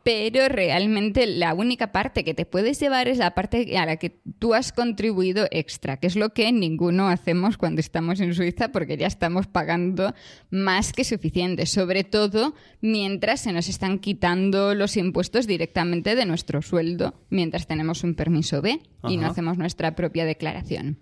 pero 0.03 0.49
realmente 0.49 1.27
la 1.27 1.55
única 1.55 1.93
parte 1.93 2.25
que 2.25 2.35
te 2.35 2.47
puedes 2.47 2.81
llevar 2.81 3.09
es 3.09 3.19
la 3.19 3.35
parte 3.35 3.77
a 3.77 3.87
la 3.87 3.97
que 3.97 4.21
tú 4.39 4.55
has 4.55 4.73
contribuido 4.73 5.47
extra, 5.51 5.99
que 5.99 6.07
es 6.07 6.17
lo 6.17 6.31
que 6.31 6.51
ninguno 6.53 7.09
hacemos 7.09 7.59
cuando 7.59 7.81
estamos 7.81 8.21
en 8.21 8.35
Suiza, 8.35 8.69
porque 8.73 8.97
ya 8.97 9.07
estamos 9.07 9.47
pagando 9.47 10.15
más 10.51 10.93
que 10.93 11.05
suficiente, 11.05 11.67
sobre 11.67 12.05
todo 12.05 12.55
mientras 12.81 13.41
se 13.41 13.53
nos 13.53 13.69
están 13.69 13.99
quitando 13.99 14.75
los 14.75 14.97
impuestos 14.97 15.47
directamente 15.47 16.15
de 16.15 16.27
nuestro 16.27 16.63
sueldo, 16.63 17.15
mientras 17.31 17.67
tenemos 17.67 18.05
un 18.05 18.15
permiso 18.15 18.63
B 18.63 18.81
y 19.09 19.17
no 19.17 19.27
hacemos 19.27 19.59
nuestra 19.59 19.95
propia 19.95 20.25
declaración. 20.25 20.99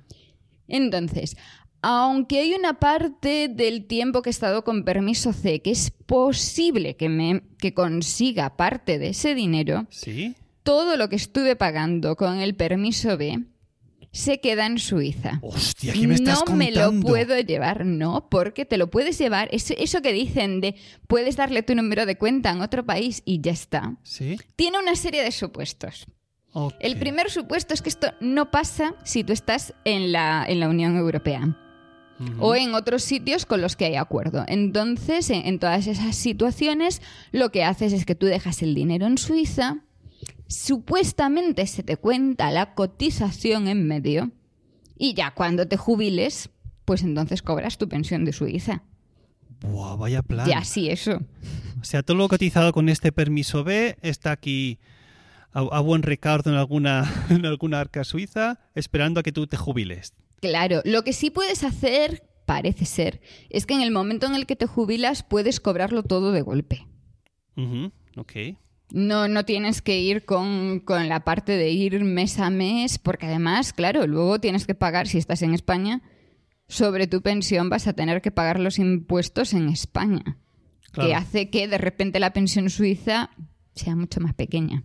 Entonces, 0.68 1.36
aunque 1.88 2.40
hay 2.40 2.52
una 2.52 2.80
parte 2.80 3.46
del 3.46 3.86
tiempo 3.86 4.20
que 4.20 4.30
he 4.30 4.32
estado 4.32 4.64
con 4.64 4.84
permiso 4.84 5.32
C 5.32 5.62
que 5.62 5.70
es 5.70 5.92
posible 5.92 6.96
que, 6.96 7.08
me, 7.08 7.42
que 7.58 7.74
consiga 7.74 8.56
parte 8.56 8.98
de 8.98 9.10
ese 9.10 9.36
dinero, 9.36 9.86
¿Sí? 9.90 10.34
todo 10.64 10.96
lo 10.96 11.08
que 11.08 11.14
estuve 11.14 11.54
pagando 11.54 12.16
con 12.16 12.38
el 12.38 12.56
permiso 12.56 13.16
B 13.16 13.44
se 14.10 14.40
queda 14.40 14.66
en 14.66 14.80
Suiza. 14.80 15.38
Hostia, 15.42 15.92
¿qué 15.92 16.08
me 16.08 16.16
estás 16.16 16.42
no 16.48 16.56
me 16.56 16.72
lo 16.72 16.92
puedo 17.02 17.38
llevar, 17.38 17.86
no, 17.86 18.28
porque 18.30 18.64
te 18.64 18.78
lo 18.78 18.90
puedes 18.90 19.16
llevar. 19.16 19.48
Eso, 19.52 19.72
eso 19.78 20.02
que 20.02 20.12
dicen 20.12 20.60
de 20.60 20.74
puedes 21.06 21.36
darle 21.36 21.62
tu 21.62 21.76
número 21.76 22.04
de 22.04 22.18
cuenta 22.18 22.50
en 22.50 22.62
otro 22.62 22.84
país 22.84 23.22
y 23.24 23.40
ya 23.40 23.52
está. 23.52 23.94
¿Sí? 24.02 24.38
Tiene 24.56 24.80
una 24.80 24.96
serie 24.96 25.22
de 25.22 25.30
supuestos. 25.30 26.06
El 26.80 26.98
primer 26.98 27.30
supuesto 27.30 27.74
es 27.74 27.82
que 27.82 27.90
esto 27.90 28.12
no 28.20 28.50
pasa 28.50 28.94
si 29.04 29.22
tú 29.22 29.32
estás 29.32 29.74
en 29.84 30.10
la, 30.10 30.44
en 30.48 30.58
la 30.58 30.68
Unión 30.68 30.96
Europea 30.96 31.56
O 32.38 32.54
en 32.54 32.74
otros 32.74 33.02
sitios 33.02 33.44
con 33.44 33.60
los 33.60 33.76
que 33.76 33.84
hay 33.84 33.96
acuerdo. 33.96 34.44
Entonces, 34.48 35.28
en, 35.28 35.46
en 35.46 35.58
todas 35.58 35.86
esas 35.86 36.16
situaciones, 36.16 37.02
lo 37.30 37.50
que 37.50 37.62
haces 37.62 37.92
es 37.92 38.06
que 38.06 38.14
tú 38.14 38.26
dejas 38.26 38.62
el 38.62 38.74
dinero 38.74 39.06
en 39.06 39.18
Suiza, 39.18 39.78
supuestamente 40.46 41.66
se 41.66 41.82
te 41.82 41.96
cuenta 41.96 42.50
la 42.50 42.74
cotización 42.74 43.68
en 43.68 43.86
medio 43.86 44.30
y 44.98 45.14
ya 45.14 45.32
cuando 45.32 45.68
te 45.68 45.76
jubiles, 45.76 46.50
pues 46.84 47.02
entonces 47.02 47.42
cobras 47.42 47.78
tu 47.78 47.88
pensión 47.88 48.24
de 48.24 48.32
Suiza. 48.32 48.82
Buah, 49.60 49.96
vaya 49.96 50.22
plan. 50.22 50.46
Ya 50.46 50.64
sí, 50.64 50.88
eso. 50.88 51.20
O 51.80 51.84
sea, 51.84 52.02
todo 52.02 52.16
lo 52.16 52.28
cotizado 52.28 52.72
con 52.72 52.88
este 52.88 53.12
permiso 53.12 53.64
B 53.64 53.96
está 54.02 54.32
aquí 54.32 54.78
a, 55.52 55.60
a 55.60 55.80
buen 55.80 56.02
recaudo 56.02 56.50
en 56.50 56.56
alguna, 56.56 57.10
en 57.30 57.46
alguna 57.46 57.80
arca 57.80 58.04
suiza, 58.04 58.60
esperando 58.74 59.20
a 59.20 59.22
que 59.22 59.32
tú 59.32 59.46
te 59.46 59.56
jubiles. 59.56 60.14
Claro, 60.48 60.80
lo 60.84 61.02
que 61.04 61.12
sí 61.12 61.30
puedes 61.30 61.64
hacer, 61.64 62.22
parece 62.46 62.84
ser, 62.84 63.20
es 63.50 63.66
que 63.66 63.74
en 63.74 63.80
el 63.82 63.90
momento 63.90 64.26
en 64.26 64.34
el 64.34 64.46
que 64.46 64.56
te 64.56 64.66
jubilas 64.66 65.22
puedes 65.22 65.60
cobrarlo 65.60 66.02
todo 66.02 66.32
de 66.32 66.42
golpe. 66.42 66.86
Ujú, 67.56 67.90
Ok. 68.16 68.32
No, 68.92 69.26
no 69.26 69.44
tienes 69.44 69.82
que 69.82 69.98
ir 70.00 70.24
con, 70.24 70.78
con 70.78 71.08
la 71.08 71.24
parte 71.24 71.56
de 71.56 71.70
ir 71.70 72.04
mes 72.04 72.38
a 72.38 72.50
mes, 72.50 72.98
porque 73.00 73.26
además, 73.26 73.72
claro, 73.72 74.06
luego 74.06 74.38
tienes 74.40 74.64
que 74.64 74.76
pagar, 74.76 75.08
si 75.08 75.18
estás 75.18 75.42
en 75.42 75.54
España, 75.54 76.02
sobre 76.68 77.08
tu 77.08 77.20
pensión 77.20 77.68
vas 77.68 77.88
a 77.88 77.94
tener 77.94 78.22
que 78.22 78.30
pagar 78.30 78.60
los 78.60 78.78
impuestos 78.78 79.54
en 79.54 79.68
España, 79.70 80.38
Claro. 80.92 81.08
que 81.08 81.14
hace 81.16 81.50
que 81.50 81.66
de 81.66 81.78
repente 81.78 82.20
la 82.20 82.32
pensión 82.32 82.70
suiza 82.70 83.30
sea 83.74 83.96
mucho 83.96 84.20
más 84.20 84.34
pequeña. 84.34 84.84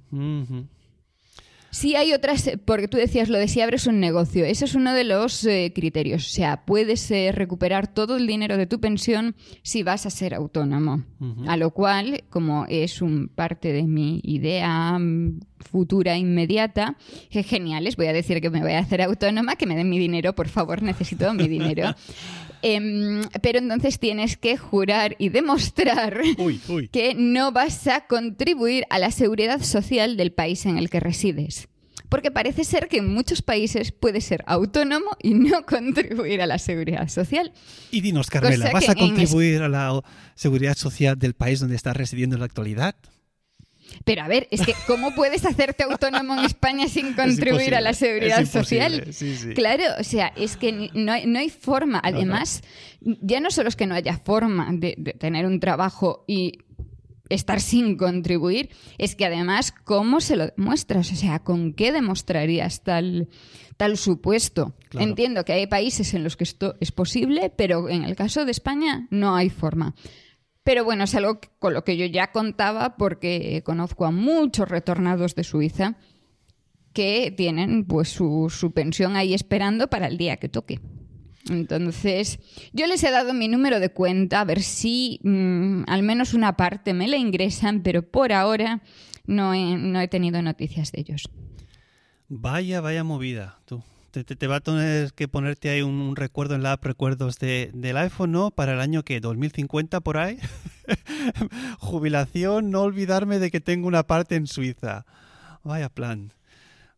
Sí 1.71 1.95
hay 1.95 2.11
otras, 2.11 2.51
porque 2.65 2.89
tú 2.89 2.97
decías 2.97 3.29
lo 3.29 3.37
de 3.37 3.47
si 3.47 3.61
abres 3.61 3.87
un 3.87 4.01
negocio, 4.01 4.43
ese 4.43 4.65
es 4.65 4.75
uno 4.75 4.93
de 4.93 5.05
los 5.05 5.45
eh, 5.45 5.71
criterios. 5.73 6.27
O 6.27 6.29
sea, 6.29 6.65
puedes 6.65 7.09
eh, 7.11 7.31
recuperar 7.31 7.87
todo 7.87 8.17
el 8.17 8.27
dinero 8.27 8.57
de 8.57 8.67
tu 8.67 8.81
pensión 8.81 9.35
si 9.63 9.81
vas 9.81 10.05
a 10.05 10.09
ser 10.09 10.33
autónomo. 10.33 11.03
A 11.47 11.55
lo 11.55 11.71
cual, 11.71 12.23
como 12.29 12.65
es 12.67 13.01
un 13.01 13.29
parte 13.29 13.71
de 13.71 13.83
mi 13.83 14.19
idea 14.23 14.97
mm, 14.99 15.39
futura 15.59 16.17
inmediata, 16.17 16.97
que 17.29 17.43
genial, 17.43 17.85
les 17.85 17.95
voy 17.95 18.07
a 18.07 18.13
decir 18.13 18.41
que 18.41 18.49
me 18.49 18.61
voy 18.61 18.73
a 18.73 18.79
hacer 18.79 19.01
autónoma, 19.01 19.55
que 19.55 19.65
me 19.65 19.75
den 19.75 19.89
mi 19.89 19.97
dinero, 19.97 20.33
por 20.33 20.49
favor, 20.49 20.81
necesito 20.81 21.33
mi 21.33 21.47
dinero. 21.47 21.95
Em, 22.61 23.21
pero 23.41 23.59
entonces 23.59 23.99
tienes 23.99 24.37
que 24.37 24.57
jurar 24.57 25.15
y 25.19 25.29
demostrar 25.29 26.21
Uy, 26.37 26.59
uy. 26.67 26.87
que 26.89 27.13
no 27.15 27.51
vas 27.51 27.87
a 27.87 28.05
contribuir 28.07 28.85
a 28.89 28.99
la 28.99 29.11
seguridad 29.11 29.61
social 29.61 30.17
del 30.17 30.31
país 30.31 30.65
en 30.65 30.77
el 30.77 30.89
que 30.89 30.99
resides. 30.99 31.67
Porque 32.09 32.29
parece 32.29 32.65
ser 32.65 32.89
que 32.89 32.97
en 32.97 33.13
muchos 33.13 33.41
países 33.41 33.93
puedes 33.93 34.25
ser 34.25 34.43
autónomo 34.45 35.11
y 35.23 35.33
no 35.33 35.65
contribuir 35.65 36.41
a 36.41 36.45
la 36.45 36.59
seguridad 36.59 37.07
social. 37.07 37.53
Y 37.89 38.01
dinos, 38.01 38.29
Carmela, 38.29 38.69
¿vas 38.73 38.89
a 38.89 38.91
en 38.91 38.97
contribuir 38.97 39.61
a 39.61 39.69
la 39.69 40.01
seguridad 40.35 40.75
social 40.75 41.17
del 41.17 41.35
país 41.35 41.61
donde 41.61 41.77
estás 41.77 41.95
residiendo 41.95 42.35
en 42.35 42.41
la 42.41 42.47
actualidad? 42.47 42.95
Pero 44.05 44.23
a 44.23 44.27
ver, 44.27 44.47
es 44.51 44.61
que 44.61 44.73
¿cómo 44.87 45.13
puedes 45.15 45.45
hacerte 45.45 45.83
autónomo 45.83 46.37
en 46.37 46.45
España 46.45 46.87
sin 46.87 47.13
contribuir 47.13 47.75
a 47.75 47.81
la 47.81 47.93
seguridad 47.93 48.45
social? 48.45 49.05
sí, 49.11 49.35
sí. 49.35 49.53
Claro, 49.53 49.83
o 49.99 50.03
sea, 50.03 50.33
es 50.35 50.57
que 50.57 50.89
no 50.93 51.11
hay, 51.11 51.25
no 51.25 51.39
hay 51.39 51.49
forma. 51.49 52.01
Además, 52.03 52.61
ya 52.99 53.39
no 53.39 53.51
solo 53.51 53.69
es 53.69 53.75
que 53.75 53.87
no 53.87 53.95
haya 53.95 54.17
forma 54.17 54.69
de, 54.73 54.95
de 54.97 55.13
tener 55.13 55.45
un 55.45 55.59
trabajo 55.59 56.23
y 56.27 56.59
estar 57.31 57.61
sin 57.61 57.97
contribuir, 57.97 58.69
es 58.97 59.15
que 59.15 59.25
además, 59.25 59.71
¿cómo 59.71 60.21
se 60.21 60.35
lo 60.35 60.47
demuestras? 60.47 61.11
O 61.11 61.15
sea, 61.15 61.39
¿con 61.39 61.73
qué 61.73 61.91
demostrarías 61.91 62.83
tal, 62.83 63.29
tal 63.77 63.97
supuesto? 63.97 64.75
Claro. 64.89 65.07
Entiendo 65.07 65.45
que 65.45 65.53
hay 65.53 65.67
países 65.67 66.13
en 66.13 66.23
los 66.23 66.35
que 66.35 66.43
esto 66.43 66.75
es 66.79 66.91
posible, 66.91 67.51
pero 67.55 67.89
en 67.89 68.03
el 68.03 68.15
caso 68.15 68.45
de 68.45 68.51
España 68.51 69.07
no 69.09 69.35
hay 69.35 69.49
forma. 69.49 69.95
Pero 70.63 70.83
bueno, 70.83 71.05
es 71.05 71.15
algo 71.15 71.39
con 71.59 71.73
lo 71.73 71.83
que 71.83 71.97
yo 71.97 72.05
ya 72.05 72.31
contaba 72.31 72.95
porque 72.97 73.63
conozco 73.65 74.05
a 74.05 74.11
muchos 74.11 74.69
retornados 74.69 75.35
de 75.35 75.43
Suiza 75.43 75.97
que 76.93 77.33
tienen 77.35 77.85
pues 77.85 78.09
su, 78.09 78.49
su 78.49 78.71
pensión 78.71 79.15
ahí 79.15 79.33
esperando 79.33 79.89
para 79.89 80.07
el 80.07 80.17
día 80.17 80.37
que 80.37 80.49
toque. 80.49 80.79
Entonces, 81.49 82.39
yo 82.73 82.85
les 82.85 83.03
he 83.03 83.09
dado 83.09 83.33
mi 83.33 83.47
número 83.47 83.79
de 83.79 83.89
cuenta 83.89 84.41
a 84.41 84.45
ver 84.45 84.61
si 84.61 85.19
mm, 85.23 85.83
al 85.87 86.03
menos 86.03 86.33
una 86.33 86.55
parte 86.55 86.93
me 86.93 87.07
la 87.07 87.17
ingresan, 87.17 87.81
pero 87.81 88.03
por 88.03 88.31
ahora 88.31 88.83
no 89.25 89.53
he, 89.53 89.77
no 89.77 89.99
he 89.99 90.07
tenido 90.07 90.41
noticias 90.41 90.91
de 90.91 91.01
ellos. 91.01 91.29
Vaya, 92.27 92.81
vaya 92.81 93.03
movida, 93.03 93.59
tú. 93.65 93.83
Te, 94.11 94.23
te- 94.23 94.47
va 94.47 94.57
a 94.57 94.59
tener 94.59 95.13
que 95.13 95.27
ponerte 95.29 95.69
ahí 95.69 95.81
un, 95.81 96.01
un 96.01 96.15
recuerdo 96.17 96.55
en 96.55 96.63
la 96.63 96.73
app 96.73 96.83
recuerdos 96.83 97.37
de, 97.39 97.71
del 97.73 97.95
iPhone, 97.97 98.31
¿no? 98.33 98.51
Para 98.51 98.73
el 98.73 98.81
año 98.81 99.03
que 99.03 99.19
2050 99.21 100.01
por 100.01 100.17
ahí. 100.17 100.37
Jubilación, 101.79 102.71
no 102.71 102.81
olvidarme 102.81 103.39
de 103.39 103.51
que 103.51 103.61
tengo 103.61 103.87
una 103.87 104.03
parte 104.03 104.35
en 104.35 104.47
Suiza. 104.47 105.05
Vaya 105.63 105.89
plan. 105.89 106.33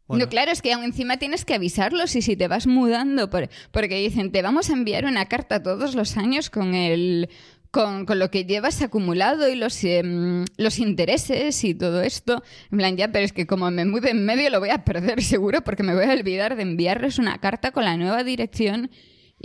Bueno. 0.07 0.25
No, 0.25 0.29
claro, 0.29 0.51
es 0.51 0.61
que 0.61 0.73
aún 0.73 0.83
encima 0.83 1.17
tienes 1.17 1.45
que 1.45 1.53
avisarlos 1.53 2.15
y 2.15 2.21
si 2.21 2.35
te 2.35 2.47
vas 2.47 2.67
mudando, 2.67 3.29
por- 3.29 3.49
porque 3.71 3.95
dicen, 3.99 4.31
te 4.31 4.41
vamos 4.41 4.69
a 4.69 4.73
enviar 4.73 5.05
una 5.05 5.25
carta 5.27 5.63
todos 5.63 5.95
los 5.95 6.17
años 6.17 6.49
con 6.49 6.73
el 6.75 7.29
con, 7.73 8.05
con 8.05 8.19
lo 8.19 8.29
que 8.29 8.45
llevas 8.45 8.83
acumulado 8.83 9.49
y 9.49 9.55
los, 9.55 9.83
em, 9.83 10.45
los 10.57 10.77
intereses 10.77 11.63
y 11.63 11.73
todo 11.73 12.03
esto. 12.03 12.43
En 12.71 12.77
plan, 12.77 12.95
ya, 12.95 13.11
pero 13.11 13.25
es 13.25 13.33
que 13.33 13.47
como 13.47 13.71
me 13.71 13.83
mude 13.83 14.11
en 14.11 14.23
medio 14.25 14.51
lo 14.51 14.59
voy 14.59 14.69
a 14.69 14.85
perder 14.85 15.21
seguro 15.23 15.63
porque 15.63 15.81
me 15.81 15.95
voy 15.95 16.05
a 16.05 16.13
olvidar 16.13 16.55
de 16.55 16.61
enviarles 16.61 17.17
una 17.17 17.39
carta 17.39 17.71
con 17.71 17.83
la 17.83 17.97
nueva 17.97 18.23
dirección. 18.23 18.91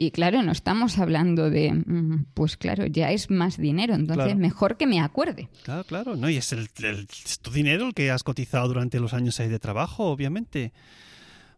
Y 0.00 0.10
claro, 0.10 0.42
no 0.42 0.52
estamos 0.52 0.98
hablando 0.98 1.48
de, 1.48 1.72
mm, 1.72 2.26
pues 2.34 2.58
claro, 2.58 2.84
ya 2.86 3.10
es 3.12 3.30
más 3.30 3.56
dinero, 3.56 3.94
entonces 3.94 4.26
Claro. 4.26 4.38
mejor 4.38 4.76
que 4.76 4.86
me 4.86 5.00
acuerde. 5.00 5.48
Claro, 5.64 5.84
claro, 5.84 6.14
¿no? 6.14 6.28
Y 6.28 6.36
es, 6.36 6.52
el, 6.52 6.68
el- 6.84 7.08
es 7.24 7.40
tu 7.40 7.50
dinero 7.50 7.86
el 7.86 7.94
que 7.94 8.10
has 8.10 8.22
cotizado 8.22 8.68
durante 8.68 9.00
los 9.00 9.14
años 9.14 9.40
ahí 9.40 9.48
de 9.48 9.58
trabajo, 9.58 10.04
obviamente. 10.04 10.72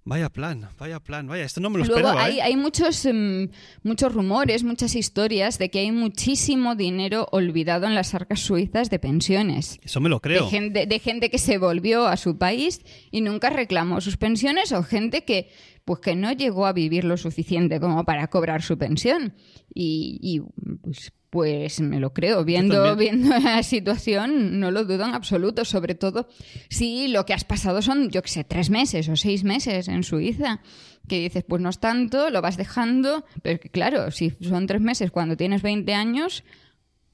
Vaya 0.04 0.30
plan, 0.30 0.68
vaya 0.78 0.98
plan, 0.98 1.26
vaya, 1.26 1.44
esto 1.44 1.60
no 1.60 1.68
me 1.68 1.78
lo 1.78 1.84
Luego 1.84 1.98
esperaba, 2.00 2.24
hay, 2.24 2.38
¿eh? 2.38 2.42
hay 2.42 2.56
muchos, 2.56 3.04
em, 3.04 3.48
muchos 3.82 4.12
rumores, 4.14 4.64
muchas 4.64 4.94
historias 4.94 5.58
de 5.58 5.70
que 5.70 5.80
hay 5.80 5.92
muchísimo 5.92 6.74
dinero 6.74 7.28
olvidado 7.32 7.86
en 7.86 7.94
las 7.94 8.14
arcas 8.14 8.40
suizas 8.40 8.88
de 8.88 8.98
pensiones. 8.98 9.78
Eso 9.82 10.00
me 10.00 10.08
lo 10.08 10.20
creo. 10.20 10.44
De 10.44 10.50
gente, 10.50 10.86
de 10.86 10.98
gente 10.98 11.30
que 11.30 11.38
se 11.38 11.58
volvió 11.58 12.06
a 12.06 12.16
su 12.16 12.38
país 12.38 12.80
y 13.10 13.20
nunca 13.20 13.50
reclamó 13.50 14.00
sus 14.00 14.16
pensiones 14.16 14.72
o 14.72 14.82
gente 14.82 15.24
que 15.24 15.50
pues 15.84 16.00
que 16.00 16.14
no 16.14 16.32
llegó 16.32 16.66
a 16.66 16.72
vivir 16.72 17.04
lo 17.04 17.16
suficiente 17.16 17.80
como 17.80 18.04
para 18.04 18.28
cobrar 18.28 18.62
su 18.62 18.78
pensión. 18.78 19.34
Y, 19.74 20.18
y, 20.22 20.40
pues, 20.82 21.12
pues 21.30 21.80
me 21.80 22.00
lo 22.00 22.12
creo. 22.12 22.44
Viendo, 22.44 22.94
viendo 22.96 23.38
la 23.38 23.62
situación, 23.62 24.60
no 24.60 24.70
lo 24.70 24.84
dudo 24.84 25.04
en 25.04 25.14
absoluto. 25.14 25.64
Sobre 25.64 25.94
todo 25.94 26.28
si 26.68 27.08
lo 27.08 27.24
que 27.24 27.32
has 27.32 27.44
pasado 27.44 27.80
son, 27.80 28.10
yo 28.10 28.22
que 28.22 28.28
sé, 28.28 28.44
tres 28.44 28.68
meses 28.68 29.08
o 29.08 29.16
seis 29.16 29.44
meses 29.44 29.88
en 29.88 30.02
Suiza. 30.02 30.60
Que 31.08 31.20
dices, 31.20 31.44
pues 31.48 31.62
no 31.62 31.70
es 31.70 31.78
tanto, 31.78 32.30
lo 32.30 32.42
vas 32.42 32.56
dejando. 32.56 33.24
Pero 33.42 33.58
que 33.58 33.70
claro, 33.70 34.10
si 34.10 34.30
son 34.42 34.66
tres 34.66 34.80
meses 34.80 35.10
cuando 35.10 35.36
tienes 35.36 35.62
20 35.62 35.94
años, 35.94 36.44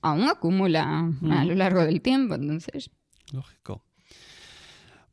aún 0.00 0.28
acumula 0.28 1.12
a 1.30 1.44
lo 1.44 1.54
largo 1.54 1.84
del 1.84 2.00
tiempo. 2.00 2.34
Entonces. 2.34 2.90
Lógico. 3.32 3.85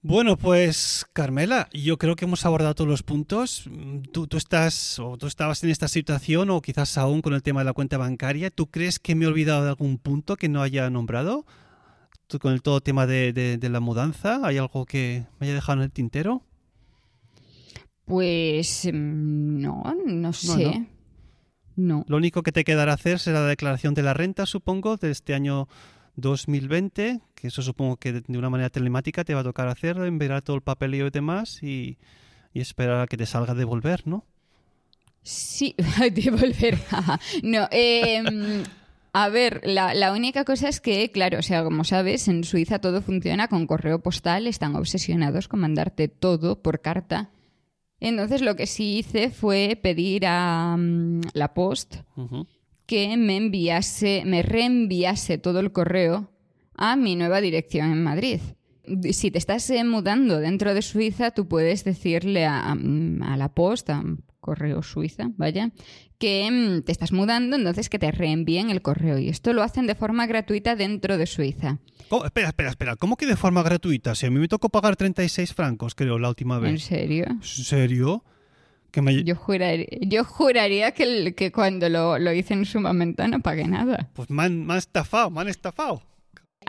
Bueno, 0.06 0.36
pues 0.38 1.06
Carmela, 1.14 1.70
yo 1.74 1.98
creo 1.98 2.18
que 2.18 2.26
hemos 2.26 2.46
abordado 2.46 2.76
todos 2.76 2.90
los 2.90 3.04
puntos. 3.04 3.64
Mm, 3.72 4.02
Tú, 4.12 4.28
tú 4.28 4.36
estás 4.36 5.00
o 5.00 5.18
tú 5.18 5.28
estabas 5.28 5.64
en 5.64 5.70
esta 5.70 5.88
situación 5.88 6.50
o 6.50 6.62
quizás 6.62 6.98
aún 6.98 7.22
con 7.22 7.34
el 7.34 7.42
tema 7.42 7.62
de 7.62 7.66
la 7.66 7.74
cuenta 7.74 7.98
bancaria. 7.98 8.50
¿Tú 8.52 8.68
crees 8.68 9.00
que 9.00 9.16
me 9.16 9.24
he 9.24 9.28
olvidado 9.30 9.64
de 9.64 9.70
algún 9.70 9.98
punto 9.98 10.36
que 10.36 10.50
no 10.50 10.62
haya 10.62 10.90
nombrado? 10.90 11.46
¿Tú 12.28 12.38
con 12.40 12.52
el 12.54 12.62
todo 12.62 12.82
tema 12.82 13.08
de, 13.08 13.32
de- 13.32 13.58
de 13.58 13.70
la 13.70 13.80
mudanza? 13.80 14.42
¿Hay 14.44 14.58
algo 14.58 14.86
que 14.86 15.26
me 15.40 15.48
haya 15.48 15.56
dejado 15.56 15.80
en 15.80 15.84
el 15.86 15.92
tintero? 15.92 16.44
Pues 18.06 18.86
mm, 18.92 19.62
no, 19.62 19.84
no 20.06 20.34
sé. 20.34 20.88
No. 21.78 22.04
Lo 22.10 22.18
único 22.18 22.44
que 22.44 22.52
te 22.52 22.66
quedará 22.66 22.94
hacer 22.94 23.20
será 23.20 23.40
la 23.42 23.48
declaración 23.48 23.94
de 23.94 24.04
la 24.04 24.14
renta, 24.14 24.46
supongo, 24.46 24.98
de 24.98 25.12
este 25.12 25.34
año 25.34 25.68
2020, 26.18 27.22
que 27.44 27.50
eso 27.50 27.62
supongo 27.62 27.98
que 27.98 28.14
de 28.14 28.24
de 28.26 28.38
una 28.38 28.50
manera 28.50 28.70
telemática 28.70 29.26
te 29.26 29.34
va 29.34 29.42
a 29.42 29.44
tocar 29.44 29.68
hacer, 29.68 29.98
enviar 29.98 30.42
todo 30.42 30.56
el 30.56 30.62
papeleo 30.62 31.08
y 31.08 31.10
demás 31.10 31.62
y, 31.62 31.98
y 32.54 32.62
esperar 32.62 33.02
a 33.02 33.08
que 33.08 33.18
te 33.18 33.26
salga 33.26 33.54
de 33.54 33.66
volver, 33.66 34.08
¿no? 34.08 34.26
Sí, 35.24 35.76
devolver. 36.14 36.80
no, 37.44 37.68
eh, 37.70 38.64
a 39.12 39.28
ver, 39.28 39.60
la, 39.66 39.94
la 39.94 40.14
única 40.14 40.46
cosa 40.46 40.70
es 40.70 40.80
que, 40.80 41.12
claro, 41.12 41.40
o 41.40 41.42
sea, 41.42 41.66
como 41.66 41.84
sabes, 41.84 42.30
en 42.30 42.46
Suiza 42.46 42.80
todo 42.80 43.02
funciona 43.02 43.50
con 43.50 43.68
correo 43.68 44.02
postal, 44.02 44.48
están 44.48 44.78
obsesionados 44.78 45.50
con 45.50 45.60
mandarte 45.60 46.08
todo 46.08 46.62
por 46.62 46.80
carta. 46.80 47.30
Entonces 48.00 48.42
lo 48.42 48.56
que 48.56 48.68
sí 48.68 49.00
hice 49.00 49.32
fue 49.32 49.78
pedir 49.84 50.26
a 50.28 50.78
mm, 50.78 51.24
la 51.34 51.54
Post 51.54 51.96
que 52.86 53.18
me 53.18 53.36
enviase, 53.36 54.24
me 54.26 54.44
reenviase 54.44 55.38
todo 55.38 55.60
el 55.60 55.74
correo 55.74 56.33
a 56.76 56.96
mi 56.96 57.16
nueva 57.16 57.42
dirección 57.42 57.92
en 57.92 58.04
Madrid. 58.04 58.40
Si 59.12 59.32
te 59.32 59.38
estás 59.38 59.70
eh, 59.70 59.84
mudando 59.84 60.40
dentro 60.40 60.74
de 60.74 60.82
Suiza, 60.82 61.32
tú 61.32 61.48
puedes 61.48 61.84
decirle 61.86 62.46
a, 62.46 62.72
a 62.72 63.38
la 63.38 63.50
posta, 63.54 64.04
correo 64.42 64.84
suiza, 64.84 65.30
vaya, 65.38 65.72
que 66.18 66.50
mm, 66.52 66.82
te 66.84 66.92
estás 66.92 67.14
mudando, 67.14 67.56
entonces 67.56 67.88
que 67.90 67.98
te 67.98 68.12
reenvíen 68.12 68.70
el 68.70 68.82
correo. 68.82 69.18
Y 69.20 69.30
esto 69.30 69.54
lo 69.54 69.64
hacen 69.64 69.88
de 69.88 69.96
forma 69.96 70.26
gratuita 70.28 70.76
dentro 70.76 71.18
de 71.18 71.26
Suiza. 71.28 71.80
¿Cómo? 72.10 72.26
Espera, 72.26 72.50
espera, 72.50 72.70
espera. 72.72 72.96
¿Cómo 72.98 73.16
que 73.16 73.26
de 73.26 73.38
forma 73.38 73.64
gratuita? 73.64 74.16
Si 74.16 74.26
a 74.26 74.32
mí 74.32 74.38
me 74.40 74.50
tocó 74.50 74.68
pagar 74.68 74.98
36 74.98 75.54
francos, 75.54 75.96
creo, 75.96 76.20
la 76.20 76.28
última 76.28 76.58
¿En 76.58 76.62
vez. 76.64 76.84
serio? 76.84 77.26
¿En 77.30 77.42
serio? 77.42 78.26
Que 78.92 79.02
me... 79.02 79.24
Yo 79.24 79.36
juraría, 79.36 79.88
yo 80.02 80.26
juraría 80.26 80.92
que, 80.92 81.04
el- 81.04 81.36
que 81.36 81.54
cuando 81.54 81.88
lo, 81.88 82.20
lo 82.20 82.34
hice 82.34 82.54
en 82.54 82.66
su 82.66 82.82
momento 82.82 83.26
no 83.30 83.40
pagué 83.40 83.66
nada. 83.66 84.10
Pues 84.14 84.30
me 84.30 84.44
han, 84.44 84.66
me 84.66 84.74
han 84.74 84.80
estafado, 84.80 85.30
me 85.32 85.40
han 85.42 85.48
estafado. 85.48 86.04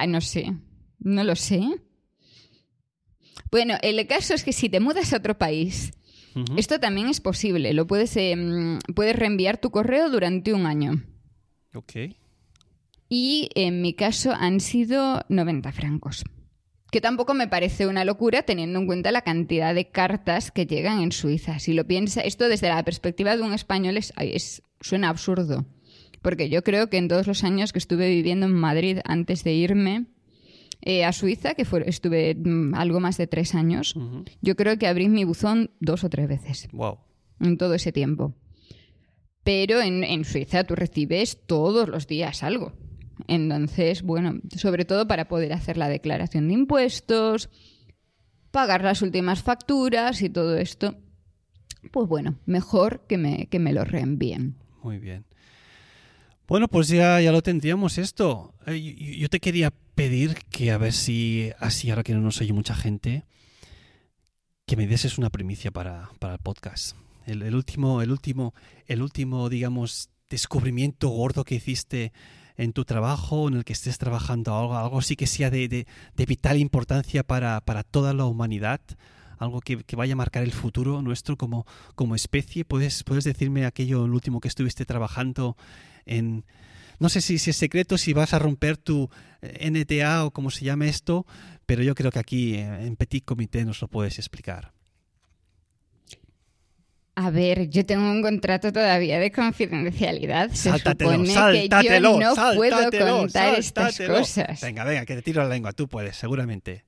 No 0.09 0.21
sé. 0.21 0.53
No 0.99 1.25
lo 1.25 1.37
sé. 1.37 1.61
Bueno, 3.51 3.75
el 3.83 4.07
caso 4.07 4.35
es 4.35 4.45
que 4.45 4.53
si 4.53 4.69
te 4.69 4.81
mudas 4.81 5.13
a 5.13 5.19
otro 5.19 5.39
país, 5.39 5.93
esto 6.57 6.81
también 6.81 7.09
es 7.09 7.21
posible. 7.21 7.73
Lo 7.73 7.87
puedes, 7.87 8.17
eh, 8.17 8.35
mm, 8.37 8.79
puedes 8.95 9.15
reenviar 9.17 9.59
tu 9.59 9.71
correo 9.71 10.11
durante 10.11 10.53
un 10.53 10.67
año. 10.67 11.05
Ok. 11.75 11.93
Y 13.09 13.51
en 13.55 13.83
mi 13.83 13.95
caso 13.95 14.33
han 14.33 14.59
sido 14.61 15.21
90 15.29 15.71
francos. 15.73 16.25
Que 16.91 17.01
tampoco 17.01 17.35
me 17.35 17.49
parece 17.49 17.87
una 17.87 18.05
locura 18.05 18.43
teniendo 18.43 18.79
en 18.81 18.87
cuenta 18.87 19.13
la 19.13 19.23
cantidad 19.23 19.75
de 19.75 19.91
cartas 19.91 20.51
que 20.51 20.67
llegan 20.67 21.01
en 21.03 21.13
Suiza. 21.13 21.59
Si 21.59 21.73
lo 21.73 21.87
piensa, 21.87 22.21
esto 22.21 22.49
desde 22.49 22.69
la 22.69 22.85
perspectiva 22.85 23.37
de 23.37 23.43
un 23.43 23.53
español 23.53 23.97
es, 23.97 24.13
es- 24.19 24.63
suena 24.81 25.09
absurdo. 25.11 25.67
Porque 26.25 26.49
yo 26.49 26.65
creo 26.65 26.89
que 26.89 26.97
en 26.97 27.07
todos 27.09 27.27
los 27.27 27.45
años 27.45 27.73
que 27.73 27.79
estuve 27.79 28.09
viviendo 28.09 28.47
en 28.47 28.53
Madrid 28.55 28.99
antes 29.05 29.45
de 29.45 29.53
irme 29.53 30.07
eh, 30.81 31.05
a 31.05 31.13
Suiza, 31.13 31.53
que 31.55 31.65
fue- 31.67 31.85
estuve 31.89 32.35
mm, 32.35 32.75
algo 32.75 32.99
más 32.99 33.17
de 33.19 33.27
tres 33.27 33.55
años, 33.55 33.95
yo 34.43 34.57
creo 34.57 34.79
que 34.79 34.87
abrí 34.87 35.09
mi 35.09 35.25
buzón 35.25 35.71
dos 35.81 36.03
o 36.03 36.09
tres 36.09 36.27
veces 36.27 36.69
Wow. 36.73 36.99
en 37.41 37.59
todo 37.59 37.75
ese 37.75 37.93
tiempo. 37.93 38.35
Pero 39.43 39.83
en, 39.83 40.03
en 40.03 40.25
Suiza 40.25 40.65
tú 40.65 40.75
recibes 40.75 41.39
todos 41.47 41.89
los 41.89 42.07
días 42.07 42.43
algo. 42.43 42.73
Entonces, 43.29 44.03
bueno, 44.03 44.41
sobre 44.57 44.85
todo 44.87 45.07
para 45.07 45.29
poder 45.29 45.53
hacer 45.53 45.77
la 45.77 45.89
declaración 45.89 46.49
de 46.49 46.55
impuestos, 46.55 47.51
pagar 48.51 48.83
las 48.83 49.03
últimas 49.03 49.43
facturas 49.43 50.23
y 50.23 50.31
todo 50.31 50.57
esto, 50.57 50.97
pues 51.93 52.09
bueno, 52.09 52.37
mejor 52.47 53.05
que 53.07 53.19
me, 53.19 53.47
que 53.47 53.59
me 53.59 53.73
lo 53.75 53.85
reenvíen. 53.85 54.57
Muy 54.83 54.99
bien. 54.99 55.25
Bueno, 56.47 56.69
pues 56.69 56.89
ya, 56.89 57.21
ya 57.21 57.33
lo 57.33 57.43
tendríamos 57.43 57.99
esto. 57.99 58.55
Eh, 58.67 59.17
yo- 59.19 59.29
te 59.29 59.41
quería 59.41 59.73
pedir 59.95 60.35
que 60.51 60.71
a 60.73 60.79
ver 60.79 60.93
si, 60.93 61.51
así 61.59 61.91
ahora 61.91 62.03
que 62.03 62.13
no 62.15 62.21
nos 62.21 62.41
oye 62.41 62.53
mucha 62.53 62.75
gente, 62.75 63.25
que 64.67 64.77
me 64.77 64.87
dieses 64.87 65.19
una 65.19 65.31
primicia 65.31 65.71
para, 65.71 66.11
para 66.19 66.35
el 66.35 66.41
podcast. 66.41 66.97
El, 67.27 67.55
último, 67.55 68.03
el 68.03 68.11
último, 68.11 68.55
el 68.87 69.01
último, 69.01 69.49
digamos, 69.49 70.11
descubrimiento 70.29 71.09
gordo 71.09 71.45
que 71.45 71.55
hiciste 71.55 72.13
en 72.57 72.73
tu 72.73 72.85
trabajo, 72.85 73.49
en 73.49 73.55
el 73.55 73.65
que 73.65 73.73
estés 73.73 73.97
trabajando 73.99 74.55
algo, 74.57 74.77
algo 74.77 75.01
sí 75.03 75.17
que 75.17 75.27
sea 75.27 75.51
de, 75.51 75.69
de- 75.69 75.87
de 76.15 76.27
vital 76.27 76.59
importancia 76.59 77.23
para, 77.25 77.61
para 77.63 77.83
toda 77.83 78.13
la 78.13 78.27
humanidad, 78.27 78.81
algo 79.39 79.61
que, 79.61 79.83
que 79.85 79.97
vaya 79.97 80.13
a 80.13 80.17
marcar 80.17 80.43
el 80.45 80.53
futuro 80.53 81.01
nuestro 81.03 81.37
como, 81.37 81.67
como 81.95 82.15
especie. 82.15 82.65
¿Puedes, 82.67 83.03
¿Puedes 83.03 83.25
decirme 83.25 83.65
aquello, 83.65 84.05
el 84.05 84.13
último 84.13 84.41
que 84.41 84.49
estuviste 84.49 84.85
trabajando 84.85 85.57
en, 86.07 86.45
no 86.99 87.09
sé 87.09 87.21
si, 87.21 87.39
si 87.39 87.51
es 87.51 87.57
secreto, 87.57 87.99
si 87.99 88.13
vas 88.13 88.35
a 88.35 88.39
romper 88.39 88.77
tu 88.77 89.11
eh, 89.43 89.71
NTA 89.71 90.25
o 90.25 90.31
como 90.31 90.51
se 90.51 90.65
llame 90.65 90.89
esto, 90.89 91.27
pero 91.67 91.83
yo 91.83 91.95
creo 91.95 92.11
que 92.11 92.19
aquí 92.19 92.55
eh, 92.55 92.87
en 92.87 92.97
Petit 92.97 93.25
Comité 93.25 93.65
nos 93.65 93.81
lo 93.81 93.89
puedes 93.89 94.19
explicar. 94.19 94.73
A 97.17 97.31
ver, 97.31 97.71
yo 97.71 97.87
tengo 97.87 98.11
un 98.11 98.23
contrato 98.23 98.73
todavía 98.73 99.21
de 99.21 99.31
confidencialidad. 99.31 100.51
Se 100.51 100.71
Sáltatelo, 100.71 101.13
supone 101.13 101.33
sáltatelo, 101.33 102.15
que 102.19 102.25
yo 102.25 102.35
no 102.35 102.55
puedo 102.57 102.91
contar 102.91 103.59
estas 103.59 103.99
cosas. 103.99 104.61
Venga, 104.61 104.83
venga, 104.85 105.07
que 105.07 105.15
te 105.15 105.23
tiro 105.23 105.43
la 105.43 105.49
lengua, 105.49 105.73
tú 105.73 105.87
puedes, 105.87 106.17
seguramente. 106.17 106.85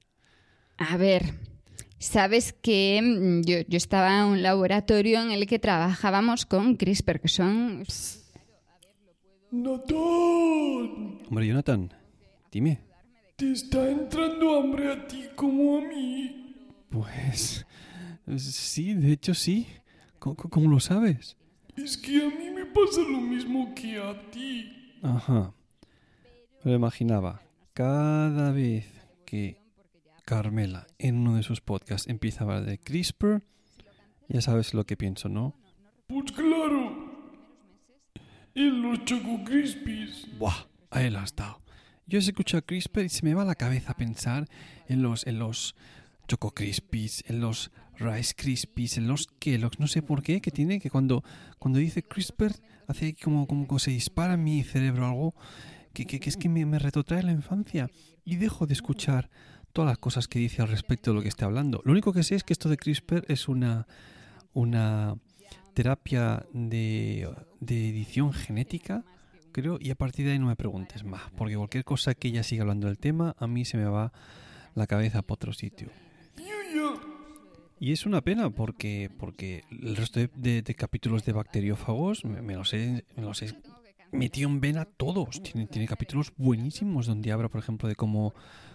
A 0.79 0.97
ver, 0.97 1.35
sabes 1.99 2.53
que 2.61 3.01
mm, 3.01 3.43
yo, 3.43 3.59
yo 3.69 3.77
estaba 3.77 4.19
en 4.19 4.25
un 4.25 4.43
laboratorio 4.43 5.23
en 5.23 5.31
el 5.31 5.47
que 5.47 5.61
trabajábamos 5.61 6.45
con 6.45 6.77
CRISPR, 6.77 7.21
que 7.21 7.29
son... 7.29 7.85
Natán, 9.63 11.19
Hombre, 11.29 11.47
Jonathan, 11.47 11.93
dime. 12.53 12.81
te 13.37 13.53
está 13.53 13.91
entrando 13.91 14.59
hambre 14.59 14.93
a 14.93 15.07
ti 15.07 15.25
como 15.35 15.79
a 15.79 15.81
mí. 15.83 16.55
Pues 16.91 17.67
sí, 18.37 18.95
de 18.95 19.13
hecho 19.13 19.35
sí. 19.35 19.67
¿Cómo, 20.19 20.37
cómo 20.37 20.71
lo 20.71 20.81
sabes? 20.81 21.37
Es 21.77 21.97
que 21.97 22.23
a 22.23 22.29
mí 22.29 22.51
me 22.51 22.65
pasa 22.67 23.01
lo 23.01 23.21
mismo 23.21 23.75
que 23.75 23.99
a 23.99 24.31
ti. 24.31 24.95
Ajá. 25.03 25.53
Me 26.65 26.71
lo 26.73 26.77
imaginaba. 26.77 27.43
Cada 27.75 28.53
vez 28.53 28.87
que 29.25 29.61
Carmela 30.25 30.87
en 30.99 31.17
uno 31.19 31.37
de 31.37 31.43
sus 31.43 31.61
podcasts 31.61 32.09
empieza 32.09 32.41
a 32.41 32.45
hablar 32.45 32.65
de 32.65 32.79
CRISPR, 32.79 33.43
ya 34.29 34.41
sabes 34.41 34.75
lo 34.75 34.85
que 34.85 34.97
pienso, 34.97 35.29
¿no? 35.29 35.55
Pues 36.09 36.33
claro. 36.33 37.06
En 38.57 38.81
los 38.81 39.05
Choco 39.05 39.45
Crispies. 39.45 40.27
Buah, 40.39 40.67
ahí 40.91 41.15
has 41.15 41.37
dado. 41.37 41.61
Yo 42.07 42.19
escucho 42.19 42.57
a 42.57 42.63
CRISPR 42.63 43.05
y 43.05 43.11
se 43.11 43.23
me 43.23 43.35
va 43.35 43.45
la 43.45 43.55
cabeza 43.55 43.93
pensar 43.93 44.49
en 44.89 45.03
los, 45.03 45.27
en 45.27 45.39
los 45.39 45.77
Choco 46.27 46.53
Crispies, 46.55 47.23
en 47.27 47.41
los 47.41 47.71
Rice 47.99 48.33
Krispies, 48.35 48.97
en 48.97 49.09
los 49.09 49.27
Kellogg's, 49.27 49.79
no 49.79 49.87
sé 49.87 50.01
por 50.01 50.23
qué, 50.23 50.41
que 50.41 50.51
tiene 50.51 50.81
que 50.81 50.89
cuando, 50.89 51.23
cuando 51.59 51.81
dice 51.81 52.03
CRISPR 52.03 52.55
hace 52.87 53.15
como, 53.23 53.47
como 53.47 53.69
que 53.69 53.79
se 53.79 53.91
dispara 53.91 54.35
en 54.35 54.45
mi 54.45 54.65
cerebro 54.65 55.05
algo 55.05 55.35
que, 55.93 56.07
que, 56.07 56.19
que 56.19 56.31
es 56.31 56.39
que 56.39 56.49
me, 56.49 56.65
me 56.65 56.79
retrotrae 56.79 57.25
la 57.25 57.33
infancia 57.33 57.91
y 58.25 58.37
dejo 58.37 58.67
de 58.67 58.73
escuchar 58.73 59.29
todas 59.75 59.91
las 59.91 59.99
cosas 59.99 60.29
que 60.29 60.39
dice 60.39 60.63
al 60.63 60.69
respecto 60.69 61.11
de 61.11 61.17
lo 61.17 61.23
que 61.23 61.29
esté 61.29 61.45
hablando. 61.45 61.83
Lo 61.85 61.93
único 61.93 62.15
que 62.15 62.23
sé 62.23 62.37
es 62.37 62.43
que 62.43 62.55
esto 62.55 62.71
de 62.71 62.79
CRISPR 62.79 63.27
es 63.29 63.49
una, 63.49 63.87
una 64.55 65.19
terapia 65.77 66.47
de, 66.55 67.29
edición 67.61 68.33
genética, 68.33 69.05
creo, 69.53 69.77
y 69.79 69.91
a 69.91 69.95
partir 69.95 70.25
de 70.25 70.33
ahí 70.33 70.39
no 70.39 70.47
me 70.47 70.57
preguntes 70.57 71.05
más, 71.05 71.21
porque 71.37 71.55
cualquier 71.55 71.85
cosa 71.85 72.15
que 72.15 72.29
ella 72.29 72.43
siga 72.43 72.63
hablando 72.63 72.87
del 72.87 72.97
tema, 72.97 73.37
a 73.39 73.47
mí 73.47 73.67
se 73.67 73.77
me 73.77 73.85
va 73.85 74.11
la 74.75 74.87
cabeza 74.87 75.21
para 75.21 75.35
otro 75.35 75.53
sitio. 75.53 75.91
Y 77.79 77.93
es 77.93 78.07
una 78.07 78.23
pena 78.23 78.49
porque, 78.49 79.11
porque 79.19 79.65
el 79.71 79.97
resto 79.97 80.19
de, 80.35 80.75
capítulos 80.75 81.27
de 81.27 81.33
bacteriófagos 81.33 82.25
me, 82.25 82.55
los 82.55 82.73
he, 82.73 83.05
me 83.15 83.23
los 83.23 83.43
he 83.43 83.55
metido 84.13 84.49
en 84.49 84.63
vena 84.63 84.87
todos. 84.87 85.43
Tiene, 85.43 85.67
tiene 85.67 85.87
capítulos 85.87 86.33
buenísimos 86.39 87.07
donde 87.07 87.33
habla, 87.33 87.51
por 87.51 87.61
ejemplo, 87.61 87.87
de 87.87 87.97
cómo, 87.97 88.33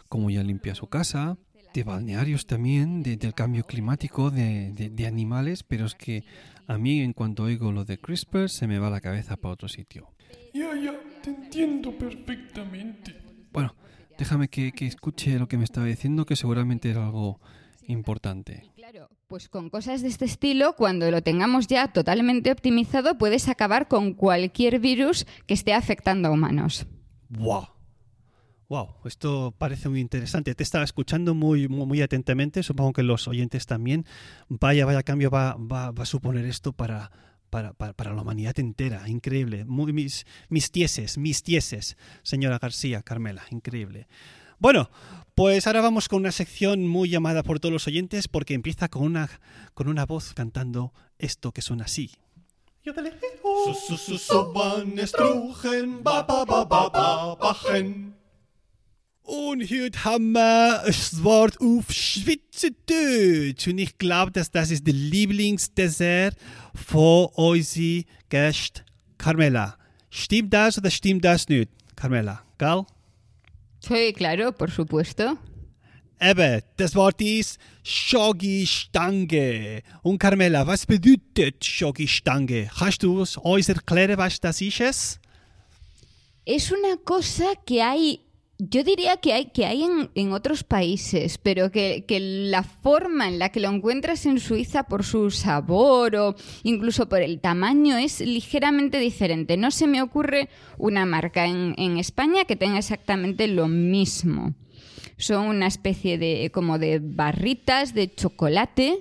cómo 0.07 0.29
ya 0.29 0.43
limpia 0.43 0.75
su 0.75 0.85
casa, 0.85 1.39
de 1.73 1.83
balnearios 1.83 2.45
también, 2.45 3.01
de- 3.03 3.17
del 3.17 3.33
cambio 3.33 3.63
climático, 3.65 4.29
de, 4.31 4.71
de- 4.73 4.89
de 4.89 5.07
animales, 5.07 5.63
pero 5.63 5.85
es 5.85 5.95
que 5.95 6.23
a 6.67 6.77
mí 6.77 7.01
en 7.01 7.13
cuanto 7.13 7.43
oigo 7.43 7.71
lo 7.71 7.85
de 7.85 7.97
CRISPR 7.97 8.49
se 8.49 8.67
me 8.67 8.79
va 8.79 8.89
la 8.89 9.01
cabeza 9.01 9.37
para 9.37 9.53
otro 9.53 9.67
sitio. 9.67 10.09
Ya, 10.53 10.75
ya, 10.75 10.93
te 11.23 11.29
entiendo 11.29 11.97
perfectamente. 11.97 13.15
Bueno, 13.51 13.75
déjame 14.17 14.47
que, 14.49 14.71
que 14.71 14.85
escuche 14.87 15.37
lo 15.39 15.47
que 15.47 15.57
me 15.57 15.63
estaba 15.63 15.85
diciendo, 15.85 16.25
que 16.25 16.35
seguramente 16.35 16.89
era 16.89 17.05
algo 17.05 17.39
importante. 17.87 18.63
Claro, 18.75 19.09
pues 19.27 19.49
con 19.49 19.69
cosas 19.69 20.01
de 20.01 20.07
este 20.09 20.25
estilo, 20.25 20.75
cuando 20.75 21.09
lo 21.11 21.21
tengamos 21.21 21.67
ya 21.67 21.87
totalmente 21.91 22.51
optimizado, 22.51 23.17
puedes 23.17 23.47
acabar 23.49 23.87
con 23.87 24.13
cualquier 24.13 24.79
virus 24.79 25.25
que 25.47 25.53
esté 25.53 25.73
afectando 25.73 26.29
a 26.29 26.31
humanos. 26.31 26.85
¡Wow! 27.29 27.67
Wow, 28.71 28.95
esto 29.03 29.53
parece 29.57 29.89
muy 29.89 29.99
interesante. 29.99 30.55
Te 30.55 30.63
estaba 30.63 30.85
escuchando 30.85 31.35
muy, 31.35 31.67
muy, 31.67 31.85
muy 31.85 32.01
atentamente. 32.01 32.63
Supongo 32.63 32.93
que 32.93 33.03
los 33.03 33.27
oyentes 33.27 33.65
también. 33.65 34.05
Vaya, 34.47 34.85
vaya 34.85 35.03
cambio 35.03 35.29
va, 35.29 35.55
va, 35.55 35.91
va 35.91 36.03
a 36.03 36.05
suponer 36.05 36.45
esto 36.45 36.71
para, 36.71 37.11
para, 37.49 37.73
para, 37.73 37.91
para 37.91 38.13
la 38.13 38.21
humanidad 38.21 38.57
entera. 38.59 39.09
Increíble. 39.09 39.65
Muy, 39.65 39.91
mis, 39.91 40.25
mis 40.47 40.71
tieses, 40.71 41.17
mis 41.17 41.43
tieses, 41.43 41.97
señora 42.23 42.59
García, 42.59 43.01
Carmela. 43.01 43.43
Increíble. 43.49 44.07
Bueno, 44.57 44.89
pues 45.35 45.67
ahora 45.67 45.81
vamos 45.81 46.07
con 46.07 46.21
una 46.21 46.31
sección 46.31 46.87
muy 46.87 47.09
llamada 47.09 47.43
por 47.43 47.59
todos 47.59 47.73
los 47.73 47.87
oyentes 47.87 48.29
porque 48.29 48.53
empieza 48.53 48.87
con 48.87 49.03
una, 49.03 49.29
con 49.73 49.89
una 49.89 50.05
voz 50.05 50.33
cantando 50.33 50.93
esto 51.19 51.51
que 51.51 51.61
suena 51.61 51.83
así. 51.83 52.11
Su, 52.85 53.97
su, 53.97 54.17
su, 54.17 54.53
Und 59.33 59.63
heute 59.71 60.03
haben 60.03 60.33
wir 60.33 60.83
das 60.85 61.23
Wort 61.23 61.57
auf 61.61 61.89
Schweizerdeutsch. 61.89 63.65
Und 63.65 63.77
ich 63.77 63.97
glaube, 63.97 64.29
dass 64.31 64.51
das 64.51 64.71
ist 64.71 64.85
der 64.85 64.93
Lieblingsdessert 64.93 66.35
von 66.75 67.27
unserer 67.35 68.03
Gäste 68.27 68.83
Carmela. 69.17 69.77
Stimmt 70.09 70.53
das 70.53 70.77
oder 70.77 70.91
stimmt 70.91 71.23
das 71.23 71.47
nicht, 71.47 71.71
Carmela? 71.95 72.43
Gell? 72.57 72.83
Sí, 73.79 74.11
claro, 74.11 74.51
por 74.51 74.69
supuesto. 74.69 75.37
Eben, 76.19 76.61
das 76.75 76.93
Wort 76.93 77.21
ist 77.21 77.57
Schogistange. 77.83 79.81
Und 80.03 80.19
Carmela, 80.19 80.67
was 80.67 80.85
bedeutet 80.85 81.63
Schogistange? 81.63 82.69
Kannst 82.77 83.01
du 83.01 83.21
uns 83.21 83.69
erklären, 83.69 84.17
was 84.17 84.41
das 84.41 84.59
ist? 84.59 84.81
Es? 84.81 85.19
Es 86.43 86.69
una 86.69 86.97
cosa 87.05 87.45
que 87.65 87.81
hay, 87.81 88.19
yo 88.69 88.83
diría 88.83 89.17
que 89.17 89.33
hay, 89.33 89.45
que 89.45 89.65
hay 89.65 89.83
en, 89.83 90.11
en 90.13 90.33
otros 90.33 90.63
países, 90.63 91.39
pero 91.39 91.71
que, 91.71 92.05
que 92.07 92.19
la 92.19 92.61
forma 92.61 93.27
en 93.27 93.39
la 93.39 93.49
que 93.49 93.59
lo 93.59 93.69
encuentras 93.69 94.27
en 94.27 94.39
Suiza 94.39 94.83
por 94.83 95.03
su 95.03 95.31
sabor 95.31 96.15
o 96.15 96.35
incluso 96.61 97.09
por 97.09 97.23
el 97.23 97.39
tamaño 97.39 97.97
es 97.97 98.21
ligeramente 98.21 98.99
diferente. 98.99 99.57
No 99.57 99.71
se 99.71 99.87
me 99.87 100.03
ocurre 100.03 100.47
una 100.77 101.07
marca 101.07 101.47
en, 101.47 101.73
en 101.77 101.97
España 101.97 102.45
que 102.45 102.55
tenga 102.55 102.77
exactamente 102.77 103.47
lo 103.47 103.67
mismo. 103.67 104.53
Son 105.17 105.47
una 105.47 105.65
especie 105.65 106.19
de 106.19 106.51
como 106.53 106.77
de 106.77 106.99
barritas 107.01 107.95
de 107.95 108.13
chocolate. 108.13 108.99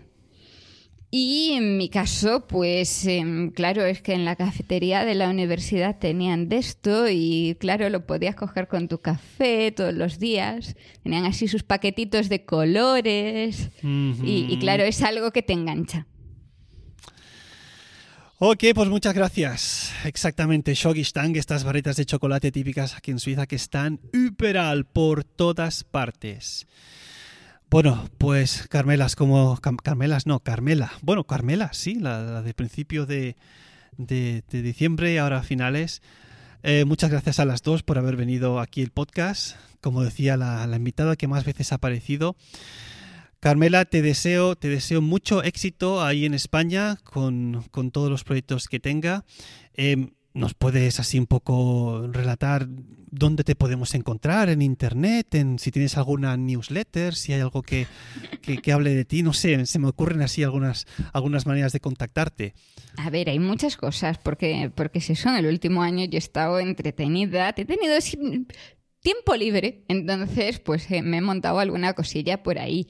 Y 1.12 1.54
en 1.54 1.76
mi 1.76 1.88
caso, 1.88 2.46
pues 2.46 3.04
em, 3.04 3.50
claro, 3.50 3.84
es 3.84 4.00
que 4.00 4.12
en 4.12 4.24
la 4.24 4.36
cafetería 4.36 5.04
de 5.04 5.16
la 5.16 5.28
universidad 5.28 5.98
tenían 5.98 6.48
de 6.48 6.58
esto 6.58 7.08
y 7.08 7.56
claro, 7.58 7.88
lo 7.90 8.06
podías 8.06 8.36
coger 8.36 8.68
con 8.68 8.86
tu 8.86 8.98
café 8.98 9.72
todos 9.72 9.92
los 9.92 10.20
días. 10.20 10.76
Tenían 11.02 11.24
así 11.24 11.48
sus 11.48 11.64
paquetitos 11.64 12.28
de 12.28 12.44
colores 12.44 13.70
y, 13.82 14.46
y 14.48 14.58
claro, 14.60 14.84
es 14.84 15.02
algo 15.02 15.32
que 15.32 15.42
te 15.42 15.52
engancha. 15.52 16.06
Ok, 18.38 18.64
pues 18.74 18.88
muchas 18.88 19.12
gracias. 19.12 19.92
Exactamente, 20.04 20.72
Shogistang, 20.74 21.36
estas 21.36 21.64
barritas 21.64 21.96
de 21.96 22.06
chocolate 22.06 22.52
típicas 22.52 22.96
aquí 22.96 23.10
en 23.10 23.18
Suiza 23.18 23.46
que 23.46 23.56
están 23.56 24.00
überall, 24.12 24.86
por 24.86 25.24
todas 25.24 25.84
partes. 25.84 26.66
Bueno, 27.70 28.10
pues 28.18 28.66
Carmelas, 28.68 29.14
como 29.14 29.56
Carmelas, 29.60 30.26
no, 30.26 30.40
Carmela. 30.40 30.90
Bueno, 31.02 31.22
Carmela, 31.22 31.72
sí, 31.72 31.94
la, 31.94 32.42
de 32.42 32.52
principio 32.52 33.06
de, 33.06 33.36
de, 33.96 34.42
de 34.50 34.62
diciembre, 34.62 35.16
ahora 35.20 35.44
finales. 35.44 36.02
Eh, 36.64 36.84
muchas 36.84 37.10
gracias 37.10 37.38
a 37.38 37.44
las 37.44 37.62
dos 37.62 37.84
por 37.84 37.96
haber 37.96 38.16
venido 38.16 38.58
aquí 38.58 38.82
el 38.82 38.90
podcast. 38.90 39.56
Como 39.80 40.02
decía 40.02 40.36
la, 40.36 40.66
invitada 40.74 41.14
que 41.14 41.28
más 41.28 41.44
veces 41.44 41.70
ha 41.70 41.76
aparecido. 41.76 42.34
Carmela, 43.38 43.84
te 43.84 44.02
deseo, 44.02 44.56
te 44.56 44.68
deseo 44.68 45.00
mucho 45.00 45.44
éxito 45.44 46.02
ahí 46.02 46.26
en 46.26 46.34
España 46.34 46.98
con, 47.04 47.64
con 47.70 47.92
todos 47.92 48.10
los 48.10 48.24
proyectos 48.24 48.66
que 48.66 48.80
tenga. 48.80 49.24
Eh, 49.74 50.10
¿Nos 50.40 50.54
puedes 50.54 50.98
así 50.98 51.18
un 51.18 51.26
poco 51.26 52.08
relatar 52.10 52.66
dónde 52.66 53.44
te 53.44 53.54
podemos 53.54 53.94
encontrar 53.94 54.48
en 54.48 54.62
internet? 54.62 55.34
En, 55.34 55.58
si 55.58 55.70
tienes 55.70 55.98
alguna 55.98 56.34
newsletter, 56.38 57.14
si 57.14 57.34
hay 57.34 57.42
algo 57.42 57.60
que, 57.60 57.86
que, 58.40 58.72
hable 58.72 58.94
de 58.94 59.04
ti, 59.04 59.22
no 59.22 59.34
sé, 59.34 59.66
se 59.66 59.78
me 59.78 59.88
ocurren 59.88 60.22
así 60.22 60.42
algunas, 60.42 60.86
algunas 61.12 61.44
maneras 61.44 61.74
de 61.74 61.80
contactarte. 61.80 62.54
A 62.96 63.10
ver, 63.10 63.28
hay 63.28 63.38
muchas 63.38 63.76
cosas, 63.76 64.16
porque, 64.16 64.72
porque 64.74 65.02
si 65.02 65.12
eso 65.12 65.28
en 65.28 65.36
el 65.36 65.46
último 65.46 65.82
año 65.82 66.06
yo 66.06 66.16
he 66.16 66.18
estado 66.18 66.58
entretenida, 66.58 67.50
he 67.54 67.64
tenido 67.66 67.98
tiempo 69.00 69.36
libre, 69.36 69.84
entonces 69.88 70.58
pues 70.58 70.90
eh, 70.90 71.02
me 71.02 71.18
he 71.18 71.20
montado 71.20 71.58
alguna 71.58 71.92
cosilla 71.92 72.42
por 72.42 72.58
ahí. 72.58 72.88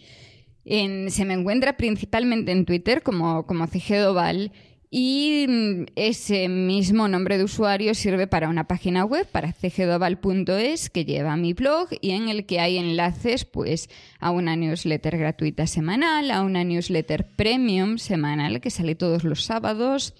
En- 0.65 1.11
se 1.11 1.25
me 1.25 1.35
encuentra 1.35 1.77
principalmente 1.77 2.53
en 2.53 2.65
Twitter 2.65 3.03
como, 3.03 3.45
como 3.45 3.67
Cigedo 3.67 4.15
Val 4.15 4.53
Y 4.91 5.47
mm, 5.49 5.85
ese 5.95 6.49
mismo 6.49 7.07
nombre 7.07 7.39
de 7.39 7.45
usuario 7.45 7.95
sirve 7.95 8.27
para 8.27 8.49
una 8.49 8.67
página 8.67 9.05
web, 9.05 9.27
para 9.31 9.53
cgdoval.es, 9.53 10.91
que 10.91 11.05
lleva 11.05 11.37
mi 11.37 11.53
blog 11.53 11.89
y 12.01 12.11
en 12.11 12.29
el 12.29 12.45
que 12.45 12.59
hay 12.59 12.77
enlaces 12.77 13.45
pues, 13.45 13.89
a 14.19 14.33
una 14.33 14.57
newsletter 14.57 15.17
gratuita 15.17 15.69
semanal, 15.69 16.33
a 16.33 16.43
una 16.43 16.65
newsletter 16.65 17.25
premium 17.37 17.99
semanal 17.99 18.61
que 18.61 18.71
sale 18.71 18.97
todos 18.97 19.23
los 19.23 19.45
sábados 19.45 20.13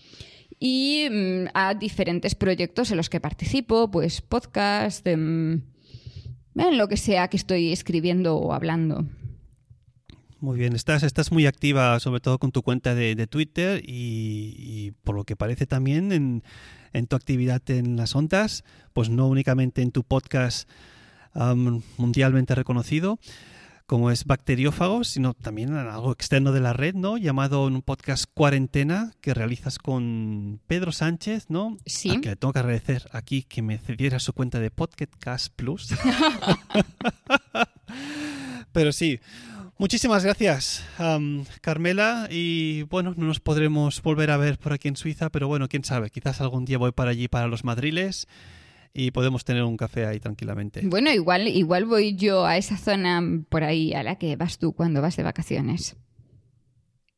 y 0.61 1.09
mm, 1.11 1.49
a 1.53 1.75
diferentes 1.75 2.37
proyectos 2.37 2.93
en 2.93 2.99
los 2.99 3.11
que 3.11 3.19
participo, 3.19 3.91
pues 3.91 4.21
podcast, 4.21 5.05
em, 5.09 5.63
en 6.55 6.79
lo 6.79 6.87
que 6.87 6.97
sea 6.97 7.27
que 7.27 7.39
estoy 7.39 7.73
escribiendo 7.73 8.37
o 8.37 8.53
hablando. 8.53 9.05
Muy 10.41 10.59
bien, 10.59 10.75
estás, 10.75 11.03
estás 11.03 11.33
muy 11.33 11.45
activa 11.45 12.01
sobre 12.01 12.21
todo 12.21 12.39
con 12.39 12.51
tu 12.51 12.63
cuenta 12.63 12.95
de, 12.95 13.27
Twitter 13.27 13.83
y, 13.85 14.93
por 15.05 15.15
lo 15.15 15.25
que 15.25 15.37
parece 15.37 15.67
también 15.67 16.13
en, 16.13 16.43
en, 16.95 17.07
tu 17.07 17.15
actividad 17.15 17.61
en 17.71 17.97
las 17.97 18.17
ondas, 18.17 18.65
pues 18.95 19.11
no 19.11 19.29
únicamente 19.29 19.83
en 19.83 19.93
tu 19.93 20.03
podcast 20.03 20.69
mundialmente 21.99 22.55
reconocido 22.55 23.19
como 23.87 24.13
es 24.13 24.25
Bacteriófagos, 24.25 25.09
sino 25.09 25.35
también 25.35 25.71
en 25.71 25.79
algo 25.79 26.13
externo 26.13 26.53
de 26.53 26.61
la 26.61 26.73
red, 26.73 26.95
¿no? 26.95 27.19
Llamado 27.19 27.67
en 27.67 27.75
un 27.75 27.83
podcast 27.83 28.25
Cuarentena 28.33 29.13
que 29.21 29.35
realizas 29.35 29.79
con 29.79 30.61
Pedro 30.69 30.93
Sánchez, 30.93 31.47
¿no? 31.51 31.77
Sí. 31.87 32.21
que 32.21 32.29
le 32.29 32.37
tengo 32.37 32.53
que 32.53 32.61
agradecer 32.61 33.09
aquí 33.11 33.43
que 33.43 33.63
me 33.63 33.79
cediera 33.79 34.21
su 34.21 34.33
cuenta 34.33 34.61
de 34.61 34.71
Podcast 34.71 35.53
Plus. 35.57 35.89
Pero 38.73 38.93
sí, 38.93 39.19
Muchísimas 39.81 40.23
gracias, 40.25 40.85
Carmela. 41.63 42.29
Y 42.31 42.83
bueno, 42.83 43.15
no 43.17 43.25
nos 43.25 43.41
podremos 43.41 44.03
volver 44.03 44.31
a 44.31 44.37
ver 44.37 44.59
por 44.59 44.75
aquí 44.75 44.89
en 44.89 44.97
Suiza, 44.97 45.31
pero 45.31 45.49
bueno, 45.49 45.69
quién 45.69 45.85
sabe, 45.85 46.11
quizás 46.11 46.43
algún 46.43 46.67
día 46.67 46.77
voy 46.77 46.93
para 46.93 47.13
allí, 47.13 47.29
para 47.29 47.47
los 47.47 47.65
madriles, 47.65 48.29
y 48.93 49.11
podemos 49.11 49.43
tener 49.47 49.63
un 49.63 49.79
café 49.79 50.05
ahí 50.05 50.21
tranquilamente. 50.21 50.83
Bueno, 50.85 51.11
igual, 51.11 51.49
igual 51.49 51.87
voy 51.87 52.15
yo 52.15 52.45
a 52.45 52.59
esa 52.59 52.77
zona 52.77 53.23
por 53.49 53.65
ahí 53.65 53.95
a 53.95 54.03
la 54.03 54.17
que 54.17 54.37
vas 54.37 54.59
tú 54.59 54.75
cuando 54.75 55.01
vas 55.01 55.17
de 55.17 55.23
vacaciones. 55.23 55.97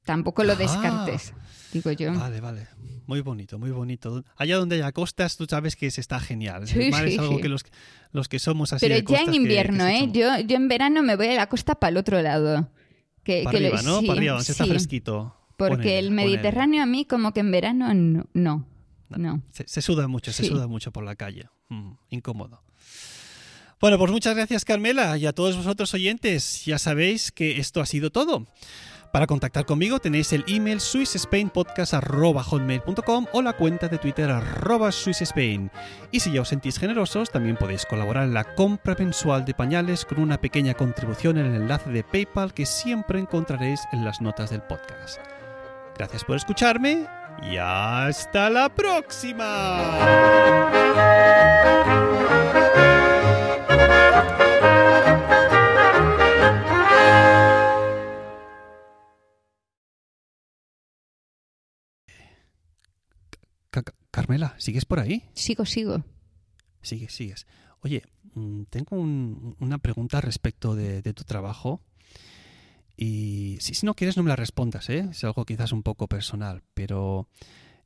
Tampoco 0.04 0.44
lo 0.44 0.54
descartes, 0.54 1.34
digo 1.72 1.90
yo. 1.92 2.12
Vale, 2.14 2.40
vale. 2.40 2.66
Muy 3.06 3.20
bonito, 3.20 3.58
muy 3.58 3.70
bonito. 3.70 4.24
Allá 4.36 4.56
donde 4.56 4.76
haya 4.76 4.92
costas, 4.92 5.36
tú 5.36 5.46
sabes 5.48 5.74
que 5.76 5.90
se 5.90 6.00
está 6.00 6.20
genial. 6.20 6.66
Sí, 6.68 6.78
es 6.80 6.94
sí, 6.96 7.18
algo 7.18 7.36
sí. 7.36 7.42
que 7.42 7.48
los, 7.48 7.64
los 8.12 8.28
que 8.28 8.38
somos 8.38 8.72
así 8.72 8.86
Pero 8.86 8.94
de 8.96 9.04
ya 9.12 9.22
en 9.22 9.30
que- 9.30 9.36
invierno, 9.36 9.84
que 9.86 9.90
se 9.98 10.04
¿eh? 10.04 10.08
Yo, 10.12 10.38
yo 10.46 10.56
en 10.56 10.68
verano 10.68 11.02
me 11.02 11.16
voy 11.16 11.28
a 11.28 11.34
la 11.34 11.48
costa 11.48 11.74
para 11.74 11.90
el 11.90 11.96
otro 11.96 12.20
lado. 12.22 12.70
Que, 13.24 13.42
Para 13.44 13.58
que 13.58 13.62
lo- 13.68 13.74
arriba, 13.74 13.82
¿no? 13.82 14.00
sí, 14.00 14.06
para 14.06 14.18
arriba, 14.18 14.34
donde 14.34 14.50
está 14.52 14.66
fresquito. 14.66 15.36
Porque 15.56 15.76
Ponele, 15.76 15.98
el. 15.98 16.10
Mediterráneo 16.12 16.82
a 16.82 16.86
mí 16.86 17.04
como 17.04 17.32
que 17.32 17.40
en 17.40 17.50
verano 17.50 17.92
no. 17.94 18.26
No. 18.34 18.66
no. 19.10 19.42
Se, 19.52 19.64
se 19.68 19.82
suda 19.82 20.08
mucho, 20.08 20.32
se 20.32 20.44
suda 20.44 20.66
mucho 20.66 20.92
por 20.92 21.04
la 21.04 21.14
calle. 21.16 21.48
Mm, 21.68 21.92
incómodo. 22.10 22.62
Bueno, 23.80 23.98
pues 23.98 24.10
muchas 24.12 24.36
gracias 24.36 24.64
Carmela 24.64 25.16
y 25.18 25.26
a 25.26 25.32
todos 25.32 25.56
vosotros 25.56 25.92
oyentes. 25.94 26.64
Ya 26.64 26.78
sabéis 26.78 27.32
que 27.32 27.58
esto 27.58 27.80
ha 27.80 27.86
sido 27.86 28.10
todo. 28.10 28.46
Para 29.12 29.26
contactar 29.26 29.66
conmigo 29.66 29.98
tenéis 29.98 30.32
el 30.32 30.42
email 30.48 30.80
swissspainpodcast.hotmail.com 30.80 33.26
o 33.32 33.42
la 33.42 33.52
cuenta 33.52 33.88
de 33.88 33.98
Twitter 33.98 34.30
arroba 34.30 34.90
swissspain. 34.90 35.70
Y 36.10 36.20
si 36.20 36.32
ya 36.32 36.40
os 36.40 36.48
sentís 36.48 36.78
generosos, 36.78 37.30
también 37.30 37.56
podéis 37.56 37.84
colaborar 37.84 38.24
en 38.24 38.32
la 38.32 38.54
compra 38.54 38.96
mensual 38.98 39.44
de 39.44 39.52
pañales 39.52 40.06
con 40.06 40.18
una 40.18 40.40
pequeña 40.40 40.72
contribución 40.72 41.36
en 41.36 41.44
el 41.44 41.56
enlace 41.60 41.90
de 41.90 42.04
PayPal 42.04 42.54
que 42.54 42.64
siempre 42.64 43.20
encontraréis 43.20 43.82
en 43.92 44.02
las 44.02 44.22
notas 44.22 44.48
del 44.48 44.62
podcast. 44.62 45.20
Gracias 45.98 46.24
por 46.24 46.36
escucharme 46.36 47.06
y 47.42 47.58
hasta 47.58 48.48
la 48.48 48.70
próxima. 48.70 49.90
Carmela, 64.12 64.54
¿sigues 64.58 64.84
por 64.84 65.00
ahí? 65.00 65.24
Sigo, 65.34 65.64
sigo. 65.64 66.04
Sigues, 66.82 67.12
sigues. 67.12 67.46
Oye, 67.80 68.02
mm, 68.34 68.62
tengo 68.70 68.96
un- 68.96 69.56
una 69.58 69.78
pregunta 69.78 70.20
respecto 70.20 70.76
de, 70.76 71.02
de 71.02 71.12
tu 71.14 71.24
trabajo. 71.24 71.82
Y 72.96 73.56
si, 73.60 73.74
si 73.74 73.86
no 73.86 73.94
quieres, 73.94 74.16
no 74.16 74.22
me 74.22 74.28
la 74.28 74.36
respondas, 74.36 74.88
¿eh? 74.90 75.08
Es 75.10 75.24
algo 75.24 75.44
quizás 75.44 75.72
un 75.72 75.82
poco 75.82 76.06
personal, 76.08 76.62
pero 76.74 77.28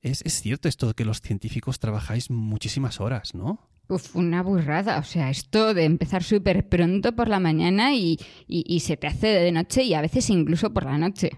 es, 0.03 0.20
es 0.27 0.41
cierto 0.43 0.68
esto 0.68 0.89
de 0.89 0.95
que 0.95 1.05
los 1.05 1.20
científicos 1.22 1.79
trabajáis 1.79 2.29
muchísimas 2.31 3.01
horas, 3.01 3.35
¿no? 3.35 3.61
Uf, 3.89 4.16
una 4.16 4.43
burrada. 4.43 4.99
O 4.99 5.05
sea, 5.05 5.31
esto 5.31 5.72
de 5.74 5.85
empezar 5.85 6.24
súper 6.24 6.68
pronto 6.68 7.14
por 7.14 7.29
la 7.29 7.39
mañana 7.39 7.95
y, 7.95 8.18
y- 8.49 8.64
y 8.66 8.81
se 8.81 8.97
te 8.97 9.07
hace 9.07 9.29
de 9.29 9.53
noche 9.53 9.85
y 9.85 9.95
a 9.95 10.01
veces 10.03 10.29
incluso 10.29 10.72
por 10.74 10.85
la 10.85 10.99
noche. 10.99 11.31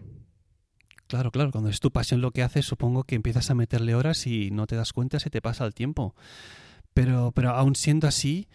Claro, 1.08 1.30
claro, 1.32 1.50
cuando 1.50 1.70
es 1.70 1.80
tu 1.80 1.90
pasión 1.90 2.20
lo 2.20 2.30
que 2.30 2.42
haces, 2.42 2.66
supongo 2.66 3.02
que 3.04 3.14
empiezas 3.16 3.50
a 3.50 3.54
meterle 3.54 3.94
horas 3.94 4.26
y 4.26 4.50
no 4.50 4.66
te 4.66 4.76
das 4.76 4.92
cuenta, 4.92 5.18
se 5.18 5.30
te 5.30 5.40
pasa 5.40 5.64
el 5.64 5.74
tiempo. 5.74 6.14
Pero, 6.94 7.32
pero 7.34 7.50
aún 7.50 7.74
siendo 7.76 8.06
así, 8.06 8.46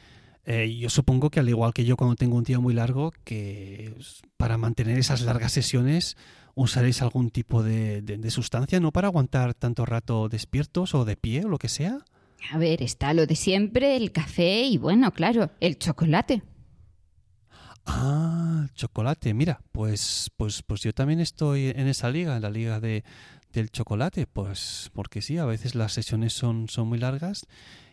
eh, 0.46 0.76
yo 0.78 0.90
supongo 0.90 1.30
que 1.32 1.40
al 1.40 1.50
igual 1.50 1.74
que 1.74 1.86
yo 1.86 1.98
cuando 1.98 2.16
tengo 2.16 2.38
un 2.38 2.44
día 2.44 2.60
muy 2.60 2.74
largo, 2.74 3.12
que 3.24 3.96
para 4.38 4.58
mantener 4.58 4.98
esas 5.00 5.22
largas 5.22 5.52
sesiones 5.54 6.16
usaréis 6.56 7.02
algún 7.02 7.32
tipo 7.32 7.64
de, 7.64 8.02
de- 8.04 8.18
de 8.18 8.30
sustancia, 8.32 8.80
¿no? 8.80 8.92
Para 8.92 9.08
aguantar 9.08 9.54
tanto 9.56 9.86
rato 9.86 10.30
despiertos 10.30 10.94
o 10.94 11.06
de 11.06 11.16
pie 11.18 11.46
o 11.46 11.50
lo 11.50 11.58
que 11.58 11.70
sea. 11.70 12.00
A 12.52 12.58
ver, 12.58 12.84
está 12.84 13.14
lo 13.14 13.26
de 13.26 13.36
siempre, 13.36 13.96
el 13.96 14.12
café 14.12 14.64
y 14.64 14.78
bueno, 14.78 15.12
claro, 15.12 15.50
el 15.60 15.80
chocolate. 15.80 16.44
Ah, 17.86 18.68
chocolate. 18.76 19.34
Mira, 19.34 19.62
pues, 19.72 20.32
pues, 20.38 20.64
pues 20.64 20.82
yo 20.82 20.94
también 20.94 21.20
estoy 21.20 21.68
en 21.68 21.88
esa 21.88 22.10
liga, 22.10 22.36
en 22.36 22.42
la 22.42 22.50
liga 22.50 22.80
de, 22.80 23.04
del 23.52 23.70
chocolate, 23.72 24.26
pues 24.28 24.90
porque 24.94 25.22
sí, 25.22 25.38
a 25.38 25.46
veces 25.46 25.76
las 25.76 25.94
sesiones 25.94 26.34
son, 26.34 26.70
son 26.70 26.88
muy 26.88 26.98
largas. 26.98 27.46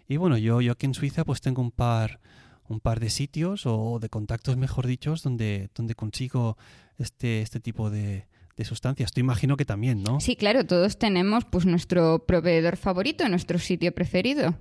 Y 0.08 0.16
bueno, 0.16 0.38
yo, 0.38 0.60
yo 0.60 0.72
aquí 0.72 0.86
en 0.86 0.94
Suiza 0.94 1.24
pues 1.24 1.40
tengo 1.40 1.62
un 1.62 1.70
par, 1.70 2.20
un 2.68 2.80
par 2.80 3.00
de 3.00 3.10
sitios 3.10 3.66
o 3.66 3.98
de 4.00 4.08
contactos, 4.08 4.56
mejor 4.56 4.86
dicho, 4.86 5.14
donde, 5.22 5.70
donde 5.74 5.94
consigo 5.94 6.56
este, 6.98 7.42
este 7.42 7.60
tipo 7.60 7.90
de, 7.90 8.26
de 8.56 8.64
sustancias. 8.64 9.12
Tú 9.12 9.20
imagino 9.20 9.56
que 9.56 9.64
también, 9.64 10.02
¿no? 10.02 10.20
Sí, 10.20 10.36
claro, 10.36 10.66
todos 10.66 10.98
tenemos 10.98 11.44
pues 11.44 11.66
nuestro 11.66 12.26
proveedor 12.26 12.76
favorito, 12.76 13.28
nuestro 13.28 13.58
sitio 13.58 13.94
preferido. 13.94 14.56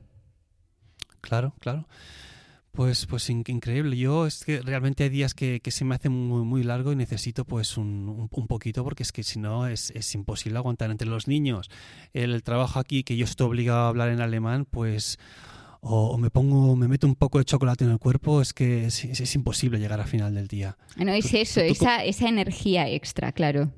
Claro, 1.21 1.53
claro. 1.59 1.87
Pues, 2.79 3.05
pues 3.07 3.29
in- 3.29 3.43
increíble. 3.45 3.97
Yo 3.97 4.25
es 4.25 4.45
que 4.45 4.61
realmente 4.61 5.03
hay 5.03 5.09
días 5.09 5.33
que, 5.33 5.59
que 5.59 5.69
se 5.69 5.83
me 5.83 5.95
hace 5.95 6.07
muy, 6.07 6.45
muy 6.45 6.63
largo 6.63 6.93
y 6.93 6.95
necesito 6.95 7.43
pues 7.43 7.75
un, 7.75 8.07
un- 8.07 8.29
un 8.31 8.47
poquito 8.47 8.85
porque 8.85 9.03
es 9.03 9.11
que 9.11 9.21
si 9.21 9.37
no 9.37 9.67
es, 9.67 9.91
es 9.91 10.15
imposible 10.15 10.57
aguantar 10.59 10.89
entre 10.89 11.05
los 11.09 11.27
niños. 11.27 11.69
El 12.13 12.41
trabajo 12.41 12.79
aquí 12.79 13.03
que 13.03 13.17
yo 13.17 13.25
estoy 13.25 13.47
obligado 13.47 13.79
a 13.81 13.87
hablar 13.89 14.07
en 14.11 14.21
alemán, 14.21 14.63
pues 14.63 15.19
o, 15.81 16.11
o 16.11 16.17
me 16.17 16.29
pongo, 16.29 16.77
me 16.77 16.87
meto 16.87 17.05
un 17.05 17.15
poco 17.15 17.39
de 17.39 17.43
chocolate 17.43 17.83
en 17.83 17.91
el 17.91 17.99
cuerpo, 17.99 18.39
es 18.41 18.53
que 18.53 18.85
es, 18.85 19.03
es- 19.03 19.19
es 19.19 19.35
imposible 19.35 19.77
llegar 19.77 19.99
al 19.99 20.07
final 20.07 20.33
del 20.33 20.47
día. 20.47 20.77
No 20.95 21.11
es 21.11 21.33
eso, 21.33 21.59
tú- 21.59 21.67
tú- 21.67 21.73
esa, 21.73 22.05
esa 22.05 22.29
energía 22.29 22.87
extra, 22.87 23.33
claro. 23.33 23.73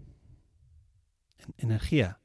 Energía. 1.57 2.19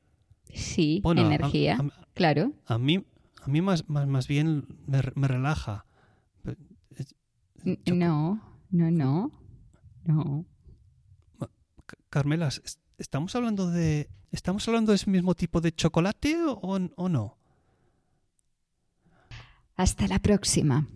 Sí, 0.53 1.01
Bueno, 1.03 1.23
a- 1.23 1.35
energía, 1.37 1.79
a- 1.81 2.07
claro. 2.13 2.53
A 2.67 2.77
mí, 2.77 3.03
a 3.43 3.49
mí 3.49 3.63
más, 3.63 3.89
más, 3.89 4.07
más 4.07 4.29
bien 4.29 4.67
me, 4.87 5.01
me 5.15 5.27
relaja. 5.27 5.86
No, 7.67 8.41
no, 8.71 8.91
no, 8.91 9.33
no. 10.05 10.47
C- 11.41 11.97
Carmela, 12.11 12.49
¿est- 12.49 12.79
¿estamos 12.99 13.35
hablando 13.35 13.71
de 13.71 14.09
estamos 14.31 14.67
hablando 14.69 14.93
de 14.93 14.97
ese 14.97 15.11
mismo 15.11 15.35
tipo 15.35 15.61
de 15.61 15.73
chocolate 15.73 16.37
o, 16.45 16.61
o 16.97 17.09
no? 17.09 17.37
Hasta 19.77 20.07
la 20.07 20.19
próxima. 20.21 20.87